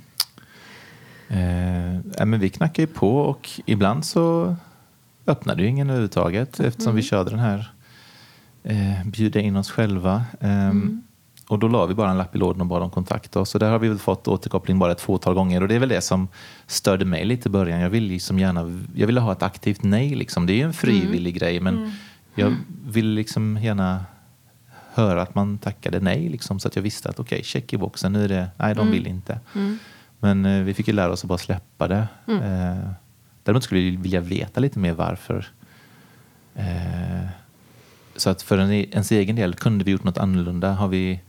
Eh, 1.28 2.24
men 2.26 2.40
vi 2.40 2.48
knackade 2.48 2.82
ju 2.82 2.94
på 2.94 3.18
och 3.18 3.50
ibland 3.66 4.04
så 4.04 4.56
öppnade 5.26 5.62
ju 5.62 5.68
ingen 5.68 5.90
överhuvudtaget 5.90 6.60
eftersom 6.60 6.94
vi 6.94 7.02
körde 7.02 7.30
den 7.30 7.38
här 7.38 7.70
eh, 8.64 9.04
bjuda 9.06 9.40
in 9.40 9.56
oss 9.56 9.70
själva. 9.70 10.24
Ehm, 10.40 11.02
Och 11.48 11.58
då 11.58 11.68
la 11.68 11.86
vi 11.86 11.94
bara 11.94 12.10
en 12.10 12.18
lapp 12.18 12.34
i 12.34 12.38
lådan 12.38 12.60
och 12.60 12.66
bad 12.66 12.82
dem 12.82 12.90
kontakta 12.90 13.40
oss. 13.40 13.54
Och 13.54 13.60
där 13.60 13.70
har 13.70 13.78
vi 13.78 13.88
väl 13.88 13.98
fått 13.98 14.28
återkoppling 14.28 14.78
bara 14.78 14.92
ett 14.92 15.00
fåtal 15.00 15.34
gånger. 15.34 15.62
Och 15.62 15.68
det 15.68 15.74
är 15.74 15.78
väl 15.78 15.88
det 15.88 16.00
som 16.00 16.28
störde 16.66 17.04
mig 17.04 17.24
lite 17.24 17.48
i 17.48 17.50
början. 17.52 17.80
Jag 17.80 17.90
ville, 17.90 18.08
liksom 18.08 18.38
gärna, 18.38 18.82
jag 18.94 19.06
ville 19.06 19.20
ha 19.20 19.32
ett 19.32 19.42
aktivt 19.42 19.82
nej. 19.82 20.14
Liksom. 20.14 20.46
Det 20.46 20.52
är 20.52 20.56
ju 20.56 20.62
en 20.62 20.72
frivillig 20.72 21.34
grej 21.34 21.60
men 21.60 21.92
jag 22.34 22.54
ville 22.86 23.14
liksom 23.14 23.58
gärna 23.62 24.04
höra 24.94 25.22
att 25.22 25.34
man 25.34 25.58
tackade 25.58 26.00
nej. 26.00 26.28
Liksom, 26.28 26.60
så 26.60 26.68
att 26.68 26.76
jag 26.76 26.82
visste 26.82 27.08
att 27.08 27.20
okej, 27.20 27.42
check 27.44 27.72
i 27.72 27.76
boxen. 27.76 28.12
Nu 28.12 28.24
är 28.24 28.28
det, 28.28 28.48
nej 28.56 28.74
de 28.74 28.90
vill 28.90 29.06
inte. 29.06 29.40
Men 30.20 30.46
eh, 30.46 30.62
vi 30.62 30.74
fick 30.74 30.88
ju 30.88 30.94
lära 30.94 31.12
oss 31.12 31.24
att 31.24 31.28
bara 31.28 31.38
släppa 31.38 31.88
det. 31.88 32.08
Eh, 32.26 32.90
däremot 33.42 33.64
skulle 33.64 33.80
vi 33.80 33.96
vilja 33.96 34.20
veta 34.20 34.60
lite 34.60 34.78
mer 34.78 34.92
varför. 34.92 35.46
Eh, 36.54 37.26
så 38.16 38.30
att 38.30 38.42
för 38.42 38.58
en, 38.58 38.72
ens 38.72 39.12
egen 39.12 39.36
del, 39.36 39.54
kunde 39.54 39.84
vi 39.84 39.90
gjort 39.90 40.04
något 40.04 40.18
annorlunda? 40.18 40.72
Har 40.72 40.88
vi, 40.88 41.20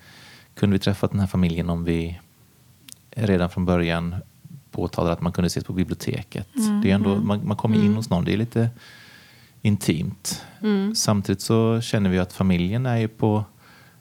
kunde 0.55 0.73
vi 0.73 0.79
träffat 0.79 1.11
den 1.11 1.19
här 1.19 1.27
familjen 1.27 1.69
om 1.69 1.83
vi 1.83 2.19
redan 3.11 3.49
från 3.49 3.65
början 3.65 4.15
påtalade 4.71 5.13
att 5.13 5.21
man 5.21 5.31
kunde 5.31 5.47
ses 5.47 5.63
på 5.63 5.73
biblioteket? 5.73 6.47
Det 6.83 6.91
är 6.91 6.95
ändå, 6.95 7.15
man, 7.15 7.47
man 7.47 7.57
kommer 7.57 7.75
in 7.75 7.95
hos 7.95 8.09
någon, 8.09 8.25
det 8.25 8.33
är 8.33 8.37
lite 8.37 8.69
intimt. 9.61 10.45
Samtidigt 10.95 11.41
så 11.41 11.81
känner 11.81 12.09
vi 12.09 12.19
att 12.19 12.33
familjen 12.33 12.85
är 12.85 12.97
ju 12.97 13.07
på... 13.07 13.43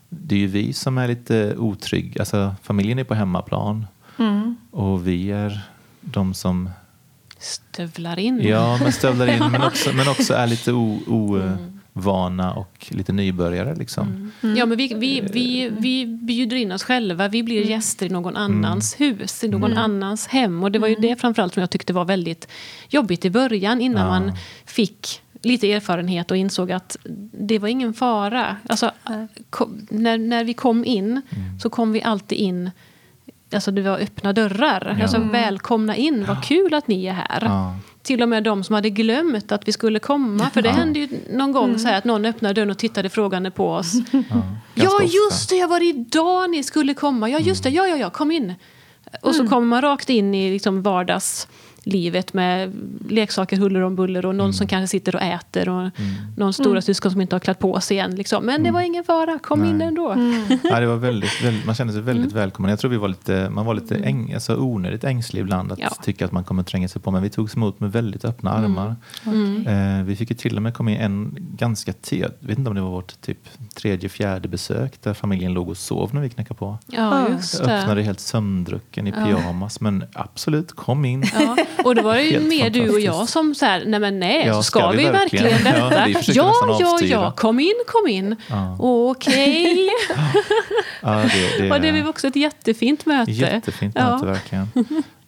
Det 0.09 0.35
är 0.35 0.38
ju 0.38 0.46
vi 0.46 0.72
som 0.72 0.99
är 0.99 1.09
lite 1.09 1.57
otrygga. 1.57 2.20
Alltså, 2.20 2.55
familjen 2.62 2.99
är 2.99 3.05
på 3.05 3.14
hemmaplan 3.14 3.87
och 4.70 5.07
vi 5.07 5.31
är 5.31 5.61
de 6.00 6.35
som 6.35 6.70
Stövlar 7.38 8.18
in. 8.18 8.40
Ja, 8.42 8.79
men 8.83 8.92
stövlar 8.92 9.26
in 9.26 9.50
men 9.50 9.62
också, 9.62 9.92
men 9.92 10.09
också 10.09 10.35
är 10.35 10.46
lite 10.46 10.72
ovana 10.72 12.52
och 12.52 12.87
lite 12.90 13.12
nybörjare. 13.12 13.74
Liksom. 13.74 14.33
Ja, 14.40 14.66
men 14.66 14.79
vi, 14.79 14.94
vi, 14.94 15.20
vi, 15.20 15.70
vi 15.79 16.07
bjuder 16.07 16.57
in 16.57 16.72
oss 16.72 16.83
själva. 16.83 17.29
Vi 17.29 17.42
blir 17.42 17.64
gäster 17.64 18.07
i 18.07 18.09
någon 18.09 18.37
annans 18.37 19.00
hus, 19.00 19.44
i 19.44 19.48
någon 19.48 19.72
annans 19.79 20.26
hem. 20.26 20.62
Och 20.64 20.72
det 20.72 20.79
var 20.79 20.88
ju 20.88 20.94
det 20.94 21.20
framförallt 21.20 21.55
som 21.55 21.61
jag 21.61 21.70
tyckte 21.70 21.92
var 21.92 22.05
väldigt 22.05 22.48
jobbigt 22.88 23.24
i 23.24 23.31
början 23.31 23.81
innan 23.81 24.07
Ja. 24.07 24.20
man 24.20 24.33
fick 24.64 25.22
lite 25.42 25.72
erfarenhet 25.72 26.31
och 26.31 26.37
insåg 26.37 26.72
att 26.72 26.96
det 27.33 27.59
var 27.59 27.68
ingen 27.68 27.94
fara. 27.94 28.57
Alltså, 28.68 28.90
kom, 29.50 29.87
när, 29.90 30.18
när 30.18 30.44
vi 30.44 30.55
kom 30.55 30.85
in 30.85 31.22
så 31.62 31.70
kom 31.70 31.92
vi 31.92 32.02
alltid 32.02 32.38
in 32.38 32.70
Alltså 33.54 33.70
det 33.70 33.82
var 33.82 33.98
öppna 33.98 34.32
dörrar. 34.32 34.94
Ja. 34.98 35.02
Alltså 35.02 35.18
välkomna 35.20 35.96
in, 35.96 36.24
vad 36.28 36.44
kul 36.44 36.74
att 36.74 36.88
ni 36.88 37.06
är 37.06 37.12
här. 37.12 37.38
Ja. 37.42 37.74
till 38.02 38.22
och 38.22 38.28
med 38.28 38.42
de 38.42 38.64
som 38.64 38.74
hade 38.74 38.90
glömt 38.90 39.52
att 39.52 39.68
vi 39.68 39.72
skulle 39.72 39.98
komma. 39.98 40.50
För 40.50 40.62
det 40.62 40.68
hände 40.70 40.98
ju 40.98 41.09
någon 41.30 41.52
gång 41.52 41.78
så 41.78 41.88
här 41.88 41.98
att 41.98 42.04
någon 42.04 42.24
öppnade 42.24 42.54
dörren 42.54 42.70
och 42.70 42.78
tittade 42.78 43.09
frågande 43.09 43.50
på 43.50 43.70
oss. 43.72 43.92
Ja, 44.12 44.42
Ja, 44.74 45.02
just 45.02 45.48
det, 45.50 45.56
jag 45.56 45.68
var 45.68 45.80
det 45.80 45.87
idag 45.87 46.50
ni 46.50 46.62
skulle 46.62 46.94
komma. 46.94 47.30
Ja, 47.30 47.38
just 47.38 47.62
det, 47.62 47.70
ja, 47.70 47.87
ja, 47.87 47.96
ja, 47.96 48.11
kom 48.11 48.30
in. 48.30 48.54
Och 49.22 49.35
så 49.35 49.48
kommer 49.48 49.66
man 49.66 49.82
rakt 49.82 50.11
in 50.11 50.35
i 50.35 50.52
liksom 50.52 50.82
vardagslivet 51.87 52.35
med 52.35 52.72
leksaker 53.09 53.57
huller 53.57 53.81
om 53.81 53.96
buller 53.96 54.27
och 54.27 54.35
någon 54.35 54.53
som 54.55 54.66
kanske 54.66 54.88
sitter 54.88 55.14
och 55.16 55.22
äter 55.22 55.68
och 55.68 55.90
någon 56.37 56.53
stora 56.53 56.81
syskon 56.83 57.11
som 57.12 57.20
inte 57.20 57.35
har 57.37 57.40
klätt 57.40 57.59
på 57.59 57.81
sig 57.81 57.99
än. 57.99 58.14
Liksom. 58.14 58.44
Men 58.44 58.62
det 58.62 58.70
var 58.70 58.81
ingen 58.81 59.05
fara, 59.05 59.38
kom 59.38 59.64
in 59.64 59.79
Nej. 59.79 59.87
ändå. 59.87 60.14
Ja, 60.64 60.81
det 60.81 60.87
var 60.87 60.96
väldigt, 60.96 61.42
väldigt, 61.44 61.66
man 61.66 61.75
kände 61.75 61.92
sig 61.92 62.03
väldigt 62.03 62.33
Mm. 62.33 62.42
välkommen. 62.42 62.70
Jag 62.70 62.79
tror 62.79 62.90
vi 62.90 62.96
var 62.96 63.09
lite, 63.09 63.51
man 63.51 63.66
var 63.66 63.75
lite 63.75 63.96
äng, 63.96 64.33
alltså 64.35 64.57
onödigt 64.57 65.05
ängslig 65.05 65.40
ibland 65.40 65.72
att 65.72 65.79
Ja. 65.79 65.88
tycka 66.03 66.25
att 66.25 66.33
man 66.33 66.44
kommer 66.44 66.62
tränga 66.62 66.88
sig 66.88 67.03
på. 67.03 67.11
Men 67.11 67.22
vi 67.22 67.31
togs 67.31 67.57
emot 67.57 67.81
med 67.81 67.92
väldigt 67.92 68.25
öppna 68.25 68.59
Mm. 68.59 68.64
armar. 68.79 68.96
Eh, 69.99 70.05
vi 70.05 70.16
fick 70.16 70.31
ju 70.31 70.37
till 70.37 70.57
och 70.57 70.62
med 70.62 70.75
komma 70.75 70.90
in 70.90 70.96
en 71.01 71.37
ganska 71.57 71.92
tidigt, 71.92 72.33
jag 72.40 72.49
vet 72.49 72.59
inte 72.59 72.68
om 72.70 72.75
det 72.77 72.83
var 72.83 72.90
vårt 72.90 73.20
typ 73.20 73.38
tredje, 73.77 74.09
fjärde 74.09 74.49
besök 74.49 75.03
där 75.03 75.14
familjen 75.14 75.53
låg 75.55 75.68
och 75.68 75.77
sov 75.77 76.11
när 76.14 76.20
vi 76.20 76.29
knackade 76.31 76.59
på. 76.59 76.79
Ja, 76.87 77.29
just 77.29 77.61
Jag 77.61 77.70
öppnade 77.70 78.01
det. 78.01 78.05
helt 78.05 78.20
sömndrucken 78.20 79.07
i 79.07 79.12
pyjamas. 79.12 79.81
Men 79.81 80.05
absolut, 80.14 80.72
kom 80.72 81.05
in. 81.05 81.25
Ja, 81.35 81.57
och 81.84 81.94
då 81.94 82.02
var 82.02 82.14
det 82.14 82.22
ju 82.22 82.40
mer 82.40 82.70
du 82.70 82.90
och 82.90 83.00
jag 83.00 83.28
som 83.28 83.54
så 83.54 83.66
här, 83.66 83.82
nej 83.86 84.00
men 84.00 84.18
nej, 84.20 84.46
Ja, 84.46 84.54
så 84.54 84.62
ska 84.62 84.78
ska, 84.80 84.90
vi 84.90 84.96
vi 84.96 85.04
verkligen? 85.10 85.44
verkligen 85.44 85.76
Ja, 85.76 85.90
detta? 85.90 86.08
ja, 86.32 86.52
ja, 86.80 86.92
avstyra. 86.92 87.08
ja, 87.10 87.30
kom 87.30 87.60
in, 87.60 87.74
kom 87.86 88.08
in. 88.08 88.36
Ja. 88.48 88.76
Okej. 88.80 89.88
Ja, 91.02 91.10
det, 91.58 91.58
det, 91.62 91.70
Och 91.74 91.80
det 91.80 92.02
var 92.02 92.08
också 92.08 92.26
ett 92.26 92.36
jättefint 92.36 93.06
möte. 93.06 93.30
Jättefint 93.32 93.94
Ja. 93.98 94.12
möte 94.14 94.26
verkligen. 94.26 94.68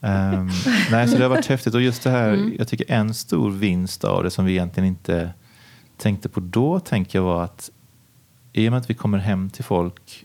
Ehm, 0.01 0.51
nej, 0.91 1.09
så 1.09 1.17
det 1.17 1.23
har 1.23 1.31
varit 1.31 1.47
häftigt. 1.47 1.75
Och 1.75 1.83
just 1.83 2.03
det 2.03 2.11
här, 2.11 2.29
Mm. 2.29 2.55
jag 2.59 2.69
tycker 2.69 2.93
en 2.93 3.15
stor 3.15 3.51
vinst 3.51 4.05
av 4.05 4.25
det 4.25 4.31
som 4.31 4.45
vi 4.45 4.53
egentligen 4.53 4.87
inte 4.89 5.31
tänkte 5.97 6.29
på 6.29 6.41
då, 6.41 6.81
tänker 6.81 7.19
jag 7.19 7.25
var 7.25 7.45
att 7.45 7.71
i 8.53 8.69
och 8.69 8.73
med 8.73 8.79
att 8.81 8.91
vi 8.91 8.95
kommer 8.95 9.19
hem 9.19 9.51
till 9.51 9.65
folk 9.65 10.25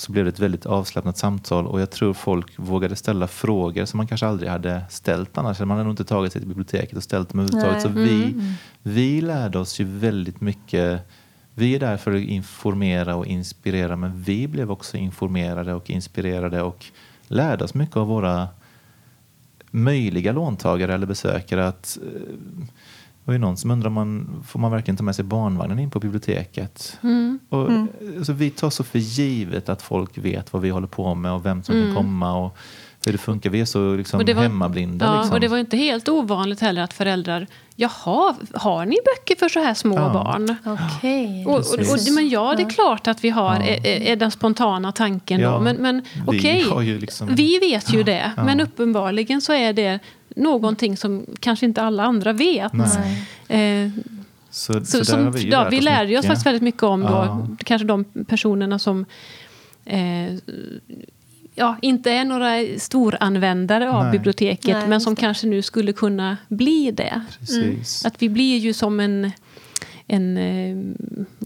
så 0.00 0.12
blev 0.12 0.24
det 0.24 0.28
ett 0.28 0.38
väldigt 0.38 0.66
avslappnat 0.66 1.18
samtal 1.18 1.66
och 1.66 1.80
jag 1.80 1.90
tror 1.90 2.14
folk 2.14 2.58
vågade 2.58 2.96
ställa 2.96 3.28
frågor 3.28 3.84
som 3.84 3.96
man 3.96 4.06
kanske 4.06 4.26
aldrig 4.26 4.50
hade 4.50 4.82
ställt 4.90 5.38
annars. 5.38 5.60
Man 5.60 5.70
hade 5.70 5.82
nog 5.82 5.92
inte 5.92 6.04
tagit 6.04 6.32
sig 6.32 6.40
till 6.40 6.48
biblioteket 6.48 6.96
och 6.96 7.02
ställt 7.02 7.28
dem 7.28 7.40
överhuvudtaget. 7.40 7.82
Så 7.82 7.88
vi, 7.88 8.34
vi 8.82 9.20
lärde 9.20 9.58
oss 9.58 9.80
ju 9.80 9.84
väldigt 9.84 10.40
mycket. 10.40 11.08
Vi 11.54 11.74
är 11.74 11.80
där 11.80 11.96
för 11.96 12.14
att 12.14 12.22
informera 12.22 13.16
och 13.16 13.26
inspirera 13.26 13.96
men 13.96 14.22
vi 14.22 14.48
blev 14.48 14.70
också 14.70 14.96
informerade 14.96 15.74
och 15.74 15.90
inspirerade 15.90 16.62
och 16.62 16.86
lärde 17.28 17.64
oss 17.64 17.74
mycket 17.74 17.96
av 17.96 18.06
våra 18.06 18.48
möjliga 19.70 20.32
låntagare 20.32 20.94
eller 20.94 21.06
besökare. 21.06 21.68
att 21.68 21.98
eh, 22.02 22.64
var 23.30 23.34
ju 23.34 23.38
någon 23.38 23.56
som 23.56 23.70
undrar 23.70 23.86
om 23.88 23.94
man, 23.94 24.42
får 24.48 24.58
man 24.60 24.70
verkligen 24.70 24.96
ta 24.96 25.02
med 25.04 25.16
sig 25.16 25.24
barnvagnen 25.24 25.78
in 25.78 25.90
på 25.90 26.00
biblioteket? 26.00 26.98
Mm. 27.02 27.38
Och, 27.48 27.68
alltså, 28.18 28.32
vi 28.32 28.50
tar 28.50 28.70
så 28.70 28.84
för 28.84 28.98
givet 28.98 29.68
att 29.68 29.82
folk 29.82 30.18
vet 30.18 30.52
vad 30.52 30.62
vi 30.62 30.70
håller 30.70 30.86
på 30.86 31.14
med 31.14 31.32
och 31.32 31.46
vem 31.46 31.62
som 31.62 31.74
Mm. 31.74 31.86
kan 31.86 31.96
komma 31.96 32.36
och 32.36 32.56
hur 33.06 33.12
det 33.12 33.18
funkar. 33.18 33.50
Vi 33.50 33.60
är 33.60 33.64
så 33.64 33.94
liksom, 33.94 34.20
Och 34.20 34.26
det 34.26 34.34
var- 34.34 34.42
hemmablinda. 34.42 35.06
Ja, 35.06 35.16
liksom. 35.16 35.34
och 35.34 35.40
det 35.40 35.48
var 35.48 35.58
inte 35.58 35.76
helt 35.76 36.08
ovanligt 36.08 36.60
heller 36.60 36.82
att 36.82 36.92
föräldrar, 36.92 37.46
jaha, 37.76 38.34
har 38.54 38.86
ni 38.86 38.96
böcker 39.04 39.36
för 39.38 39.48
så 39.48 39.60
här 39.60 39.74
små 39.74 39.94
Ja. 39.96 40.12
barn? 40.12 40.56
Okej. 40.66 41.46
Och, 41.46 41.54
och, 41.54 41.58
och, 41.58 41.98
men 42.14 42.28
ja, 42.28 42.54
det 42.56 42.62
är 42.62 42.70
klart 42.70 43.06
att 43.08 43.24
vi 43.24 43.30
har, 43.30 43.54
Ja. 43.54 43.62
är, 43.62 43.86
är 43.86 44.16
den 44.16 44.30
spontana 44.30 44.92
tanken 44.92 45.40
Ja. 45.40 45.50
då. 45.50 45.60
Men, 45.60 45.76
men 45.76 46.02
Vi 46.26 46.38
okej, 46.38 46.62
har 46.70 46.82
ju 46.82 46.98
liksom- 46.98 47.28
vi 47.34 47.58
vet 47.58 47.92
ju 47.94 48.02
det. 48.02 48.32
Ja. 48.36 48.44
Men 48.44 48.60
uppenbarligen 48.60 49.40
så 49.40 49.52
är 49.52 49.72
det 49.72 49.98
någonting 50.36 50.96
som 50.96 51.26
kanske 51.40 51.66
inte 51.66 51.82
alla 51.82 52.02
andra 52.04 52.32
vet. 52.32 52.72
Nej. 53.48 53.84
Eh, 53.84 53.90
Så, 54.50 54.72
så, 54.72 54.84
så, 54.84 55.04
som, 55.04 55.32
vi 55.32 55.48
ja, 55.50 55.68
vi 55.70 55.80
lärde 55.80 56.04
oss 56.04 56.08
mycket. 56.10 56.26
faktiskt 56.26 56.46
väldigt 56.46 56.62
mycket 56.62 56.82
om 56.82 57.00
då, 57.00 57.08
Ja. 57.08 57.48
kanske 57.58 57.86
de 57.86 58.04
personerna 58.04 58.78
som 58.78 59.04
eh, 59.84 60.34
ja, 61.54 61.76
inte 61.82 62.10
är 62.12 62.24
några 62.24 62.78
storanvändare 62.78 63.90
av 63.90 64.02
Nej. 64.02 64.12
biblioteket 64.12 64.76
Nej, 64.76 64.88
men 64.88 65.00
som 65.00 65.14
det. 65.14 65.20
kanske 65.20 65.46
nu 65.46 65.62
skulle 65.62 65.92
kunna 65.92 66.36
bli 66.48 66.90
det. 66.90 67.20
Precis. 67.38 68.04
Att 68.04 68.22
vi 68.22 68.28
blir 68.28 68.58
ju 68.58 68.72
som 68.72 69.00
en, 69.00 69.30
en 70.06 70.36
eh, 70.36 70.76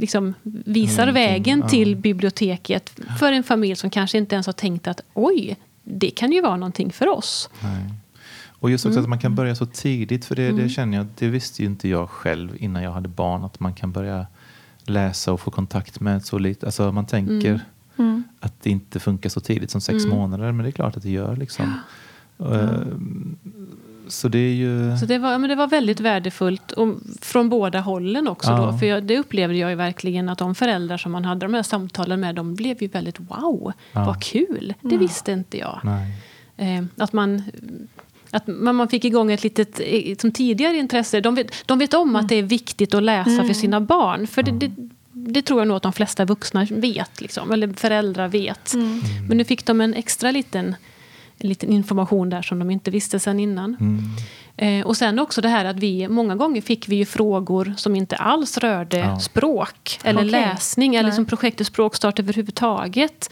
liksom 0.00 0.34
visar 0.42 1.06
Någonting, 1.06 1.14
vägen 1.14 1.60
ja. 1.62 1.68
till 1.68 1.96
biblioteket 1.96 2.92
för 3.18 3.32
en 3.32 3.42
familj 3.42 3.76
som 3.76 3.90
kanske 3.90 4.18
inte 4.18 4.34
ens 4.34 4.46
har 4.46 4.52
tänkt 4.52 4.86
att 4.88 5.00
oj, 5.14 5.56
det 5.82 6.10
kan 6.10 6.32
ju 6.32 6.40
vara 6.40 6.56
någonting 6.56 6.92
för 6.92 7.08
oss. 7.08 7.50
Nej. 7.62 7.84
Och 8.64 8.70
just 8.70 8.87
också 8.87 8.98
Mm. 8.98 9.05
att 9.05 9.09
man 9.09 9.18
kan 9.18 9.35
börja 9.35 9.55
så 9.55 9.66
tidigt, 9.66 10.24
för 10.24 10.35
det, 10.37 10.53
det 10.53 10.68
känner 10.68 10.96
jag, 10.98 11.07
det 11.18 11.29
visste 11.29 11.62
ju 11.62 11.68
inte 11.68 11.88
jag 11.88 12.11
själv 12.11 12.57
innan 12.59 12.83
jag 12.83 12.92
hade 12.92 13.09
barn, 13.09 13.44
att 13.44 13.61
man 13.61 13.74
kan 13.74 13.92
börja 13.92 14.27
läsa 14.85 15.33
och 15.33 15.40
få 15.40 15.50
kontakt 15.50 16.00
med 16.00 16.24
så 16.24 16.38
lite. 16.38 16.66
Alltså 16.66 16.92
man 16.92 17.07
tänker 17.07 17.61
Mm. 17.98 18.24
att 18.40 18.62
det 18.62 18.70
inte 18.70 19.00
funkar 19.00 19.31
så 19.31 19.40
tidigt 19.40 19.70
som 19.70 19.81
sex 19.81 20.05
Mm. 20.05 20.16
månader, 20.16 20.53
men 20.53 20.62
det 20.64 20.68
är 20.70 20.72
klart 20.72 20.96
att 20.96 21.03
det 21.03 21.11
gör. 21.11 21.37
Liksom. 21.37 21.72
Eh, 22.38 22.68
Så 24.09 24.29
det 24.29 24.38
är 24.38 24.55
ju... 24.55 24.96
Så 24.98 25.07
det 25.07 25.18
var, 25.18 25.33
ja, 25.33 25.38
men 25.38 25.50
det 25.50 25.57
var 25.57 25.66
väldigt 25.66 26.00
värdefullt 26.00 26.72
och 26.72 26.94
från 27.20 27.48
båda 27.48 27.81
hållen 27.81 28.29
också. 28.29 28.50
Ja. 28.50 28.57
Då, 28.66 28.79
för 28.79 28.87
jag, 28.87 29.03
det 29.05 29.18
upplevde 29.18 29.57
jag 29.57 29.70
ju 29.70 29.77
verkligen 29.77 30.29
att 30.29 30.38
de 30.38 30.55
föräldrar 30.55 30.96
som 30.96 31.12
man 31.12 31.24
hade 31.24 31.46
de 31.46 31.55
här 31.55 31.62
samtalen 31.62 32.20
med, 32.20 32.35
de 32.35 32.55
blev 32.55 32.83
ju 32.83 32.88
väldigt 32.88 33.20
wow, 33.20 33.72
Ja. 33.92 34.05
vad 34.05 34.22
kul, 34.22 34.74
det 34.81 34.96
visste 34.96 35.33
inte 35.33 35.59
jag. 35.59 35.81
Eh, 36.57 36.85
att 36.96 37.12
man, 37.12 37.42
att 38.34 38.46
man 38.46 38.88
fick 38.88 39.04
igång 39.04 39.32
ett 39.32 39.42
litet 39.42 39.80
som 40.20 40.32
tidigare 40.32 40.76
intresse. 40.76 41.20
De 41.20 41.34
vet, 41.34 41.66
de 41.66 41.78
vet 41.78 41.94
om 41.94 42.16
att 42.16 42.28
det 42.28 42.34
är 42.34 42.42
viktigt 42.42 42.94
att 42.94 43.02
läsa 43.02 43.44
för 43.44 43.54
sina 43.54 43.80
barn. 43.80 44.26
För 44.26 44.42
det, 44.42 44.50
det, 44.50 44.70
det 45.12 45.42
tror 45.42 45.60
jag 45.60 45.68
nog 45.68 45.76
att 45.76 45.82
de 45.82 45.92
flesta 45.92 46.24
vuxna 46.24 46.66
vet, 46.70 47.20
liksom, 47.20 47.52
eller 47.52 47.72
föräldrar 47.72 48.28
vet. 48.28 48.74
Men 49.28 49.36
nu 49.38 49.44
fick 49.44 49.66
de 49.66 49.80
en 49.80 49.94
extra 49.94 50.30
liten, 50.30 50.76
en 51.38 51.48
liten 51.48 51.72
information 51.72 52.30
där 52.30 52.42
som 52.42 52.58
de 52.58 52.70
inte 52.70 52.90
visste 52.90 53.20
sen 53.20 53.40
innan. 53.40 53.76
Mm. 53.80 54.00
Eh, 54.56 54.86
och 54.86 54.96
sen 54.96 55.18
också 55.18 55.40
det 55.40 55.48
här 55.48 55.64
att 55.64 55.76
vi 55.76 56.08
många 56.08 56.36
gånger 56.36 56.60
fick 56.60 56.88
vi 56.88 56.96
ju 56.96 57.04
frågor 57.04 57.74
som 57.76 57.96
inte 57.96 58.16
alls 58.16 58.58
rörde 58.58 58.98
Ja. 58.98 59.18
språk 59.20 60.00
eller 60.04 60.20
Okej. 60.20 60.30
läsning 60.30 60.94
eller 60.94 61.10
som 61.10 61.24
projektet 61.24 61.66
Språkstart 61.66 62.18
överhuvudtaget. 62.18 63.30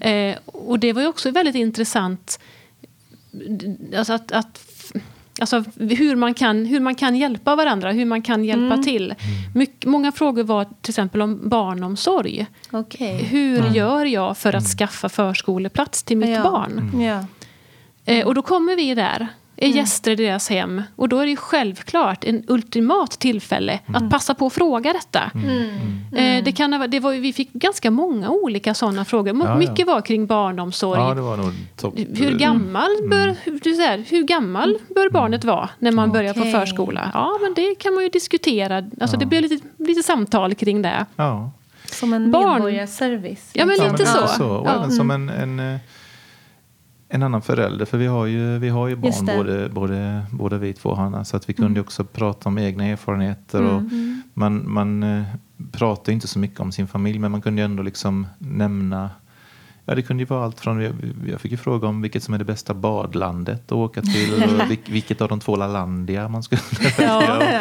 Eh, 0.00 0.36
och 0.44 0.78
det 0.78 0.92
var 0.92 1.02
ju 1.02 1.08
också 1.08 1.30
väldigt 1.30 1.54
intressant 1.54 2.38
alltså 3.96 4.12
att, 4.12 4.32
att 4.32 4.60
Alltså 5.40 5.64
hur 5.76 6.16
man, 6.16 6.34
kan, 6.34 6.64
hur 6.66 6.80
man 6.80 6.94
kan 6.94 7.16
hjälpa 7.16 7.56
varandra, 7.56 7.92
hur 7.92 8.04
man 8.04 8.22
kan 8.22 8.44
hjälpa 8.44 8.64
Mm. 8.74 8.82
till. 8.82 9.14
Myck, 9.54 9.86
många 9.86 10.12
frågor 10.12 10.42
var 10.44 10.64
till 10.64 10.90
exempel 10.90 11.22
om 11.22 11.48
barnomsorg. 11.48 12.46
Okej. 12.70 13.14
Hur 13.22 13.70
gör 13.74 14.04
jag 14.04 14.38
för 14.38 14.52
att 14.52 14.64
skaffa 14.66 15.08
förskoleplats 15.08 16.02
till 16.02 16.16
mitt 16.16 16.28
Ja. 16.30 16.42
barn? 16.42 17.02
Ja. 17.02 17.24
Eh, 18.12 18.26
och 18.26 18.34
då 18.34 18.42
kommer 18.42 18.76
vi 18.76 18.94
där, 18.94 19.26
är 19.60 19.68
gäster 19.68 20.10
i 20.10 20.14
deras 20.16 20.48
hem. 20.50 20.82
Och 20.96 21.08
då 21.08 21.18
är 21.18 21.24
det 21.24 21.30
ju 21.30 21.36
självklart 21.36 22.24
en 22.24 22.44
ultimat 22.46 23.10
tillfälle 23.10 23.78
att 23.94 24.10
passa 24.10 24.34
på 24.34 24.46
att 24.46 24.52
fråga 24.52 24.92
detta. 24.92 25.30
Eh, 26.16 26.44
det 26.44 26.52
kan, 26.56 26.90
det 26.90 27.00
var, 27.00 27.12
vi 27.12 27.32
fick 27.32 27.52
ganska 27.52 27.90
många 27.90 28.30
olika 28.30 28.74
sådana 28.74 29.04
frågor. 29.04 29.32
Mo- 29.32 29.44
Ja, 29.44 29.50
ja. 29.50 29.56
Mycket 29.56 29.86
var 29.86 30.00
kring 30.00 30.26
barnomsorg. 30.26 31.00
Ja, 31.00 31.14
det 31.14 31.20
var. 31.20 31.36
Hur 32.18 32.38
gammal, 32.38 32.88
bör, 33.10 33.36
hur, 33.44 33.60
du 33.64 33.74
säger, 33.74 33.98
hur 34.08 34.22
gammal 34.22 34.78
bör 34.94 35.10
barnet 35.10 35.44
vara 35.44 35.68
när 35.78 35.92
man 35.92 36.12
börjar 36.12 36.34
på 36.34 36.40
förskola? 36.44 37.10
Ja, 37.14 37.38
men 37.42 37.54
det 37.54 37.74
kan 37.74 37.94
man 37.94 38.02
ju 38.04 38.10
diskutera. 38.10 38.84
Alltså, 39.00 39.16
Det 39.16 39.26
blev 39.26 39.42
lite, 39.42 39.64
lite 39.78 40.02
samtal 40.02 40.54
kring 40.54 40.82
det. 40.82 41.06
Ja. 41.16 41.50
Som 41.84 42.12
en 42.12 42.30
Barn. 42.30 42.52
medborgarservice. 42.52 43.50
Ja, 43.52 43.66
men 43.66 43.76
Ja, 43.76 43.82
lite 43.92 44.04
men 44.04 44.06
så. 44.06 44.26
så. 44.28 44.46
Och 44.48 44.66
Ja. 44.66 44.70
Mm. 44.70 44.78
även 44.82 44.90
som 44.92 45.10
en, 45.10 45.28
en, 45.28 45.60
eh, 45.74 45.78
en 47.08 47.22
annan 47.22 47.42
förälder. 47.42 47.84
För 47.84 47.98
vi 47.98 48.06
har 48.06 48.26
ju, 48.26 48.58
vi 48.58 48.68
har 48.68 48.88
ju 48.88 48.96
barn 48.96 49.26
både, 49.26 49.68
både, 49.68 50.26
båda 50.30 50.58
vi 50.58 50.72
två 50.72 50.94
Hanna. 50.94 51.24
Så 51.24 51.36
att 51.36 51.48
vi 51.48 51.52
kunde 51.52 51.80
ju 51.80 51.84
också 51.84 52.04
prata 52.04 52.48
om 52.48 52.58
egna 52.58 52.84
erfarenheter. 52.84 53.62
Och 53.62 53.82
man 54.34 54.72
man 54.72 55.02
eh, 55.02 55.22
pratar 55.72 56.12
ju 56.12 56.14
inte 56.14 56.28
så 56.28 56.38
mycket 56.38 56.60
om 56.60 56.72
sin 56.72 56.86
familj. 56.86 57.18
Men 57.18 57.30
man 57.30 57.42
kunde 57.42 57.62
ju 57.62 57.64
ändå 57.64 57.82
liksom 57.82 58.26
nämna 58.38 59.10
Ja, 59.90 59.94
det 59.94 60.02
kunde 60.02 60.22
ju 60.22 60.26
vara 60.26 60.44
allt 60.44 60.60
från, 60.60 60.80
jag 61.30 61.40
fick 61.40 61.50
ju 61.52 61.56
fråga 61.56 61.88
om 61.88 62.02
vilket 62.02 62.22
som 62.22 62.34
är 62.34 62.38
det 62.38 62.44
bästa 62.44 62.74
badlandet 62.74 63.62
att 63.66 63.72
åka 63.72 64.02
till 64.02 64.34
och 64.42 64.70
vil- 64.70 64.78
vilket 64.88 65.20
av 65.20 65.28
de 65.28 65.40
två 65.40 65.56
Lalandia 65.56 66.28
man 66.28 66.42
skulle 66.42 66.60
välja. 66.80 67.04
Ja. 67.06 67.42
Eh, 67.42 67.60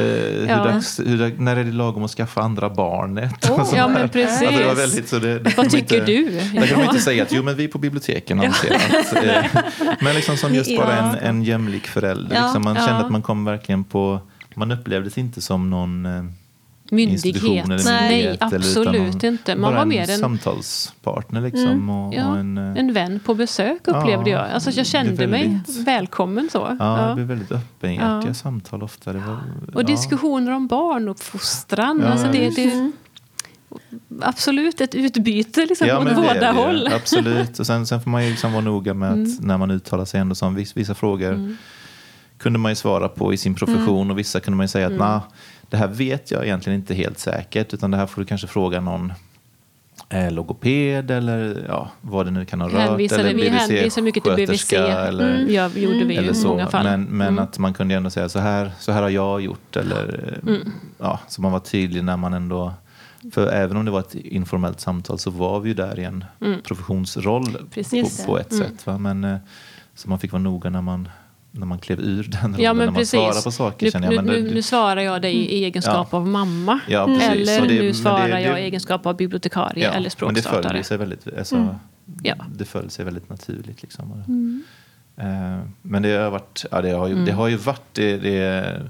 hur 0.00 0.46
Ja. 0.48 0.64
dags, 0.64 1.00
hur, 1.00 1.34
när 1.38 1.56
är 1.56 1.64
det 1.64 1.72
lagom 1.72 2.04
att 2.04 2.10
skaffa 2.10 2.40
andra 2.42 2.70
barnet? 2.70 3.50
Oh. 3.50 3.72
Ja, 3.76 3.88
men 3.88 4.08
precis. 4.08 4.42
Alltså, 4.42 4.58
det 4.60 4.66
var 4.66 4.74
väldigt, 4.74 5.08
så 5.08 5.18
det, 5.18 5.38
det 5.38 5.56
Vad 5.56 5.70
tycker 5.70 5.94
inte, 6.00 6.06
du? 6.12 6.30
Där 6.60 6.66
kan 6.66 6.78
man 6.78 6.86
inte 6.88 7.00
säga 7.00 7.22
att 7.22 7.32
jo, 7.32 7.42
men 7.42 7.56
vi 7.56 7.68
på 7.68 7.78
biblioteken 7.78 8.40
anser 8.40 8.74
att... 8.74 9.24
Eh, 9.24 9.44
men 10.00 10.14
liksom 10.14 10.36
som 10.36 10.54
just 10.54 10.76
bara 10.76 10.96
en, 10.96 11.06
Ja. 11.14 11.18
en 11.28 11.42
jämlik 11.42 11.86
förälder. 11.86 12.36
Ja. 12.36 12.42
Liksom 12.42 12.62
man 12.64 12.76
Ja. 12.76 12.86
kände 12.86 13.04
att 13.04 13.12
man 13.12 13.22
kom 13.22 13.44
verkligen 13.44 13.84
på... 13.84 14.20
Man 14.54 14.70
upplevdes 14.70 15.18
inte 15.18 15.40
som 15.40 15.70
någon... 15.70 16.06
Myndighet. 16.94 17.64
eller 17.64 17.84
Nej. 17.84 18.24
Nej, 18.26 18.36
absolut 18.40 18.76
någon- 19.22 19.24
inte. 19.32 19.56
Man 19.56 19.74
var 19.74 19.84
mer 19.84 20.10
en 20.10 20.18
samtalspartner 20.18 21.40
liksom. 21.40 21.90
Och, 21.90 22.14
Ja, 22.14 22.28
och 22.28 22.38
en, 22.38 22.58
eh, 22.58 22.76
en 22.80 22.92
vän 22.92 23.20
på 23.24 23.34
besök 23.34 23.80
upplevde 23.88 24.30
Ja, 24.30 24.38
jag. 24.46 24.50
Alltså 24.50 24.70
jag 24.70 24.76
det 24.76 24.84
kände 24.84 25.26
mig 25.26 25.60
välkommen 25.84 26.48
så. 26.52 26.76
Ja, 26.78 26.84
det 26.84 27.02
Ja. 27.08 27.14
blir 27.14 27.24
väldigt 27.24 27.52
öppenhjärtiga 27.52 28.30
Ja. 28.30 28.34
samtal 28.34 28.82
ofta. 28.82 29.12
Det 29.12 29.18
var, 29.18 29.38
Och 29.74 29.84
diskussioner 29.84 30.52
om 30.52 30.66
barnuppfostran. 30.66 32.00
Ja, 32.04 32.08
alltså 32.08 32.26
det, 32.32 32.50
det, 32.56 32.92
absolut 34.22 34.80
ett 34.80 34.94
utbyte 34.94 35.60
liksom, 35.66 35.86
Ja, 35.88 35.98
åt 35.98 36.08
det 36.08 36.14
båda 36.14 36.34
det 36.34 36.50
håll. 36.50 36.88
Absolut. 36.92 37.58
Och 37.58 37.66
sen, 37.66 37.86
sen 37.86 38.00
får 38.00 38.10
man 38.10 38.24
ju 38.24 38.30
liksom 38.30 38.52
vara 38.52 38.64
noga 38.64 38.94
med 38.94 39.08
att 39.08 39.14
Mm. 39.14 39.36
när 39.40 39.58
man 39.58 39.70
uttalar 39.70 40.04
sig 40.04 40.20
ändå 40.20 40.34
som 40.34 40.54
vissa, 40.54 40.72
vissa 40.76 40.94
frågor 40.94 41.56
kunde 42.38 42.58
man 42.58 42.72
ju 42.72 42.76
svara 42.76 43.08
på 43.08 43.32
i 43.34 43.36
sin 43.36 43.54
profession 43.54 43.96
Mm. 44.00 44.10
och 44.10 44.18
vissa 44.18 44.40
kunde 44.40 44.56
man 44.56 44.64
ju 44.64 44.68
säga 44.68 44.86
att 44.86 44.92
nah, 44.98 45.20
det 45.74 45.78
här 45.78 45.88
vet 45.88 46.30
jag 46.30 46.44
egentligen 46.44 46.78
inte 46.78 46.94
helt 46.94 47.18
säkert 47.18 47.74
utan 47.74 47.90
det 47.90 47.96
här 47.96 48.06
får 48.06 48.20
du 48.22 48.26
kanske 48.26 48.46
fråga 48.46 48.80
någon 48.80 49.12
eh, 50.08 50.30
logoped 50.32 51.10
eller 51.10 51.64
ja, 51.68 51.90
vad 52.00 52.26
det 52.26 52.30
nu 52.30 52.44
kan 52.44 52.60
ha 52.60 52.68
rört. 52.68 52.74
Hänvisade- 52.80 53.22
eller 53.22 53.34
vi 53.34 53.48
hänvisar 53.48 54.02
mycket 54.02 54.22
till 54.24 54.32
BVC. 54.36 54.72
Eller, 54.72 55.34
Mm, 55.40 55.54
ja, 55.54 55.68
gjorde 55.74 56.04
vi 56.04 56.16
eller 56.16 56.30
i 56.32 56.34
så. 56.34 56.48
många 56.48 56.66
fall. 56.66 56.84
Men, 56.84 57.02
men 57.04 57.28
Mm. 57.28 57.44
att 57.44 57.58
man 57.58 57.74
kunde 57.74 57.94
ändå 57.94 58.10
säga 58.10 58.28
så 58.28 58.38
här, 58.38 58.70
så 58.78 58.92
här 58.92 59.02
har 59.02 59.08
jag 59.10 59.40
gjort. 59.40 59.76
Eller, 59.76 60.32
eh, 60.42 60.48
Mm. 60.54 60.72
ja, 60.98 61.20
så 61.28 61.42
man 61.42 61.52
var 61.52 61.60
tydlig 61.60 62.04
när 62.04 62.16
man 62.16 62.34
ändå... 62.34 62.72
För 63.32 63.46
även 63.52 63.76
om 63.76 63.84
det 63.84 63.90
var 63.90 64.00
ett 64.00 64.14
informellt 64.14 64.80
samtal 64.80 65.18
så 65.18 65.30
var 65.30 65.60
vi 65.60 65.68
ju 65.68 65.74
där 65.74 65.98
i 65.98 66.04
en 66.04 66.24
professionsroll 66.64 67.48
Mm. 67.48 67.66
Precis. 67.74 68.20
på, 68.20 68.26
på 68.32 68.38
ett 68.38 68.54
sätt. 68.54 68.86
Va? 68.86 68.98
Men, 68.98 69.24
eh, 69.24 69.36
så 69.94 70.08
man 70.10 70.18
fick 70.18 70.32
vara 70.32 70.42
noga 70.42 70.70
när 70.70 70.80
man, 70.80 71.08
när 71.56 71.66
man 71.66 71.78
klev 71.78 72.00
ur 72.00 72.22
den 72.42 72.54
Ja, 72.58 72.72
när 72.72 72.74
men 72.74 72.86
man 72.86 72.94
precis. 72.94 73.10
svarade 73.10 73.42
på 73.42 73.50
saker. 73.50 73.86
Nu, 73.86 73.90
känner 73.90 74.12
jag. 74.12 74.24
Men 74.24 74.34
nu, 74.44 74.54
nu 74.54 74.62
svarar 74.62 75.00
jag 75.02 75.22
dig 75.22 75.34
i 75.36 75.64
egenskap 75.64 76.14
av 76.14 76.26
mamma. 76.28 76.80
Ja, 76.88 77.06
precis. 77.06 77.48
Eller 77.48 77.68
det- 77.68 77.82
nu 77.82 77.94
svarar 77.94 78.28
det- 78.28 78.40
jag 78.40 78.60
i 78.60 78.62
egenskap 78.62 79.06
av 79.06 79.16
bibliotekarie 79.16 79.84
ja, 79.84 79.90
eller 79.90 79.96
Men 79.96 80.04
det 80.04 80.10
språkstartare. 80.10 80.62
följer 80.62 80.82
sig 80.82 80.98
väldigt, 80.98 81.38
alltså, 81.38 81.56
Mm. 81.56 81.74
Ja. 82.22 82.34
det 82.54 82.64
föll 82.64 82.90
sig 82.90 83.04
väldigt 83.04 83.28
naturligt. 83.30 83.82
Liksom. 83.82 84.12
Mm. 84.28 84.62
Eh, 85.16 85.66
Men 85.82 86.02
det 86.02 86.10
har, 86.12 86.30
varit, 86.30 86.64
ja, 86.70 86.82
det 86.82 86.90
har, 86.90 87.08
ju, 87.08 87.24
det 87.24 87.32
har 87.32 87.48
ju 87.48 87.56
varit 87.56 87.82
det, 87.94 88.16
det, 88.16 88.82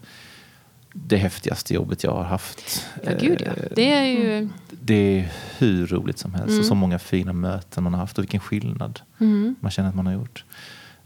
det 0.93 1.17
häftigaste 1.17 1.75
jobbet 1.75 2.05
jag 2.05 2.11
har 2.13 2.25
haft. 2.25 2.87
Ja, 3.05 3.11
gud 3.21 3.41
ja. 3.47 3.47
Eh, 3.63 3.69
Det 3.77 3.93
är 3.93 4.05
ju... 4.05 4.49
Det 4.71 4.95
är 5.19 5.33
hur 5.59 5.87
roligt 5.87 6.19
som 6.19 6.35
helst 6.35 6.59
och 6.59 6.65
så 6.65 6.75
många 6.75 6.99
fina 6.99 7.33
möten 7.33 7.85
man 7.85 7.95
har 7.95 8.01
haft 8.01 8.19
och 8.19 8.23
vilken 8.25 8.41
skillnad 8.41 9.01
Mm. 9.21 9.55
man 9.61 9.71
känner 9.71 9.89
att 9.89 9.95
man 9.95 10.07
har 10.07 10.13
gjort. 10.13 10.45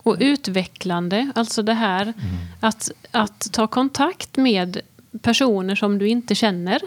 Och 0.09 0.16
utvecklande, 0.21 1.33
alltså 1.35 1.62
det 1.62 1.75
här 1.75 2.03
Mm. 2.03 2.14
att, 2.61 2.90
att 3.11 3.53
ta 3.53 3.66
kontakt 3.66 4.37
med 4.37 4.81
personer 5.23 5.75
som 5.75 5.99
du 5.99 6.09
inte 6.09 6.35
känner. 6.35 6.81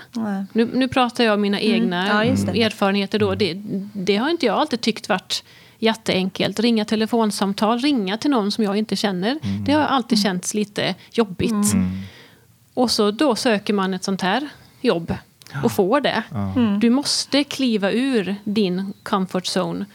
Nu, 0.54 0.70
nu 0.74 0.88
pratar 0.88 1.24
jag 1.24 1.34
om 1.34 1.42
mina 1.42 1.60
egna 1.60 2.08
Ja, 2.08 2.26
just 2.26 2.46
det. 2.48 2.64
erfarenheter. 2.64 3.20
Då. 3.20 3.36
Det, 3.36 3.54
det 3.94 4.16
har 4.18 4.30
inte 4.30 4.46
jag 4.46 4.56
alltid 4.58 4.82
tyckt 4.82 5.10
varit 5.10 5.44
jätteenkelt. 5.80 6.60
Ringa 6.60 6.86
telefonsamtal, 6.86 7.80
ringa 7.80 8.18
till 8.18 8.32
någon 8.32 8.52
som 8.52 8.64
jag 8.64 8.78
inte 8.78 8.96
känner. 8.96 9.40
Det 9.66 9.72
har 9.72 9.82
alltid 9.82 10.20
känts 10.22 10.54
lite 10.54 10.96
jobbigt. 11.12 11.52
Mm. 11.74 11.90
Och 12.74 12.92
så 12.92 13.12
då 13.12 13.36
söker 13.36 13.74
man 13.74 13.94
ett 13.94 14.04
sånt 14.04 14.22
här 14.22 14.50
jobb 14.82 15.14
och 15.64 15.72
får 15.72 16.02
det. 16.02 16.24
Du 16.82 16.90
måste 16.90 17.44
kliva 17.44 17.92
ur 17.92 18.36
din 18.44 18.94
comfort 19.04 19.44
zone. 19.58 19.86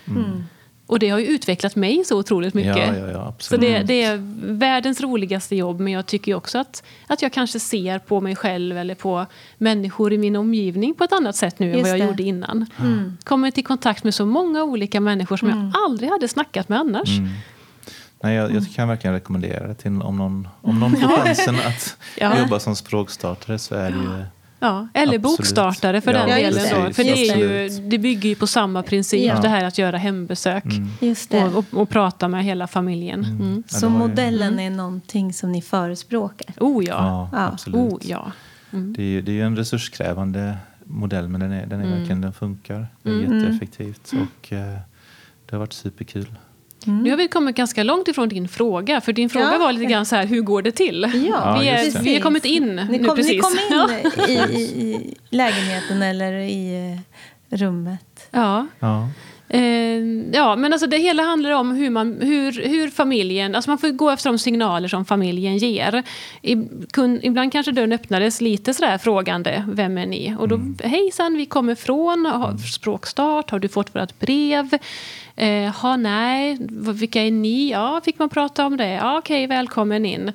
Och 0.86 0.98
det 0.98 1.08
har 1.08 1.18
ju 1.18 1.26
utvecklat 1.26 1.76
mig 1.76 2.02
så 2.04 2.18
otroligt 2.18 2.54
mycket. 2.54 2.76
Ja, 2.76 2.94
ja, 2.96 3.10
ja, 3.10 3.34
Så 3.38 3.56
det, 3.56 3.78
det 3.78 4.02
är 4.02 4.18
världens 4.58 5.00
roligaste 5.00 5.56
jobb, 5.56 5.80
men 5.80 5.92
jag 5.92 6.06
tycker 6.06 6.34
också 6.34 6.58
att, 6.58 6.82
att 7.06 7.22
jag 7.22 7.32
kanske 7.32 7.60
ser 7.60 7.98
på 7.98 8.20
mig 8.20 8.36
själv 8.36 8.78
eller 8.78 8.94
på 8.94 9.26
människor 9.58 10.12
i 10.12 10.18
min 10.18 10.36
omgivning 10.36 10.94
på 10.94 11.04
ett 11.04 11.12
annat 11.12 11.36
sätt 11.36 11.58
nu 11.58 11.66
än 11.72 11.78
Just 11.78 11.90
vad 11.90 11.98
jag 11.98 12.06
det. 12.06 12.10
gjorde 12.10 12.22
innan. 12.22 12.66
Kommer 13.24 13.50
till 13.50 13.64
kontakt 13.64 14.04
med 14.04 14.14
så 14.14 14.26
många 14.26 14.64
olika 14.64 15.00
människor 15.00 15.36
som 15.36 15.48
jag 15.48 15.72
aldrig 15.86 16.10
hade 16.10 16.28
snackat 16.28 16.68
med 16.68 16.78
annars. 16.78 17.18
Mm. 17.18 17.30
Nej, 18.22 18.34
jag, 18.34 18.54
jag 18.54 18.74
kan 18.74 18.88
verkligen 18.88 19.14
rekommendera 19.14 19.66
det 19.68 19.74
till 19.74 20.02
om 20.02 20.16
någon, 20.18 20.48
om 20.62 20.80
någon 20.80 20.96
får 21.00 21.08
chansen 21.08 21.54
att 21.66 21.96
Ja. 22.18 22.38
jobba 22.38 22.58
som 22.60 22.76
språkstartare 22.76 23.58
så 23.58 23.74
är 23.74 23.90
det 23.90 23.96
ju 23.96 24.24
Ja, 24.66 24.88
eller 24.94 25.04
Absolut. 25.18 25.22
bokstartare 25.22 26.00
för 26.00 26.12
Ja, 26.14 26.18
den 26.18 26.28
delen. 26.28 26.52
det. 26.64 26.84
Då. 26.86 26.92
För 26.92 27.04
det, 27.04 27.28
är 27.30 27.36
ju, 27.36 27.68
det 27.88 27.98
bygger 27.98 28.28
ju 28.28 28.34
på 28.34 28.46
samma 28.46 28.82
princip, 28.82 29.26
Ja. 29.26 29.40
det 29.40 29.48
här 29.48 29.64
att 29.64 29.78
göra 29.78 29.96
hembesök. 29.96 30.64
Just 31.00 31.30
det. 31.30 31.44
Och, 31.44 31.54
och, 31.58 31.80
och 31.80 31.88
prata 31.88 32.28
med 32.28 32.44
hela 32.44 32.66
familjen. 32.66 33.24
Mm. 33.24 33.62
Ja, 33.70 33.78
Så 33.78 33.88
modellen 33.88 34.58
är 34.58 34.70
någonting 34.70 35.32
som 35.32 35.52
ni 35.52 35.62
förespråkar? 35.62 36.54
Oh 36.60 36.84
ja. 36.84 36.94
Ja, 36.94 37.28
Ja. 37.32 37.46
absolut. 37.52 37.92
Oh 37.92 37.98
ja. 38.02 38.32
Det 38.70 39.02
är 39.02 39.06
ju 39.06 39.22
det 39.22 39.30
är 39.30 39.34
ju 39.34 39.42
en 39.42 39.56
resurskrävande 39.56 40.56
modell 40.84 41.28
men 41.28 41.40
den, 41.40 41.52
är, 41.52 41.66
den, 41.66 41.80
är 41.80 41.84
Mm. 41.84 41.98
verkligen, 41.98 42.20
den 42.20 42.32
funkar. 42.32 42.86
Det 43.02 43.10
är 43.10 43.14
jätteeffektivt 43.20 44.12
och 44.12 44.52
eh, 44.52 44.58
det 45.46 45.50
har 45.50 45.58
varit 45.58 45.72
superkul. 45.72 46.26
Nu 46.84 47.10
har 47.10 47.16
vi 47.16 47.28
kommit 47.28 47.56
ganska 47.56 47.82
långt 47.82 48.08
ifrån 48.08 48.28
din 48.28 48.48
fråga. 48.48 49.00
För 49.00 49.12
din 49.12 49.30
fråga 49.30 49.52
Ja. 49.52 49.58
var 49.58 49.72
lite 49.72 49.86
grann 49.92 50.06
så 50.06 50.16
här, 50.16 50.26
hur 50.26 50.40
går 50.40 50.62
det 50.62 50.72
till? 50.72 51.02
Ja, 51.28 51.58
vi, 51.60 51.68
är, 51.68 52.14
har 52.14 52.20
kommit 52.20 52.44
in 52.44 52.76
Ni 52.76 52.98
nu 52.98 53.04
kom, 53.06 53.16
precis. 53.16 53.32
ni 53.32 53.40
kom 53.40 53.56
Ja. 53.70 53.90
in 54.28 54.38
i, 54.50 54.60
i, 54.60 54.62
i 54.62 55.14
lägenheten 55.30 56.02
eller 56.02 56.32
i 56.32 56.92
eh, 57.50 57.56
rummet. 57.56 58.28
Ja. 58.30 58.66
Eh, 59.48 59.98
ja, 60.32 60.56
men 60.56 60.72
alltså 60.72 60.86
det 60.86 60.98
hela 60.98 61.22
handlar 61.22 61.50
om 61.50 61.70
hur, 61.70 61.90
man, 61.90 62.20
hur, 62.20 62.52
hur 62.68 62.90
familjen... 62.90 63.54
Alltså 63.54 63.70
man 63.70 63.78
får 63.78 63.88
gå 63.88 64.10
efter 64.10 64.30
de 64.30 64.38
signaler 64.38 64.88
som 64.88 65.04
familjen 65.04 65.58
ger. 65.58 66.02
I, 66.42 66.56
kun, 66.92 67.20
ibland 67.22 67.52
kanske 67.52 67.72
dörren 67.72 67.92
öppnades 67.92 68.40
lite 68.40 68.74
sådär 68.74 68.98
frågande. 68.98 69.64
Vem 69.68 69.98
är 69.98 70.06
ni? 70.06 70.34
Och 70.38 70.48
då, 70.48 70.60
hejsan, 70.84 71.36
vi 71.36 71.46
kommer 71.46 71.74
från 71.74 72.26
har 72.26 72.56
språkstart. 72.56 73.50
Har 73.50 73.58
du 73.58 73.68
fått 73.68 73.94
vårt 73.94 74.18
brev? 74.18 74.78
Eh, 75.36 75.70
ha, 75.70 75.96
nej. 75.96 76.58
Vilka 76.94 77.22
är 77.22 77.30
ni? 77.30 77.70
Ja, 77.70 78.00
fick 78.04 78.18
man 78.18 78.28
prata 78.28 78.66
om 78.66 78.76
det? 78.76 78.90
Ja, 78.90 79.18
okej, 79.18 79.46
välkommen 79.46 80.06
in. 80.06 80.32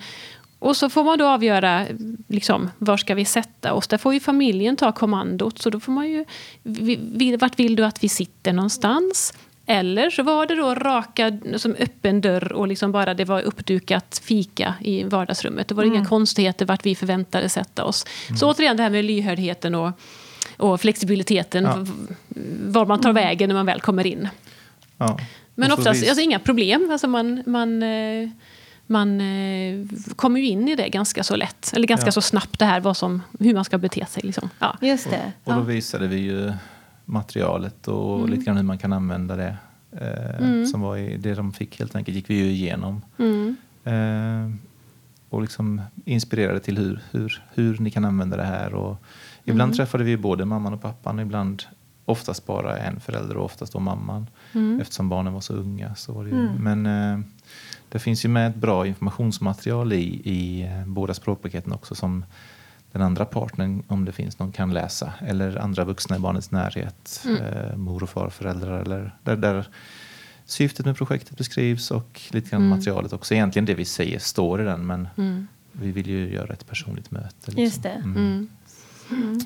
Och 0.62 0.78
så 0.78 0.90
får 0.90 1.04
man 1.04 1.18
då 1.18 1.28
avgöra 1.28 1.86
liksom, 2.28 2.70
var 2.78 2.98
ska 2.98 3.16
vi 3.16 3.26
sätta 3.26 3.74
oss. 3.74 3.88
Där 3.88 3.98
får 3.98 4.14
ju 4.14 4.20
familjen 4.20 4.76
ta 4.76 4.92
kommandot. 4.92 5.60
Så 5.60 5.70
då 5.70 5.80
får 5.80 5.92
man 5.92 6.10
ju, 6.10 6.26
vart 7.38 7.60
vill 7.60 7.76
du 7.76 7.86
att 7.86 8.04
vi 8.04 8.10
sitter 8.10 8.54
någonstans? 8.54 9.34
Eller 9.66 10.10
så 10.10 10.24
var 10.24 10.46
det 10.46 10.56
då 10.56 10.76
raka, 10.76 11.38
som 11.58 11.76
öppen 11.80 12.22
dörr 12.22 12.54
och 12.54 12.68
liksom 12.68 12.92
bara 12.92 13.14
det 13.14 13.26
var 13.26 13.42
uppdukat 13.42 14.22
fika 14.24 14.74
i 14.82 15.04
vardagsrummet. 15.04 15.68
Det 15.68 15.76
var 15.76 15.84
inga 15.84 16.06
konstigheter 16.06 16.66
vart 16.66 16.86
vi 16.86 16.96
förväntade 16.96 17.50
sätta 17.50 17.86
oss. 17.86 18.06
Så 18.40 18.52
återigen 18.52 18.78
det 18.78 18.84
här 18.84 18.90
med 18.90 19.06
lyhördheten 19.06 19.76
och, 19.76 19.92
och 20.58 20.82
flexibiliteten. 20.82 21.64
Ja. 21.64 21.86
Var 22.66 22.86
man 22.86 23.02
tar 23.02 23.14
vägen 23.14 23.48
när 23.48 23.56
man 23.56 23.66
väl 23.66 23.82
kommer 23.82 24.08
in. 24.08 24.30
Ja. 24.98 25.20
Men 25.56 25.72
oftast 25.72 26.08
alltså, 26.08 26.22
inga 26.22 26.40
problem. 26.40 26.90
Alltså 26.92 27.08
man, 27.08 27.44
man, 27.46 27.84
eh, 27.84 28.30
man 28.92 29.22
eh, 29.22 29.86
kommer 30.16 30.40
ju 30.40 30.46
in 30.48 30.68
i 30.68 30.76
det 30.76 30.90
ganska 30.90 31.24
så 31.24 31.36
lätt. 31.36 31.72
Eller 31.76 31.88
ganska 31.88 32.08
Ja. 32.08 32.12
så 32.12 32.22
snabbt 32.22 32.60
det 32.60 32.66
här 32.66 32.80
vad 32.80 32.98
som, 32.98 33.22
hur 33.40 33.54
man 33.54 33.66
ska 33.66 33.78
bete 33.78 34.06
sig. 34.06 34.24
Liksom. 34.24 34.50
Ja. 34.60 34.78
Just 34.82 35.10
det. 35.10 35.32
Och 35.44 35.54
då 35.54 35.62
visade 35.62 36.08
vi 36.08 36.18
ju 36.18 36.54
materialet 37.06 37.88
och 37.88 38.18
Mm. 38.20 38.30
lite 38.30 38.46
grann 38.46 38.58
hur 38.58 38.64
man 38.64 38.78
kan 38.78 38.94
använda 38.94 39.36
det. 39.36 39.56
Eh, 39.92 40.66
Som 40.72 40.82
var 40.82 40.98
i, 40.98 41.18
det 41.18 41.36
de 41.36 41.54
fick 41.54 41.80
helt 41.80 41.96
enkelt 41.96 42.16
gick 42.16 42.30
vi 42.30 42.36
ju 42.36 42.46
igenom. 42.52 43.02
Mm. 43.18 43.56
Eh, 43.84 44.56
och 45.30 45.42
liksom 45.42 45.82
inspirerade 46.06 46.60
till 46.60 46.78
hur, 46.78 47.00
hur, 47.12 47.42
hur 47.54 47.78
ni 47.80 47.92
kan 47.92 48.06
använda 48.06 48.38
det 48.38 48.44
här. 48.46 48.74
Och 48.74 48.98
ibland 49.46 49.70
Mm. 49.70 49.78
träffade 49.78 50.04
vi 50.04 50.18
både 50.18 50.46
mamman 50.46 50.74
och 50.74 50.82
pappan 50.82 51.20
och 51.20 51.26
ibland 51.26 51.64
oftast 52.06 52.46
bara 52.46 52.78
en 52.78 53.00
förälder 53.00 53.38
och 53.38 53.46
oftast 53.46 53.74
då 53.74 53.80
mamman. 53.80 54.28
Mm. 54.54 54.82
Eftersom 54.82 55.10
barnen 55.10 55.34
var 55.34 55.42
så 55.42 55.54
unga. 55.54 55.96
Så 55.96 56.14
var 56.14 56.24
det 56.24 56.30
ju. 56.30 56.50
Men 56.60 56.86
eh, 56.86 57.20
det 57.92 58.00
finns 58.00 58.26
ju 58.26 58.30
med 58.30 58.50
ett 58.50 58.56
bra 58.56 58.88
informationsmaterial 58.88 59.94
i, 59.94 60.22
i 60.24 60.62
eh, 60.62 60.86
båda 60.86 61.14
språkpaketen 61.14 61.74
också 61.74 61.96
som 61.96 62.26
den 62.92 63.02
andra 63.02 63.26
partnern, 63.26 63.84
om 63.88 64.06
det 64.06 64.12
finns 64.12 64.40
någon, 64.40 64.52
kan 64.52 64.74
läsa. 64.74 65.14
Eller 65.28 65.56
andra 65.58 65.84
vuxna 65.84 66.16
i 66.16 66.20
barnets 66.20 66.52
närhet, 66.52 67.24
Mm. 67.26 67.42
eh, 67.42 67.76
mor 67.78 68.04
och 68.04 68.10
farföräldrar. 68.10 68.82
Eller 68.82 69.16
där, 69.24 69.36
där 69.36 69.68
syftet 70.46 70.86
med 70.86 70.98
projektet 70.98 71.38
beskrivs 71.38 71.92
och 71.92 72.22
lite 72.32 72.50
grann 72.50 72.62
Mm. 72.62 72.78
materialet 72.78 73.14
också. 73.14 73.34
Egentligen 73.34 73.66
det 73.66 73.74
vi 73.74 73.86
säger 73.86 74.20
står 74.20 74.62
i 74.62 74.66
den 74.66 74.86
men 74.86 75.08
Mm. 75.18 75.48
vi 75.72 75.92
vill 75.92 76.08
ju 76.10 76.34
göra 76.34 76.54
ett 76.54 76.68
personligt 76.68 77.12
möte. 77.12 77.36
Liksom. 77.46 77.64
Just 77.64 77.84
det. 77.84 77.90
Mm. 77.90 78.50
Mm. 79.12 79.40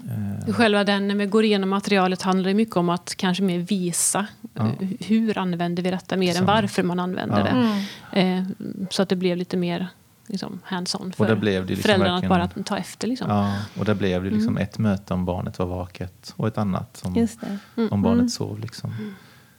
Eh, 0.47 0.53
Själva 0.53 0.83
den, 0.83 1.07
när 1.07 1.15
vi 1.15 1.25
går 1.25 1.43
igenom 1.45 1.69
materialet 1.69 2.21
handlar 2.21 2.47
det 2.47 2.53
mycket 2.53 2.75
om 2.77 2.89
att 2.89 3.15
kanske 3.17 3.43
mer 3.43 3.59
visa 3.59 4.27
Ja. 4.53 4.65
eh, 4.79 4.87
hur 4.99 5.37
använder 5.37 5.83
vi 5.83 5.91
detta 5.91 6.17
mer 6.17 6.29
än 6.29 6.35
Så. 6.35 6.45
varför 6.45 6.83
man 6.83 6.99
använder 6.99 7.39
Ja. 7.39 7.79
det. 8.11 8.21
Eh, 8.21 8.43
så 8.89 9.01
att 9.01 9.09
det 9.09 9.15
blev 9.15 9.37
lite 9.37 9.57
mer 9.57 9.87
liksom, 10.27 10.59
hands-on 10.63 11.01
Och 11.17 11.25
där 11.25 11.33
för 11.35 11.35
blev 11.41 11.65
det 11.65 11.69
liksom 11.69 11.81
föräldrarna 11.83 12.17
att 12.17 12.29
bara 12.29 12.47
ta 12.63 12.77
efter. 12.77 13.07
Liksom. 13.07 13.29
ja, 13.29 13.53
och 13.79 13.85
där 13.85 13.95
blev 13.95 14.23
det 14.23 14.29
liksom 14.29 14.49
Mm. 14.57 14.63
ett 14.63 14.77
möte 14.77 15.13
om 15.13 15.25
barnet 15.25 15.59
var 15.59 15.65
vaket 15.65 16.33
och 16.35 16.47
ett 16.47 16.57
annat 16.57 17.01
om, 17.05 17.15
Just 17.15 17.39
det. 17.75 17.87
om 17.91 18.01
barnet 18.01 18.31
sov. 18.31 18.59
Liksom. 18.59 18.93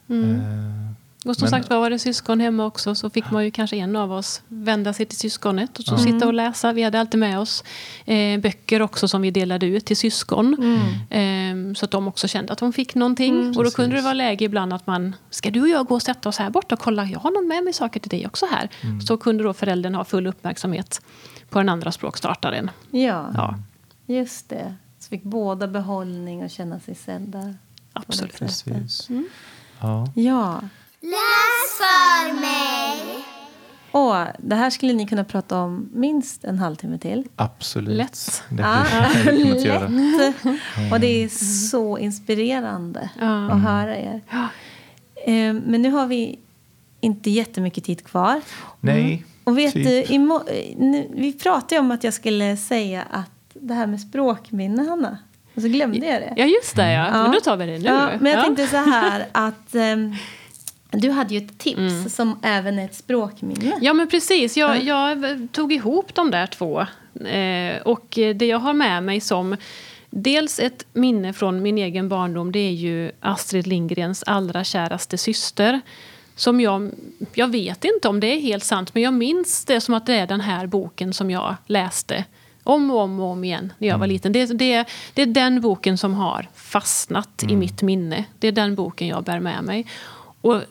Mm. 0.09 0.35
Eh, 0.35 0.91
Och 1.27 1.35
som 1.35 1.45
Men- 1.45 1.49
sagt 1.51 1.69
var 1.69 1.79
var 1.79 1.89
det 1.89 1.99
syskon 1.99 2.39
hemma 2.39 2.65
också 2.65 2.95
så 2.95 3.09
fick 3.09 3.31
man 3.31 3.45
ju 3.45 3.51
kanske 3.51 3.75
en 3.77 3.95
av 3.95 4.11
oss 4.11 4.41
vända 4.47 4.93
sig 4.93 5.05
till 5.05 5.17
syskonet 5.17 5.79
och 5.79 5.85
så 5.85 5.95
Mm. 5.95 6.03
sitta 6.05 6.27
och 6.27 6.33
läsa. 6.33 6.73
Vi 6.73 6.83
hade 6.83 6.99
alltid 6.99 7.19
med 7.19 7.39
oss 7.39 7.63
eh, 8.05 8.39
böcker 8.39 8.81
också 8.81 9.07
som 9.07 9.21
vi 9.21 9.31
delade 9.31 9.65
ut 9.65 9.85
till 9.85 9.97
syskon. 9.97 10.53
Eh, 11.09 11.73
så 11.75 11.85
att 11.85 11.91
de 11.91 12.07
också 12.07 12.27
kände 12.27 12.53
att 12.53 12.59
de 12.59 12.73
fick 12.73 12.95
någonting. 12.95 13.57
och 13.57 13.63
då 13.63 13.69
kunde 13.71 13.95
det 13.95 14.01
vara 14.01 14.13
läge 14.13 14.45
ibland 14.45 14.73
att 14.73 14.87
man, 14.87 15.15
ska 15.29 15.51
du 15.51 15.61
och 15.61 15.69
jag 15.69 15.85
gå 15.87 15.95
och 15.95 16.01
sätta 16.01 16.29
oss 16.29 16.37
här 16.37 16.49
borta 16.49 16.75
och 16.75 16.81
kolla, 16.81 17.05
jag 17.05 17.19
har 17.19 17.31
någon 17.31 17.47
med 17.47 17.63
mig 17.63 17.73
saker 17.73 17.99
till 17.99 18.09
dig 18.09 18.27
också 18.27 18.45
här. 18.51 18.69
Så 19.07 19.17
kunde 19.17 19.43
då 19.43 19.53
föräldern 19.53 19.95
ha 19.95 20.03
full 20.03 20.27
uppmärksamhet 20.27 21.01
på 21.49 21.59
den 21.59 21.69
andra 21.69 21.91
språkstartaren. 21.91 22.69
Ja, 22.91 23.31
Ja, 23.35 23.55
just 24.05 24.49
det. 24.49 24.75
Så 24.99 25.09
fick 25.09 25.23
båda 25.23 25.67
behållning 25.67 26.43
och 26.43 26.49
känna 26.49 26.79
sig 26.79 26.95
sedda. 26.95 27.53
absolut. 27.93 28.39
Precis. 28.39 29.07
Ja. 29.81 30.07
Ja. 30.15 30.61
Läs 31.01 31.77
för 31.77 32.33
mig. 32.41 33.23
Och 33.91 34.15
det 34.39 34.55
här 34.55 34.69
skulle 34.69 34.93
ni 34.93 35.07
kunna 35.07 35.23
prata 35.23 35.57
om 35.61 35.89
minst 35.93 36.43
en 36.43 36.59
halvtimme 36.59 36.97
till. 36.97 37.23
Absolut. 37.35 37.97
Lätt. 37.97 38.43
Det 38.49 38.63
hade 38.63 39.31
vi 39.31 39.43
kunnat 39.43 39.61
göra. 39.63 39.85
Och 40.93 40.99
det 40.99 41.23
är 41.23 41.27
så 41.69 41.97
inspirerande 41.97 43.09
Ja. 43.19 43.51
att 43.51 43.61
höra 43.61 43.97
er. 43.97 44.21
Eh, 45.25 45.53
Men 45.53 45.81
nu 45.81 45.89
har 45.91 46.07
vi 46.07 46.39
inte 47.01 47.29
jättemycket 47.29 47.83
tid 47.83 48.03
kvar. 48.03 48.41
Nej, 48.79 49.25
Och 49.43 49.57
vet 49.57 49.73
typ. 49.73 50.07
du, 50.07 51.07
vi 51.13 51.33
pratade 51.43 51.75
ju 51.75 51.79
om 51.79 51.91
att 51.91 52.03
jag 52.03 52.13
skulle 52.13 52.57
säga 52.57 53.03
att 53.11 53.31
det 53.53 53.73
här 53.73 53.87
med 53.87 54.01
språkminne, 54.01 54.83
Hanna. 54.89 55.17
Och 55.55 55.61
så 55.61 55.67
glömde 55.67 55.97
jag 56.07 56.21
det. 56.21 56.33
Ja, 56.37 56.45
just 56.45 56.75
det 56.75 56.91
ja. 56.91 57.11
Men 57.11 57.31
då 57.31 57.39
tar 57.39 57.57
vi 57.57 57.65
det 57.65 57.77
nu. 57.79 57.85
Ja, 57.85 58.09
men 58.19 58.31
jag 58.31 58.39
Ja. 58.39 58.43
tänkte 58.43 58.67
så 58.67 58.77
här 58.77 59.25
att 59.31 59.75
ehm, 59.75 60.15
du 60.91 61.09
hade 61.09 61.33
ju 61.33 61.37
ett 61.45 61.57
tips 61.57 61.77
Mm. 61.77 62.09
som 62.09 62.39
även 62.43 62.79
är 62.79 62.85
ett 62.85 62.95
språkminne. 62.95 63.77
Ja, 63.81 63.93
men 63.93 64.07
precis. 64.07 64.57
Jag, 64.57 64.83
jag 64.83 65.17
tog 65.51 65.73
ihop 65.73 66.15
de 66.15 66.31
där 66.31 66.47
två. 66.47 66.79
Eh, 67.25 67.81
och 67.81 68.05
det 68.35 68.45
jag 68.45 68.59
har 68.59 68.73
med 68.73 69.03
mig 69.03 69.19
som 69.21 69.57
dels 70.09 70.59
ett 70.59 70.85
minne 70.93 71.33
från 71.33 71.61
min 71.61 71.77
egen 71.77 72.09
barndom 72.09 72.51
det 72.51 72.59
är 72.59 72.71
ju 72.71 73.11
Astrid 73.19 73.67
Lindgrens 73.67 74.23
allra 74.27 74.63
käraste 74.63 75.17
syster. 75.17 75.81
Som 76.35 76.61
jag, 76.61 76.91
jag 77.33 77.47
vet 77.51 77.83
inte 77.85 78.07
om 78.07 78.19
det 78.19 78.27
är 78.27 78.39
helt 78.39 78.63
sant, 78.63 78.93
men 78.93 79.03
jag 79.03 79.13
minns 79.13 79.65
det 79.65 79.81
som 79.81 79.93
att 79.93 80.05
det 80.05 80.13
är 80.15 80.27
den 80.27 80.41
här 80.41 80.67
boken 80.67 81.13
som 81.13 81.31
jag 81.31 81.55
läste 81.67 82.23
om 82.63 82.91
och 82.91 82.99
om 82.99 83.19
och 83.19 83.25
om 83.27 83.43
igen 83.43 83.73
när 83.77 83.87
jag 83.87 83.97
var 83.97 84.07
liten. 84.07 84.31
Det, 84.31 84.45
det, 84.45 84.85
det 85.13 85.21
är 85.21 85.25
den 85.25 85.61
boken 85.61 85.97
som 85.97 86.13
har 86.13 86.47
fastnat 86.55 87.43
i 87.49 87.55
mitt 87.55 87.81
minne. 87.81 88.25
Det 88.39 88.47
är 88.47 88.51
den 88.51 88.75
boken 88.75 89.07
jag 89.07 89.23
bär 89.23 89.39
med 89.39 89.63
mig. 89.63 89.85
Och 90.41 90.61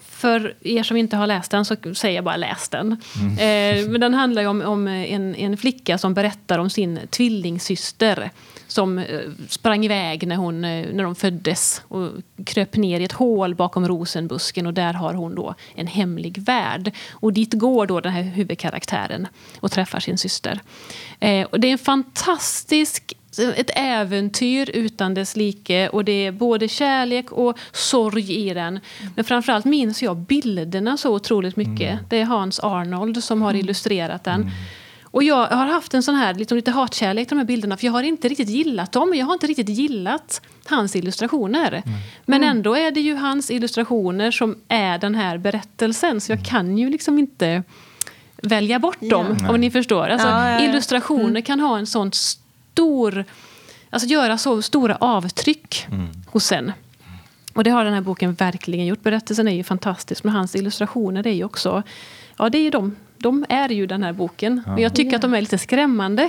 för 0.00 0.54
er 0.60 0.82
som 0.82 0.96
inte 0.96 1.16
har 1.16 1.26
läst 1.26 1.50
den 1.50 1.64
så 1.64 1.76
säger 1.94 2.14
jag 2.14 2.24
bara 2.24 2.36
läs 2.36 2.68
den. 2.68 2.92
Eh, 3.38 3.88
men 3.88 4.00
den 4.00 4.14
handlar 4.14 4.42
ju 4.42 4.48
om, 4.48 4.62
om 4.62 4.88
en, 4.88 5.34
en 5.34 5.56
flicka 5.56 5.98
som 5.98 6.14
berättar 6.14 6.58
om 6.58 6.70
sin 6.70 6.98
tvillingsyster 7.10 8.30
som 8.76 8.98
eh, 8.98 9.20
sprang 9.48 9.84
iväg 9.84 10.26
när, 10.26 10.36
hon, 10.36 10.64
eh, 10.64 10.86
när 10.92 11.04
de 11.04 11.14
föddes 11.14 11.82
och 11.88 12.10
kröp 12.44 12.76
ner 12.76 13.00
i 13.00 13.04
ett 13.04 13.12
hål 13.12 13.54
bakom 13.54 13.88
rosenbusken 13.88 14.66
och 14.66 14.74
där 14.74 14.92
har 14.92 15.14
hon 15.14 15.34
då 15.34 15.54
en 15.74 15.86
hemlig 15.86 16.38
värld. 16.38 16.94
Och 17.12 17.32
dit 17.32 17.52
går 17.52 17.86
då 17.86 18.00
den 18.00 18.12
här 18.12 18.22
huvudkaraktären 18.22 19.28
och 19.60 19.72
träffar 19.72 20.00
sin 20.00 20.18
syster. 20.18 20.60
Eh, 21.20 21.46
och 21.46 21.60
det 21.60 21.68
är 21.68 21.72
en 21.72 21.78
fantastisk 21.78 23.15
ett 23.38 23.70
äventyr 23.74 24.70
utan 24.74 25.14
dess 25.14 25.36
like 25.36 25.88
och 25.88 26.04
det 26.04 26.26
är 26.26 26.32
både 26.32 26.68
kärlek 26.68 27.32
och 27.32 27.58
sorg 27.72 28.32
i 28.48 28.54
den. 28.54 28.80
Men 29.14 29.24
framförallt 29.24 29.64
minns 29.64 30.02
jag 30.02 30.16
bilderna 30.16 30.96
så 30.96 31.14
otroligt 31.14 31.56
mycket. 31.56 31.98
Det 32.10 32.20
är 32.20 32.24
Hans 32.24 32.60
Arnold 32.60 33.24
som 33.24 33.42
har 33.42 33.54
illustrerat 33.54 34.24
den. 34.24 34.50
Och 35.04 35.22
jag 35.22 35.46
har 35.46 35.66
haft 35.66 35.94
en 35.94 36.02
sån 36.02 36.14
här 36.14 36.34
liksom 36.34 36.56
lite 36.56 36.70
hatkärlek 36.70 37.28
till 37.28 37.36
de 37.36 37.38
här 37.40 37.46
bilderna 37.46 37.76
för 37.76 37.86
jag 37.86 37.92
har 37.92 38.02
inte 38.02 38.28
riktigt 38.28 38.48
gillat 38.48 38.92
dem. 38.92 39.14
Jag 39.14 39.26
har 39.26 39.32
inte 39.32 39.46
riktigt 39.46 39.68
gillat 39.68 40.40
hans 40.66 40.96
illustrationer. 40.96 41.82
Men 42.24 42.44
ändå 42.44 42.74
är 42.76 42.90
det 42.90 43.00
ju 43.00 43.14
hans 43.14 43.50
illustrationer 43.50 44.30
som 44.30 44.56
är 44.68 44.98
den 44.98 45.14
här 45.14 45.38
berättelsen 45.38 46.20
så 46.20 46.32
jag 46.32 46.44
kan 46.44 46.78
ju 46.78 46.90
liksom 46.90 47.18
inte 47.18 47.62
välja 48.42 48.78
bort 48.78 49.00
dem, 49.00 49.36
om 49.48 49.60
ni 49.60 49.70
förstår. 49.70 50.08
Alltså, 50.08 50.28
Ja, 50.28 50.50
ja, 50.50 50.60
ja. 50.60 50.68
Illustrationer 50.68 51.40
kan 51.40 51.60
ha 51.60 51.78
en 51.78 51.86
sån 51.86 52.10
stor... 52.80 53.24
Alltså 53.90 54.08
göra 54.08 54.38
så 54.38 54.62
stora 54.62 54.96
avtryck 55.00 55.86
hos 56.26 56.52
en. 56.52 56.72
Och 57.54 57.64
det 57.64 57.70
har 57.70 57.84
den 57.84 57.94
här 57.94 58.00
boken 58.00 58.34
verkligen 58.34 58.86
gjort. 58.86 59.02
Berättelsen 59.02 59.48
är 59.48 59.52
ju 59.54 59.64
fantastisk, 59.64 60.24
men 60.24 60.32
hans 60.34 60.56
illustrationer 60.56 61.26
är 61.26 61.32
ju 61.32 61.44
också... 61.44 61.82
Ja, 62.38 62.48
det 62.48 62.58
är 62.58 62.62
ju 62.62 62.70
de. 62.70 62.96
De 63.18 63.44
är 63.48 63.68
ju 63.68 63.86
den 63.86 64.02
här 64.02 64.12
boken. 64.12 64.62
Men 64.66 64.78
jag 64.82 64.94
tycker 64.94 65.16
att 65.16 65.22
de 65.22 65.34
är 65.34 65.40
lite 65.40 65.58
skrämmande. 65.58 66.28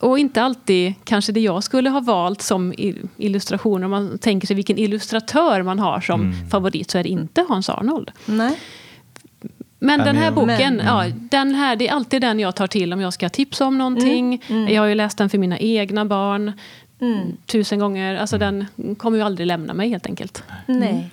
Och 0.00 0.18
inte 0.18 0.42
alltid 0.42 0.94
kanske 1.04 1.32
det 1.32 1.40
jag 1.40 1.64
skulle 1.64 1.90
ha 1.90 2.00
valt 2.00 2.42
som 2.42 2.72
i- 2.72 3.02
illustrationer. 3.16 3.84
Om 3.84 3.90
man 3.90 4.18
tänker 4.18 4.46
sig 4.46 4.56
vilken 4.56 4.78
illustratör 4.78 5.62
man 5.62 5.78
har 5.78 6.00
som 6.00 6.34
favorit 6.50 6.90
så 6.90 6.98
är 6.98 7.02
det 7.02 7.08
inte 7.08 7.44
Hans 7.48 7.68
Arnold. 7.68 8.10
Nej. 8.26 8.58
Men 9.82 9.98
den 10.00 10.16
här 10.16 10.30
boken, 10.30 10.76
Men- 10.76 10.86
ja, 10.86 11.04
den 11.14 11.54
här, 11.54 11.76
det 11.76 11.88
är 11.88 11.92
alltid 11.92 12.20
den 12.20 12.40
jag 12.40 12.54
tar 12.56 12.66
till 12.66 12.92
om 12.92 13.00
jag 13.00 13.12
ska 13.12 13.28
tipsa 13.28 13.66
om 13.66 13.78
någonting. 13.78 14.42
Jag 14.68 14.82
har 14.82 14.86
ju 14.86 14.94
läst 14.94 15.18
den 15.18 15.28
för 15.30 15.38
mina 15.38 15.58
egna 15.58 16.04
barn 16.04 16.52
tusen 17.46 17.78
gånger. 17.78 18.14
Alltså 18.16 18.38
den 18.38 18.66
kommer 18.96 19.18
ju 19.18 19.24
aldrig 19.24 19.46
lämna 19.46 19.74
mig 19.74 19.88
helt 19.88 20.06
enkelt. 20.06 20.42
Nej. 20.66 21.10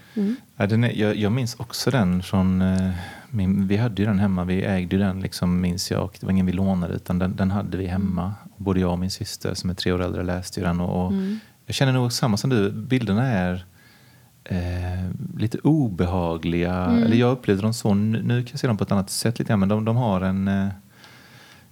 Ja, 0.57 0.67
den 0.67 0.83
är, 0.83 0.91
jag, 0.95 1.15
jag 1.15 1.31
minns 1.31 1.55
också 1.55 1.91
den 1.91 2.23
från... 2.23 2.61
Eh, 2.61 2.91
min, 3.31 3.67
vi 3.67 3.77
hade 3.77 4.01
ju 4.01 4.07
den 4.07 4.19
hemma, 4.19 4.43
vi 4.43 4.61
ägde 4.63 4.95
ju 4.95 5.01
den 5.01 5.19
liksom, 5.21 5.61
minns 5.61 5.91
jag. 5.91 6.03
Och 6.03 6.17
det 6.19 6.25
var 6.25 6.31
ingen 6.31 6.45
vi 6.45 6.51
lånade 6.51 6.93
utan 6.93 7.19
den, 7.19 7.35
den 7.35 7.51
hade 7.51 7.77
vi 7.77 7.87
hemma. 7.87 8.33
Och 8.55 8.63
både 8.63 8.79
jag 8.79 8.91
och 8.91 8.99
min 8.99 9.11
syster 9.11 9.53
som 9.53 9.69
är 9.69 9.73
tre 9.73 9.91
år 9.91 10.01
äldre 10.03 10.23
läste 10.23 10.59
ju 10.59 10.65
den. 10.65 10.79
Och, 10.79 11.05
och 11.05 11.13
Jag 11.65 11.75
känner 11.75 11.93
nog 11.93 12.13
samma 12.13 12.37
som 12.37 12.49
du, 12.49 12.71
bilderna 12.71 13.27
är 13.27 13.65
eh, 14.49 15.09
lite 15.37 15.57
obehagliga. 15.57 16.73
Eller 16.75 17.15
jag 17.15 17.31
upplevde 17.31 17.61
dem 17.61 17.73
så, 17.73 17.93
nu, 17.93 18.43
kan 18.43 18.51
jag 18.51 18.59
se 18.59 18.67
dem 18.67 18.77
på 18.77 18.83
ett 18.83 18.91
annat 18.91 19.09
sätt 19.09 19.39
lite 19.39 19.55
men 19.55 19.69
de, 19.69 19.85
de 19.85 19.95
har 19.95 20.21
en... 20.21 20.47
Eh, 20.47 20.67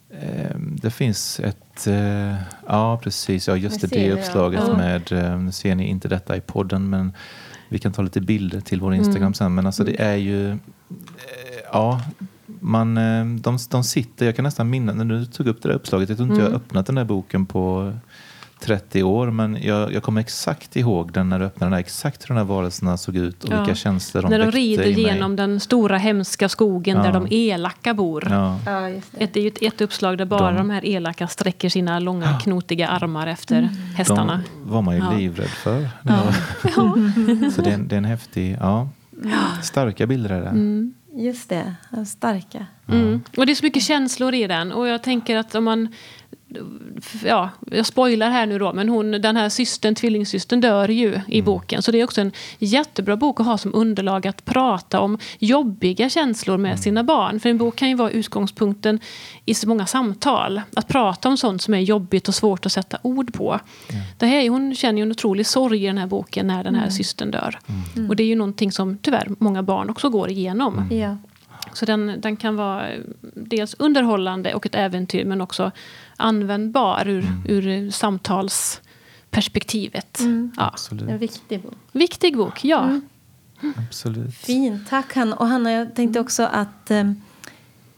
eh, 0.09 0.57
det 0.57 0.91
finns 0.91 1.39
ett... 1.39 1.87
Eh, 1.87 2.35
ja, 2.67 2.99
precis. 3.03 3.47
Ja, 3.47 3.55
just 3.55 3.81
Jag 3.81 3.91
det, 3.91 3.99
det 3.99 4.11
uppslaget 4.11 4.63
Ja. 4.67 4.77
med... 4.77 5.11
Eh, 5.11 5.49
ser 5.49 5.75
ni 5.75 5.87
inte 5.87 6.07
detta 6.07 6.37
i 6.37 6.41
podden, 6.41 6.89
men 6.89 7.13
vi 7.69 7.79
kan 7.79 7.93
ta 7.93 8.01
lite 8.01 8.21
bilder 8.21 8.61
till 8.61 8.81
vår 8.81 8.93
Instagram 8.93 9.33
sen. 9.33 9.55
Men 9.55 9.65
alltså 9.65 9.83
det 9.83 10.01
är 10.01 10.15
ju... 10.15 10.51
Eh, 10.51 10.57
ja, 11.71 12.01
man, 12.59 12.95
de, 13.41 13.57
de 13.69 13.83
sitter... 13.83 14.25
Jag 14.25 14.35
kan 14.35 14.43
nästan 14.43 14.69
minnas 14.69 14.95
när 14.95 15.05
du 15.05 15.25
tog 15.25 15.47
upp 15.47 15.61
det 15.61 15.69
där 15.69 15.75
uppslaget. 15.75 16.09
Jag 16.09 16.17
tror 16.17 16.29
inte 16.29 16.41
jag 16.41 16.49
har 16.49 16.55
öppnat 16.55 16.85
den 16.85 16.95
där 16.95 17.03
boken 17.03 17.45
på 17.45 17.93
30 18.59 19.03
år, 19.03 19.31
men 19.31 19.57
jag, 19.63 19.93
jag 19.93 20.03
kommer 20.03 20.21
exakt 20.21 20.75
ihåg 20.75 21.11
den 21.13 21.29
när 21.29 21.39
du 21.39 21.45
öppnade 21.45 21.71
den. 21.71 21.79
Exakt 21.79 22.23
hur 22.23 22.27
de 22.27 22.37
här 22.37 22.43
varelserna 22.43 22.97
såg 22.97 23.15
ut 23.15 23.43
och 23.43 23.53
Ja. 23.53 23.57
vilka 23.59 23.75
känslor 23.75 24.21
de 24.21 24.29
När 24.31 24.39
de 24.39 24.51
rider 24.51 24.85
genom 24.85 25.35
den 25.35 25.59
stora 25.59 25.97
hemska 25.97 26.49
skogen 26.49 26.97
Ja. 26.97 27.03
där 27.03 27.13
de 27.13 27.27
elaka 27.31 27.93
bor. 27.93 28.27
Ja. 28.29 28.59
Ja, 28.65 28.89
just 28.89 29.11
det. 29.11 29.23
Ett, 29.23 29.33
det 29.33 29.39
är 29.39 29.41
ju 29.41 29.47
ett, 29.47 29.61
ett 29.61 29.81
uppslag 29.81 30.17
där 30.17 30.25
bara 30.25 30.51
De- 30.51 30.57
de, 30.57 30.69
här 30.69 30.85
elaka 30.85 31.27
sträcker 31.27 31.69
sina 31.69 31.99
långa 31.99 32.39
knotiga 32.39 32.87
armar 32.87 33.27
efter 33.27 33.61
hästarna. 33.95 34.43
De 34.63 34.71
var 34.71 34.81
man 34.81 34.95
ju 34.95 35.01
Ja. 35.01 35.13
livrädd 35.17 35.49
för. 35.49 35.89
Så 37.51 37.61
det 37.61 37.69
är, 37.69 37.73
en, 37.73 37.87
det 37.87 37.95
är 37.95 37.97
en 37.97 38.05
häftig... 38.05 38.57
Ja, 38.59 38.89
starka 39.63 40.07
bilder 40.07 40.29
är 40.29 40.41
det. 40.41 40.89
Just 41.23 41.49
det. 41.49 41.73
Starka. 42.07 42.65
Mm. 42.87 43.21
Och 43.37 43.45
det 43.45 43.51
är 43.51 43.55
så 43.55 43.65
mycket 43.65 43.83
känslor 43.83 44.33
i 44.33 44.47
den. 44.47 44.71
Och 44.71 44.87
jag 44.87 45.03
tänker 45.03 45.37
att 45.37 45.55
om 45.55 45.63
man... 45.63 45.87
Ja, 47.25 47.49
jag 47.71 47.85
spoilar 47.85 48.29
här 48.29 48.45
nu 48.45 48.59
då, 48.59 48.73
men 48.73 48.89
hon, 48.89 49.11
den 49.11 49.35
här 49.37 49.49
systern, 49.49 49.95
tvillingsystern 49.95 50.61
dör 50.61 50.89
ju 50.89 51.19
i 51.27 51.41
boken. 51.41 51.81
Så 51.81 51.91
det 51.91 51.99
är 51.99 52.03
också 52.03 52.21
en 52.21 52.31
jättebra 52.59 53.15
bok 53.17 53.39
att 53.39 53.45
ha 53.45 53.57
som 53.57 53.75
underlag 53.75 54.27
att 54.27 54.45
prata 54.45 54.99
om 54.99 55.17
jobbiga 55.39 56.09
känslor 56.09 56.57
med 56.57 56.79
sina 56.79 57.03
barn. 57.03 57.39
För 57.39 57.49
en 57.49 57.57
bok 57.57 57.75
kan 57.75 57.89
ju 57.89 57.95
vara 57.95 58.09
utgångspunkten 58.11 58.99
i 59.45 59.53
så 59.53 59.67
många 59.69 59.85
samtal. 59.85 60.61
Att 60.75 60.87
prata 60.87 61.29
om 61.29 61.37
sånt 61.37 61.61
som 61.61 61.73
är 61.73 61.79
jobbigt 61.79 62.27
och 62.27 62.35
svårt 62.35 62.65
att 62.65 62.71
sätta 62.71 62.97
ord 63.01 63.33
på. 63.33 63.59
Det 64.17 64.25
här, 64.25 64.37
är- 64.41 64.49
hon 64.49 64.75
känner 64.75 64.97
ju 64.97 65.03
en 65.03 65.11
otrolig 65.11 65.47
sorg 65.47 65.83
i 65.83 65.87
den 65.87 65.97
här 65.97 66.07
boken 66.07 66.47
när 66.47 66.63
den 66.63 66.75
här 66.75 66.89
systern 66.89 67.31
dör. 67.31 67.59
Och 68.09 68.15
det 68.15 68.23
är 68.23 68.27
ju 68.27 68.35
någonting 68.35 68.71
som 68.71 68.97
tyvärr 68.97 69.27
många 69.39 69.63
barn 69.63 69.89
också 69.89 70.09
går 70.09 70.29
igenom. 70.29 70.87
Ja. 70.91 71.17
Så 71.73 71.85
den, 71.85 72.21
den 72.21 72.37
kan 72.37 72.55
vara 72.55 72.89
eh, 72.89 73.01
dels 73.33 73.73
underhållande 73.73 74.53
och 74.53 74.65
ett 74.65 74.75
äventyr 74.75 75.25
men 75.25 75.41
också 75.41 75.71
användbar 76.17 77.07
ur, 77.07 77.25
ur 77.47 77.91
samtalsperspektivet. 77.91 80.19
Ja. 80.57 80.65
Absolut. 80.65 81.09
En 81.09 81.17
viktig 81.17 81.61
bok. 81.61 81.73
Viktig 81.91 82.37
bok, 82.37 82.65
ja. 82.65 82.99
Absolut. 83.87 84.35
Fint. 84.35 84.89
Tack, 84.89 85.15
Hanna. 85.15 85.35
Och 85.35 85.47
Hanna, 85.47 85.71
jag 85.71 85.95
tänkte 85.95 86.19
också 86.19 86.43
att 86.43 86.91
um, 86.91 87.21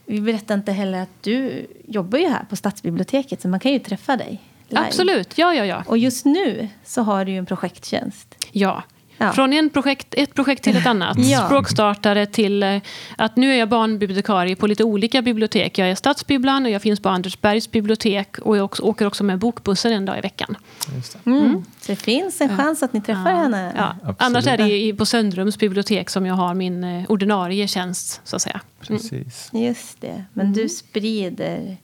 vi 0.06 0.22
berättade 0.22 0.54
inte 0.54 0.72
heller 0.72 1.02
att 1.02 1.24
du 1.24 1.68
jobbar 1.88 2.20
ju 2.20 2.28
här 2.28 2.46
på 2.50 2.56
Stadsbiblioteket 2.56 3.42
så 3.42 3.48
man 3.48 3.60
kan 3.60 3.72
ju 3.72 3.80
träffa 3.80 4.18
dig 4.18 4.42
live. 4.68 4.86
Absolut, 4.86 5.38
ja, 5.38 5.54
ja, 5.54 5.66
ja. 5.66 5.84
Och 5.88 5.98
just 5.98 6.26
nu 6.26 6.70
så 6.86 7.02
har 7.02 7.26
du 7.26 7.32
ju 7.32 7.38
en 7.38 7.46
projekttjänst. 7.46 8.48
ja. 8.52 8.84
Ja. 9.22 9.32
Från 9.34 9.54
en 9.54 9.70
projekt, 9.70 10.14
ett 10.18 10.34
projekt 10.34 10.64
till 10.64 10.78
ett 10.78 10.86
annat. 10.86 11.18
Ja. 11.18 11.46
Språkstartare 11.46 12.26
till 12.26 12.64
eh, 12.64 12.78
att 13.18 13.36
nu 13.36 13.54
är 13.54 13.58
jag 13.60 13.70
barnbibliotekarie 13.70 14.56
på 14.56 14.68
lite 14.68 14.84
olika 14.84 15.22
bibliotek. 15.22 15.78
Jag 15.78 15.90
är 15.92 15.96
stadsbibblan 15.96 16.66
och 16.66 16.72
jag 16.72 16.82
finns 16.82 17.00
på 17.00 17.10
Andersbergs 17.10 17.72
bibliotek 17.72 18.38
och 18.40 18.58
jag 18.58 18.66
också, 18.66 18.84
åker 18.84 19.06
också 19.06 19.24
med 19.24 19.40
bokbussen 19.40 19.94
en 19.94 20.06
dag 20.06 20.18
i 20.18 20.22
veckan. 20.22 20.56
Just 20.96 21.18
det. 21.24 21.30
Mm. 21.30 21.64
Så 21.82 21.92
det 21.92 21.96
finns 21.96 22.42
en 22.42 22.58
chans 22.58 22.84
att 22.84 22.94
ni 22.94 23.02
träffar 23.02 23.34
henne. 23.34 23.74
Ja. 23.78 24.16
Annars 24.20 24.48
är 24.48 24.58
det 24.58 24.72
i- 24.82 24.94
på 24.94 25.06
Söndrums 25.06 25.58
bibliotek 25.58 26.10
som 26.10 26.26
jag 26.26 26.36
har 26.36 26.54
min 26.54 26.84
eh, 26.84 27.06
ordinarie 27.12 27.68
tjänst, 27.68 28.22
så 28.24 28.36
att 28.36 28.42
säga. 28.42 28.62
Precis. 28.88 29.50
Just 29.54 30.02
det. 30.02 30.24
Men 30.34 30.54
du 30.54 30.70
sprider 30.70 31.78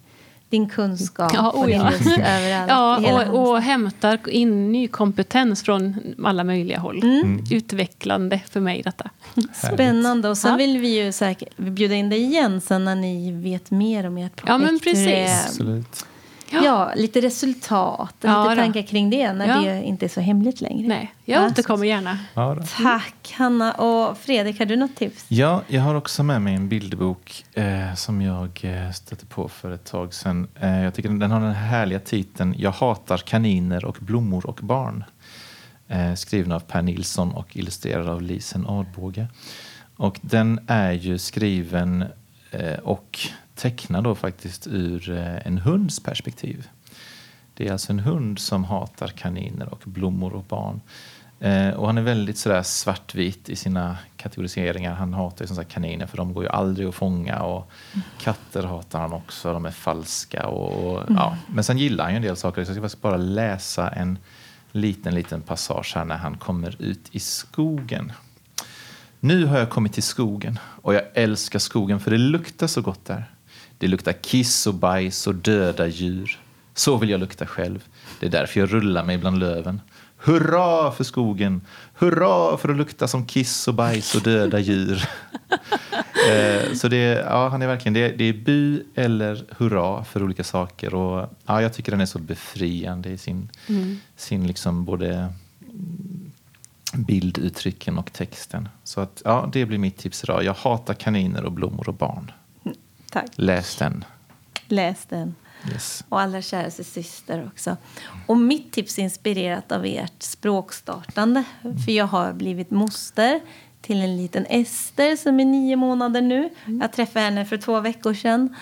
din 0.56 0.70
kunskap 0.70 1.32
Ja, 1.34 1.50
och 1.50 1.68
din 1.68 1.84
lust 1.84 2.08
överallt. 2.18 2.70
Ja, 3.08 3.26
och, 3.30 3.50
och 3.50 3.62
hämtar 3.62 4.30
in 4.30 4.72
ny 4.72 4.88
kompetens 4.88 5.64
från 5.64 5.96
alla 6.24 6.44
möjliga 6.44 6.80
håll. 6.80 7.04
Mm. 7.04 7.44
Utvecklande 7.52 8.42
för 8.50 8.60
mig 8.60 8.82
detta. 8.82 9.10
Spännande. 9.74 10.30
Och 10.30 10.38
sen 10.38 10.52
Ja. 10.52 10.58
vill 10.58 10.78
vi 10.78 11.04
ju 11.04 11.12
säkert 11.12 11.58
bjuda 11.58 11.96
in 11.96 12.10
dig 12.10 12.22
igen 12.24 12.62
sen 12.62 12.86
när 12.86 12.96
ni 12.96 13.32
vet 13.32 13.72
mer 13.72 14.08
om 14.08 14.18
ert 14.18 14.36
projekt. 14.36 14.50
Ja, 14.50 14.58
men 14.58 14.80
precis. 14.80 15.60
Ja, 16.64 16.92
lite 16.96 17.22
resultat 17.22 18.16
och 18.24 18.30
Ja, 18.30 18.44
lite 18.44 18.56
då. 18.56 18.62
tankar 18.62 18.82
kring 18.82 19.10
det 19.10 19.34
när 19.34 19.48
Ja. 19.48 19.62
det 19.72 19.84
inte 19.84 20.06
är 20.06 20.10
så 20.10 20.22
hemligt 20.22 20.62
längre. 20.62 20.88
Nej, 20.88 21.14
jag 21.26 21.44
Ja. 21.44 21.48
återkommer 21.48 21.86
gärna. 21.86 22.20
Ja, 22.34 22.56
då. 22.56 22.64
Tack 22.84 23.34
Hanna. 23.38 23.72
Och 23.74 24.18
Fredrik, 24.18 24.60
har 24.60 24.66
du 24.66 24.76
något 24.76 24.96
tips? 24.96 25.26
Ja, 25.28 25.62
jag 25.68 25.82
har 25.82 25.96
också 25.96 26.24
med 26.24 26.42
mig 26.42 26.56
en 26.56 26.70
bilderbok 26.70 27.46
eh, 27.54 27.94
som 27.96 28.22
jag 28.22 28.60
eh, 28.64 28.92
stötte 28.92 29.26
på 29.26 29.50
för 29.50 29.72
ett 29.72 29.86
tag 29.86 30.14
sedan. 30.14 30.48
Eh, 30.60 30.84
jag 30.84 30.94
tycker 30.94 31.10
den, 31.10 31.20
den 31.20 31.32
har 31.32 31.40
den 31.42 31.54
härliga 31.54 32.00
titeln 32.00 32.56
Jag 32.58 32.72
hatar 32.72 33.18
kaniner 33.18 33.86
och 33.86 33.98
blommor 34.00 34.46
och 34.46 34.60
barn. 34.64 35.04
Eh, 35.88 36.14
skriven 36.14 36.52
av 36.52 36.60
Per 36.60 36.82
Nilsson 36.82 37.32
och 37.34 37.58
illustrerad 37.58 38.10
av 38.10 38.22
Lisen 38.22 38.66
Adbåge. 38.68 39.28
Och 39.98 40.20
den 40.22 40.60
är 40.68 40.92
ju 40.92 41.18
skriven 41.18 42.06
eh, 42.52 42.80
och 42.84 43.20
tecknad 43.56 44.04
då 44.04 44.16
faktiskt 44.16 44.68
ur 44.68 45.10
eh, 45.12 45.48
en 45.48 45.58
hunds 45.58 46.00
perspektiv. 46.00 46.68
Det 47.54 47.68
är 47.68 47.72
alltså 47.72 47.92
en 47.92 48.00
hund 48.00 48.40
som 48.40 48.64
hatar 48.64 49.08
kaniner 49.08 49.74
och 49.74 49.82
blommor 49.86 50.34
och 50.34 50.44
barn. 50.44 50.82
Eh, 51.40 51.70
och 51.70 51.88
han 51.88 51.98
är 51.98 52.02
väldigt 52.02 52.38
sådär 52.38 52.64
svartvit 52.64 53.50
i 53.50 53.56
sina 53.56 53.98
kategoriseringar. 54.18 54.94
Han 54.94 55.14
hatar 55.14 55.46
som 55.46 55.56
sagt 55.56 55.72
kaniner 55.72 56.06
för 56.06 56.18
de 56.18 56.34
går 56.34 56.44
ju 56.44 56.50
aldrig 56.50 56.88
att 56.88 56.96
fånga. 56.96 57.40
Och 57.42 57.72
katter 58.20 58.64
hatar 58.64 59.00
han 59.00 59.14
också, 59.14 59.54
de 59.54 59.66
är 59.66 59.72
falska. 59.72 60.48
Och, 60.48 60.94
och, 60.94 61.04
ja. 61.10 61.38
Men 61.48 61.64
sen 61.64 61.78
gillar 61.78 62.04
han 62.04 62.14
ju 62.14 62.16
en 62.16 62.22
del 62.22 62.36
saker. 62.36 62.64
Så 62.64 62.74
jag 62.74 62.92
ska 62.92 63.00
bara 63.02 63.18
läsa 63.18 63.90
en 63.90 64.18
liten, 64.72 65.16
liten 65.16 65.42
passage 65.42 65.94
här 65.96 66.06
när 66.06 66.18
han 66.18 66.38
kommer 66.38 66.82
ut 66.82 67.08
i 67.12 67.20
skogen. 67.20 68.12
Nu 69.20 69.46
har 69.46 69.60
jag 69.60 69.70
kommit 69.70 69.94
till 69.94 70.04
skogen 70.04 70.60
och 70.82 70.94
jag 70.94 71.04
älskar 71.14 71.60
skogen 71.60 72.00
för 72.00 72.12
det 72.12 72.18
luktar 72.18 72.68
så 72.68 72.82
gott 72.82 73.06
där. 73.06 73.35
Det 73.78 73.88
luktar 73.88 74.14
kiss 74.14 74.68
och 74.68 74.74
bajs 74.74 75.28
och 75.28 75.36
döda 75.36 75.88
djur. 75.88 76.40
Så 76.74 76.98
vill 76.98 77.10
jag 77.10 77.20
lukta 77.20 77.46
själv. 77.46 77.84
Det 78.20 78.26
är 78.26 78.30
därför 78.30 78.60
jag 78.60 78.74
rullar 78.74 79.04
mig 79.04 79.18
bland 79.18 79.40
löven. 79.40 79.82
Hurra 80.18 80.92
för 80.92 81.04
skogen! 81.04 81.62
Hurra 81.94 82.58
för 82.58 82.70
att 82.70 82.78
lukta 82.78 83.08
som 83.08 83.26
kiss 83.26 83.68
och 83.68 83.74
bajs 83.74 84.16
och 84.16 84.22
döda 84.22 84.60
djur. 84.60 85.10
Eh, 86.30 86.74
så 86.74 86.88
det, 86.88 86.98
ja, 87.30 87.50
han 87.50 87.62
är 87.62 87.68
verkligen, 87.68 87.94
det, 87.94 88.08
det 88.08 88.24
är 88.24 88.34
bu 88.34 88.84
eller 88.96 89.46
hurra 89.58 90.04
för 90.04 90.24
olika 90.24 90.44
saker. 90.44 90.94
Och, 90.94 91.30
ja, 91.46 91.62
jag 91.62 91.74
tycker 91.74 91.92
den 91.92 92.02
är 92.02 92.06
så 92.06 92.20
befriande 92.20 93.10
i 93.10 93.18
sin, 93.18 93.50
sin 94.16 94.48
liksom 94.48 94.86
både 94.86 95.34
bilduttrycken 96.94 97.98
och 97.98 98.14
texten. 98.14 98.70
Så 98.84 99.02
att, 99.02 99.22
ja, 99.26 99.50
det 99.54 99.66
blir 99.66 99.78
mitt 99.78 99.98
tips 99.98 100.24
idag. 100.24 100.44
Jag 100.44 100.54
hatar 100.54 100.94
kaniner 100.94 101.44
och 101.44 101.52
blommor 101.52 101.90
och 101.90 101.96
barn. 101.96 102.32
Tack. 103.16 103.32
Läs 103.36 103.76
den. 103.76 104.06
Läs 104.68 105.06
den. 105.06 105.36
Yes. 105.72 106.04
Och 106.10 106.22
allra 106.22 106.42
käraste 106.42 106.84
syster 106.84 107.50
också. 107.54 107.78
Och 108.28 108.38
mitt 108.38 108.72
tips 108.72 108.98
är 108.98 109.04
inspirerat 109.04 109.72
av 109.72 109.86
ert 109.86 110.24
språkstartande. 110.24 111.44
För 111.86 111.92
jag 111.92 112.06
har 112.06 112.34
blivit 112.34 112.72
moster 112.72 113.42
till 113.82 114.02
en 114.02 114.18
liten 114.18 114.46
Ester 114.46 115.16
som 115.16 115.40
är 115.40 115.46
nio 115.46 115.76
månader 115.76 116.22
nu. 116.22 116.50
Jag 116.82 116.94
träffade 116.94 117.26
henne 117.26 117.46
för 117.46 117.58
två 117.58 117.80
veckor 117.80 118.14
sedan. 118.14 118.56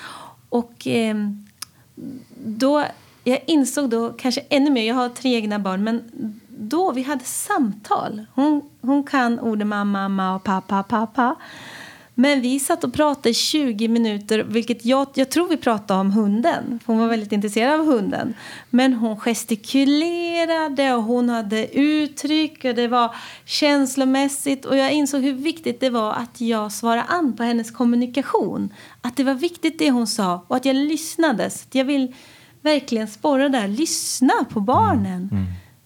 Och 0.49 0.87
eh, 0.87 1.15
då, 2.45 2.85
jag 3.23 3.39
insåg 3.47 3.89
då 3.89 4.13
kanske 4.13 4.41
ännu 4.49 4.69
mer, 4.71 4.87
jag 4.87 4.95
har 4.95 5.09
tre 5.09 5.35
egna 5.35 5.59
barn, 5.59 5.83
men 5.83 6.03
då 6.47 6.91
vi 6.91 7.03
hade 7.03 7.25
samtal. 7.25 8.25
Hon, 8.33 8.69
hon 8.81 9.03
kan 9.03 9.39
orden 9.39 9.67
mamma, 9.67 10.09
mamma 10.09 10.35
och 10.35 10.43
pappa, 10.43 10.83
pappa. 10.83 11.35
Men 12.15 12.41
vi 12.41 12.59
satt 12.59 12.83
och 12.83 12.93
pratade 12.93 13.29
i 13.29 13.33
20 13.33 13.87
minuter, 13.87 14.39
vilket 14.43 14.85
jag, 14.85 15.07
jag 15.13 15.29
tror 15.31 15.47
vi 15.47 15.57
pratade 15.57 15.99
om 15.99 16.11
hunden. 16.11 16.79
Hon 16.85 16.99
var 16.99 17.07
väldigt 17.07 17.31
intresserad 17.31 17.79
av 17.79 17.85
hunden. 17.85 18.33
Men 18.69 18.93
hon 18.93 19.17
gestikulerade 19.19 20.93
och 20.93 21.03
hon 21.03 21.29
hade 21.29 21.77
uttryck 21.79 22.65
och 22.65 22.75
det 22.75 22.87
var 22.87 23.15
känslomässigt. 23.45 24.65
Och 24.65 24.77
jag 24.77 24.91
insåg 24.91 25.21
hur 25.23 25.33
viktigt 25.33 25.79
det 25.79 25.89
var 25.89 26.13
att 26.13 26.41
jag 26.41 26.71
svarade 26.71 27.01
an 27.03 27.33
på 27.37 27.43
hennes 27.43 27.71
kommunikation. 27.71 28.73
Att 29.01 29.17
det 29.17 29.23
var 29.23 29.33
viktigt 29.33 29.79
det 29.79 29.91
hon 29.91 30.07
sa 30.07 30.45
och 30.47 30.55
att 30.55 30.65
jag 30.65 30.75
lyssnade. 30.75 31.49
Så 31.49 31.65
jag 31.71 31.85
vill 31.85 32.15
verkligen 32.61 33.07
sporra 33.07 33.49
där, 33.49 33.67
lyssna 33.67 34.33
på 34.49 34.59
barnen. 34.59 35.29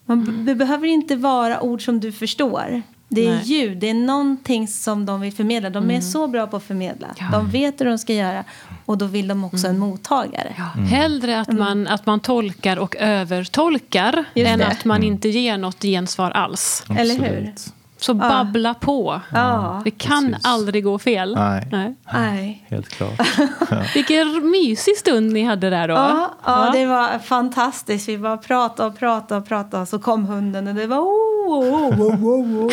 Man 0.06 0.24
b- 0.24 0.32
det 0.32 0.54
behöver 0.54 0.86
inte 0.86 1.16
vara 1.16 1.60
ord 1.62 1.84
som 1.84 2.00
du 2.00 2.12
förstår. 2.12 2.82
Det 3.08 3.26
är 3.26 3.34
Nej. 3.34 3.44
ljud, 3.44 3.78
det 3.78 3.90
är 3.90 3.94
någonting 3.94 4.68
som 4.68 5.06
de 5.06 5.20
vill 5.20 5.32
förmedla. 5.32 5.70
De 5.70 5.90
är 5.90 6.00
så 6.00 6.28
bra 6.28 6.46
på 6.46 6.56
att 6.56 6.62
förmedla. 6.62 7.08
De 7.32 7.50
vet 7.50 7.80
hur 7.80 7.86
de 7.86 7.98
ska 7.98 8.12
göra 8.14 8.44
och 8.84 8.98
då 8.98 9.06
vill 9.06 9.28
de 9.28 9.44
också 9.44 9.66
en 9.66 9.78
mottagare. 9.78 10.54
Hellre 10.90 11.40
att 11.40 11.52
man, 11.52 11.86
att 11.86 12.06
man 12.06 12.20
tolkar 12.20 12.76
och 12.76 12.96
övertolkar 12.96 14.24
Just 14.34 14.50
än 14.50 14.58
det. 14.58 14.66
att 14.66 14.84
man 14.84 15.02
inte 15.02 15.28
ger 15.28 15.58
något 15.58 15.82
gensvar 15.82 16.30
alls. 16.30 16.84
Eller 16.96 17.14
hur? 17.14 17.54
Så 18.00 18.14
babbla 18.14 18.74
på. 18.74 19.20
Ja. 19.32 19.80
Det 19.84 19.90
kan 19.90 20.26
precis. 20.26 20.44
aldrig 20.44 20.84
gå 20.84 20.98
fel. 20.98 21.34
Nej. 21.34 21.94
Nej. 22.12 22.66
Helt 22.68 22.88
klart. 22.88 23.20
Vilken 23.94 24.50
mysig 24.50 24.96
stund 24.96 25.32
ni 25.32 25.42
hade 25.42 25.70
där 25.70 25.88
då. 25.88 25.94
Ja, 25.94 26.34
ja, 26.44 26.70
det 26.72 26.86
var 26.86 27.18
fantastiskt. 27.18 28.08
Vi 28.08 28.18
bara 28.18 28.36
pratade 28.36 28.88
och 28.88 28.98
pratade 28.98 29.40
och 29.40 29.48
pratade 29.48 29.86
så 29.86 29.98
kom 29.98 30.26
hunden 30.26 30.68
och 30.68 30.74
det 30.74 30.86
var 30.86 30.98
oh, 30.98 31.48
oh, 31.48 32.00
oh, 32.00 32.24
oh, 32.24 32.66
oh. 32.66 32.72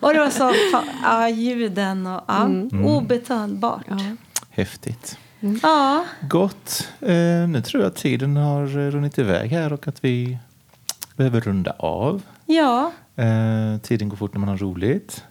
Och 0.00 0.14
det 0.14 0.18
var 0.18 0.30
så, 0.30 0.52
ja, 1.02 1.28
ljuden 1.28 2.06
och 2.06 2.24
ja, 2.26 2.48
obetalbart. 2.84 3.84
Ja. 3.88 3.96
Häftigt. 4.50 5.18
Ja, 5.62 6.04
Gott. 6.20 6.88
Eh, 7.00 7.48
nu 7.48 7.62
tror 7.64 7.82
jag 7.82 7.90
att 7.90 7.96
tiden 7.96 8.36
har 8.36 8.62
eh, 8.62 8.90
runnit 8.90 9.18
iväg 9.18 9.50
här 9.50 9.72
och 9.72 9.88
att 9.88 10.04
vi 10.04 10.38
behöver 11.16 11.40
runda 11.40 11.70
av. 11.78 12.22
ja, 12.46 12.92
Eh, 13.16 13.80
tiden 13.80 14.08
går 14.08 14.16
fort 14.16 14.34
när 14.34 14.40
man 14.40 14.48
har 14.48 14.56
roligt. 14.56 15.24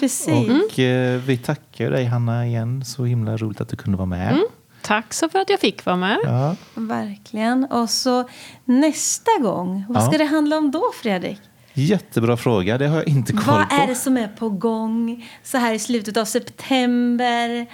precis. 0.00 0.28
Och 0.28 0.78
eh, 0.78 1.20
vi 1.20 1.36
tackar 1.36 1.90
dig 1.90 2.04
Hanna 2.04 2.46
igen. 2.46 2.84
Så 2.84 3.04
himla 3.04 3.36
roligt 3.36 3.60
att 3.60 3.68
du 3.68 3.76
kunde 3.76 3.98
vara 3.98 4.06
med. 4.06 4.38
Tack 4.82 5.14
så 5.14 5.28
för 5.28 5.38
att 5.38 5.50
jag 5.50 5.60
fick 5.60 5.84
vara 5.84 5.96
med. 5.96 6.18
Ja. 6.24 6.56
Verkligen. 6.74 7.64
Och 7.64 7.90
så 7.90 8.28
nästa 8.64 9.30
gång, 9.40 9.84
vad 9.88 10.02
ska 10.02 10.12
Ja. 10.14 10.18
det 10.18 10.24
handla 10.24 10.58
om 10.58 10.70
då 10.70 10.84
Fredrik? 11.02 11.38
Jättebra 11.74 12.36
fråga. 12.36 12.78
Det 12.78 12.86
har 12.86 12.96
jag 12.96 13.08
inte 13.08 13.32
koll 13.32 13.42
Vad 13.46 13.68
på. 13.68 13.74
är 13.74 13.86
det 13.86 13.94
som 13.94 14.16
är 14.16 14.28
på 14.28 14.48
gång 14.48 15.28
så 15.44 15.58
här 15.58 15.74
i 15.74 15.78
slutet 15.78 16.16
av 16.16 16.24
september? 16.24 17.66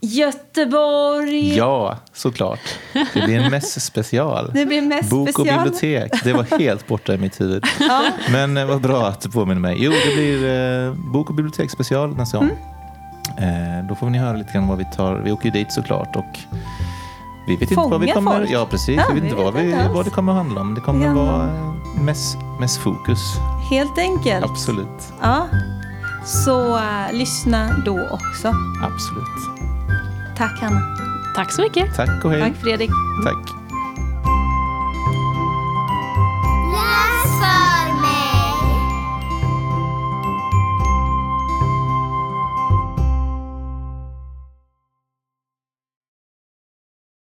Göteborg. 0.00 1.56
Ja, 1.56 1.96
såklart. 2.12 2.60
Det 3.14 3.24
blir 3.24 3.40
en 3.40 3.50
mässspecial. 3.50 4.50
Det 4.54 4.66
blir 4.66 4.82
mest 4.82 5.10
Bok 5.10 5.38
och 5.38 5.44
bibliotek. 5.44 6.12
Det 6.24 6.32
var 6.32 6.58
helt 6.58 6.86
borta 6.86 7.14
i 7.14 7.18
mitt 7.18 7.40
huvud. 7.40 7.64
Men 8.30 8.56
eh, 8.56 8.66
vad 8.66 8.80
bra 8.80 9.06
att 9.06 9.20
du 9.20 9.30
påminner 9.30 9.60
mig. 9.60 9.76
Jo, 9.80 9.92
det 10.06 10.14
blir 10.14 10.44
eh, 10.88 10.94
bok 11.12 11.28
och 11.30 11.34
biblioteksspecial 11.36 12.16
nästa 12.16 12.38
gång. 12.38 12.50
Mm. 13.38 13.78
Eh, 13.80 13.88
då 13.88 13.94
får 13.94 14.10
ni 14.10 14.18
höra 14.18 14.36
lite 14.36 14.52
grann 14.52 14.68
vad 14.68 14.78
vi 14.78 14.84
tar. 14.96 15.14
Vi 15.14 15.32
åker 15.32 15.44
ju 15.44 15.50
dit 15.50 15.72
såklart 15.72 16.16
och 16.16 16.38
vi 17.48 17.56
vet 17.56 17.62
inte 17.70 17.74
vad 17.74 18.00
vi 18.00 18.06
Fånga 18.06 18.14
kommer... 18.14 18.38
folk. 18.38 18.50
Ja, 18.50 18.66
precis. 18.70 18.96
Ja, 18.96 19.04
vi 19.08 19.20
vet 19.20 19.30
inte 19.30 19.42
vad, 19.42 19.54
vi, 19.54 19.70
inte 19.70 19.88
vad 19.88 20.04
det 20.04 20.10
kommer 20.10 20.32
att 20.32 20.38
handla 20.38 20.60
om. 20.60 20.74
Det 20.74 20.80
kommer 20.80 21.04
Ja. 21.04 21.10
att 21.10 21.16
vara 21.16 21.44
eh, 21.44 22.02
mäss, 22.02 22.36
mässfokus. 22.60 23.20
Helt 23.70 23.98
enkelt. 23.98 24.44
Absolut. 24.44 25.12
Ja. 25.22 25.46
Så 26.24 26.76
äh, 26.76 27.12
lyssna 27.12 27.82
då 27.84 28.00
också. 28.12 28.52
Absolut. 28.82 29.57
Tack 30.38 30.58
Hanna. 30.60 30.80
Tack 31.34 31.52
så 31.52 31.62
mycket. 31.62 31.94
Tack 31.94 32.24
och 32.24 32.30
hej. 32.30 32.40
Tack 32.40 32.56
Fredrik. 32.62 32.90
Tack. 33.24 33.58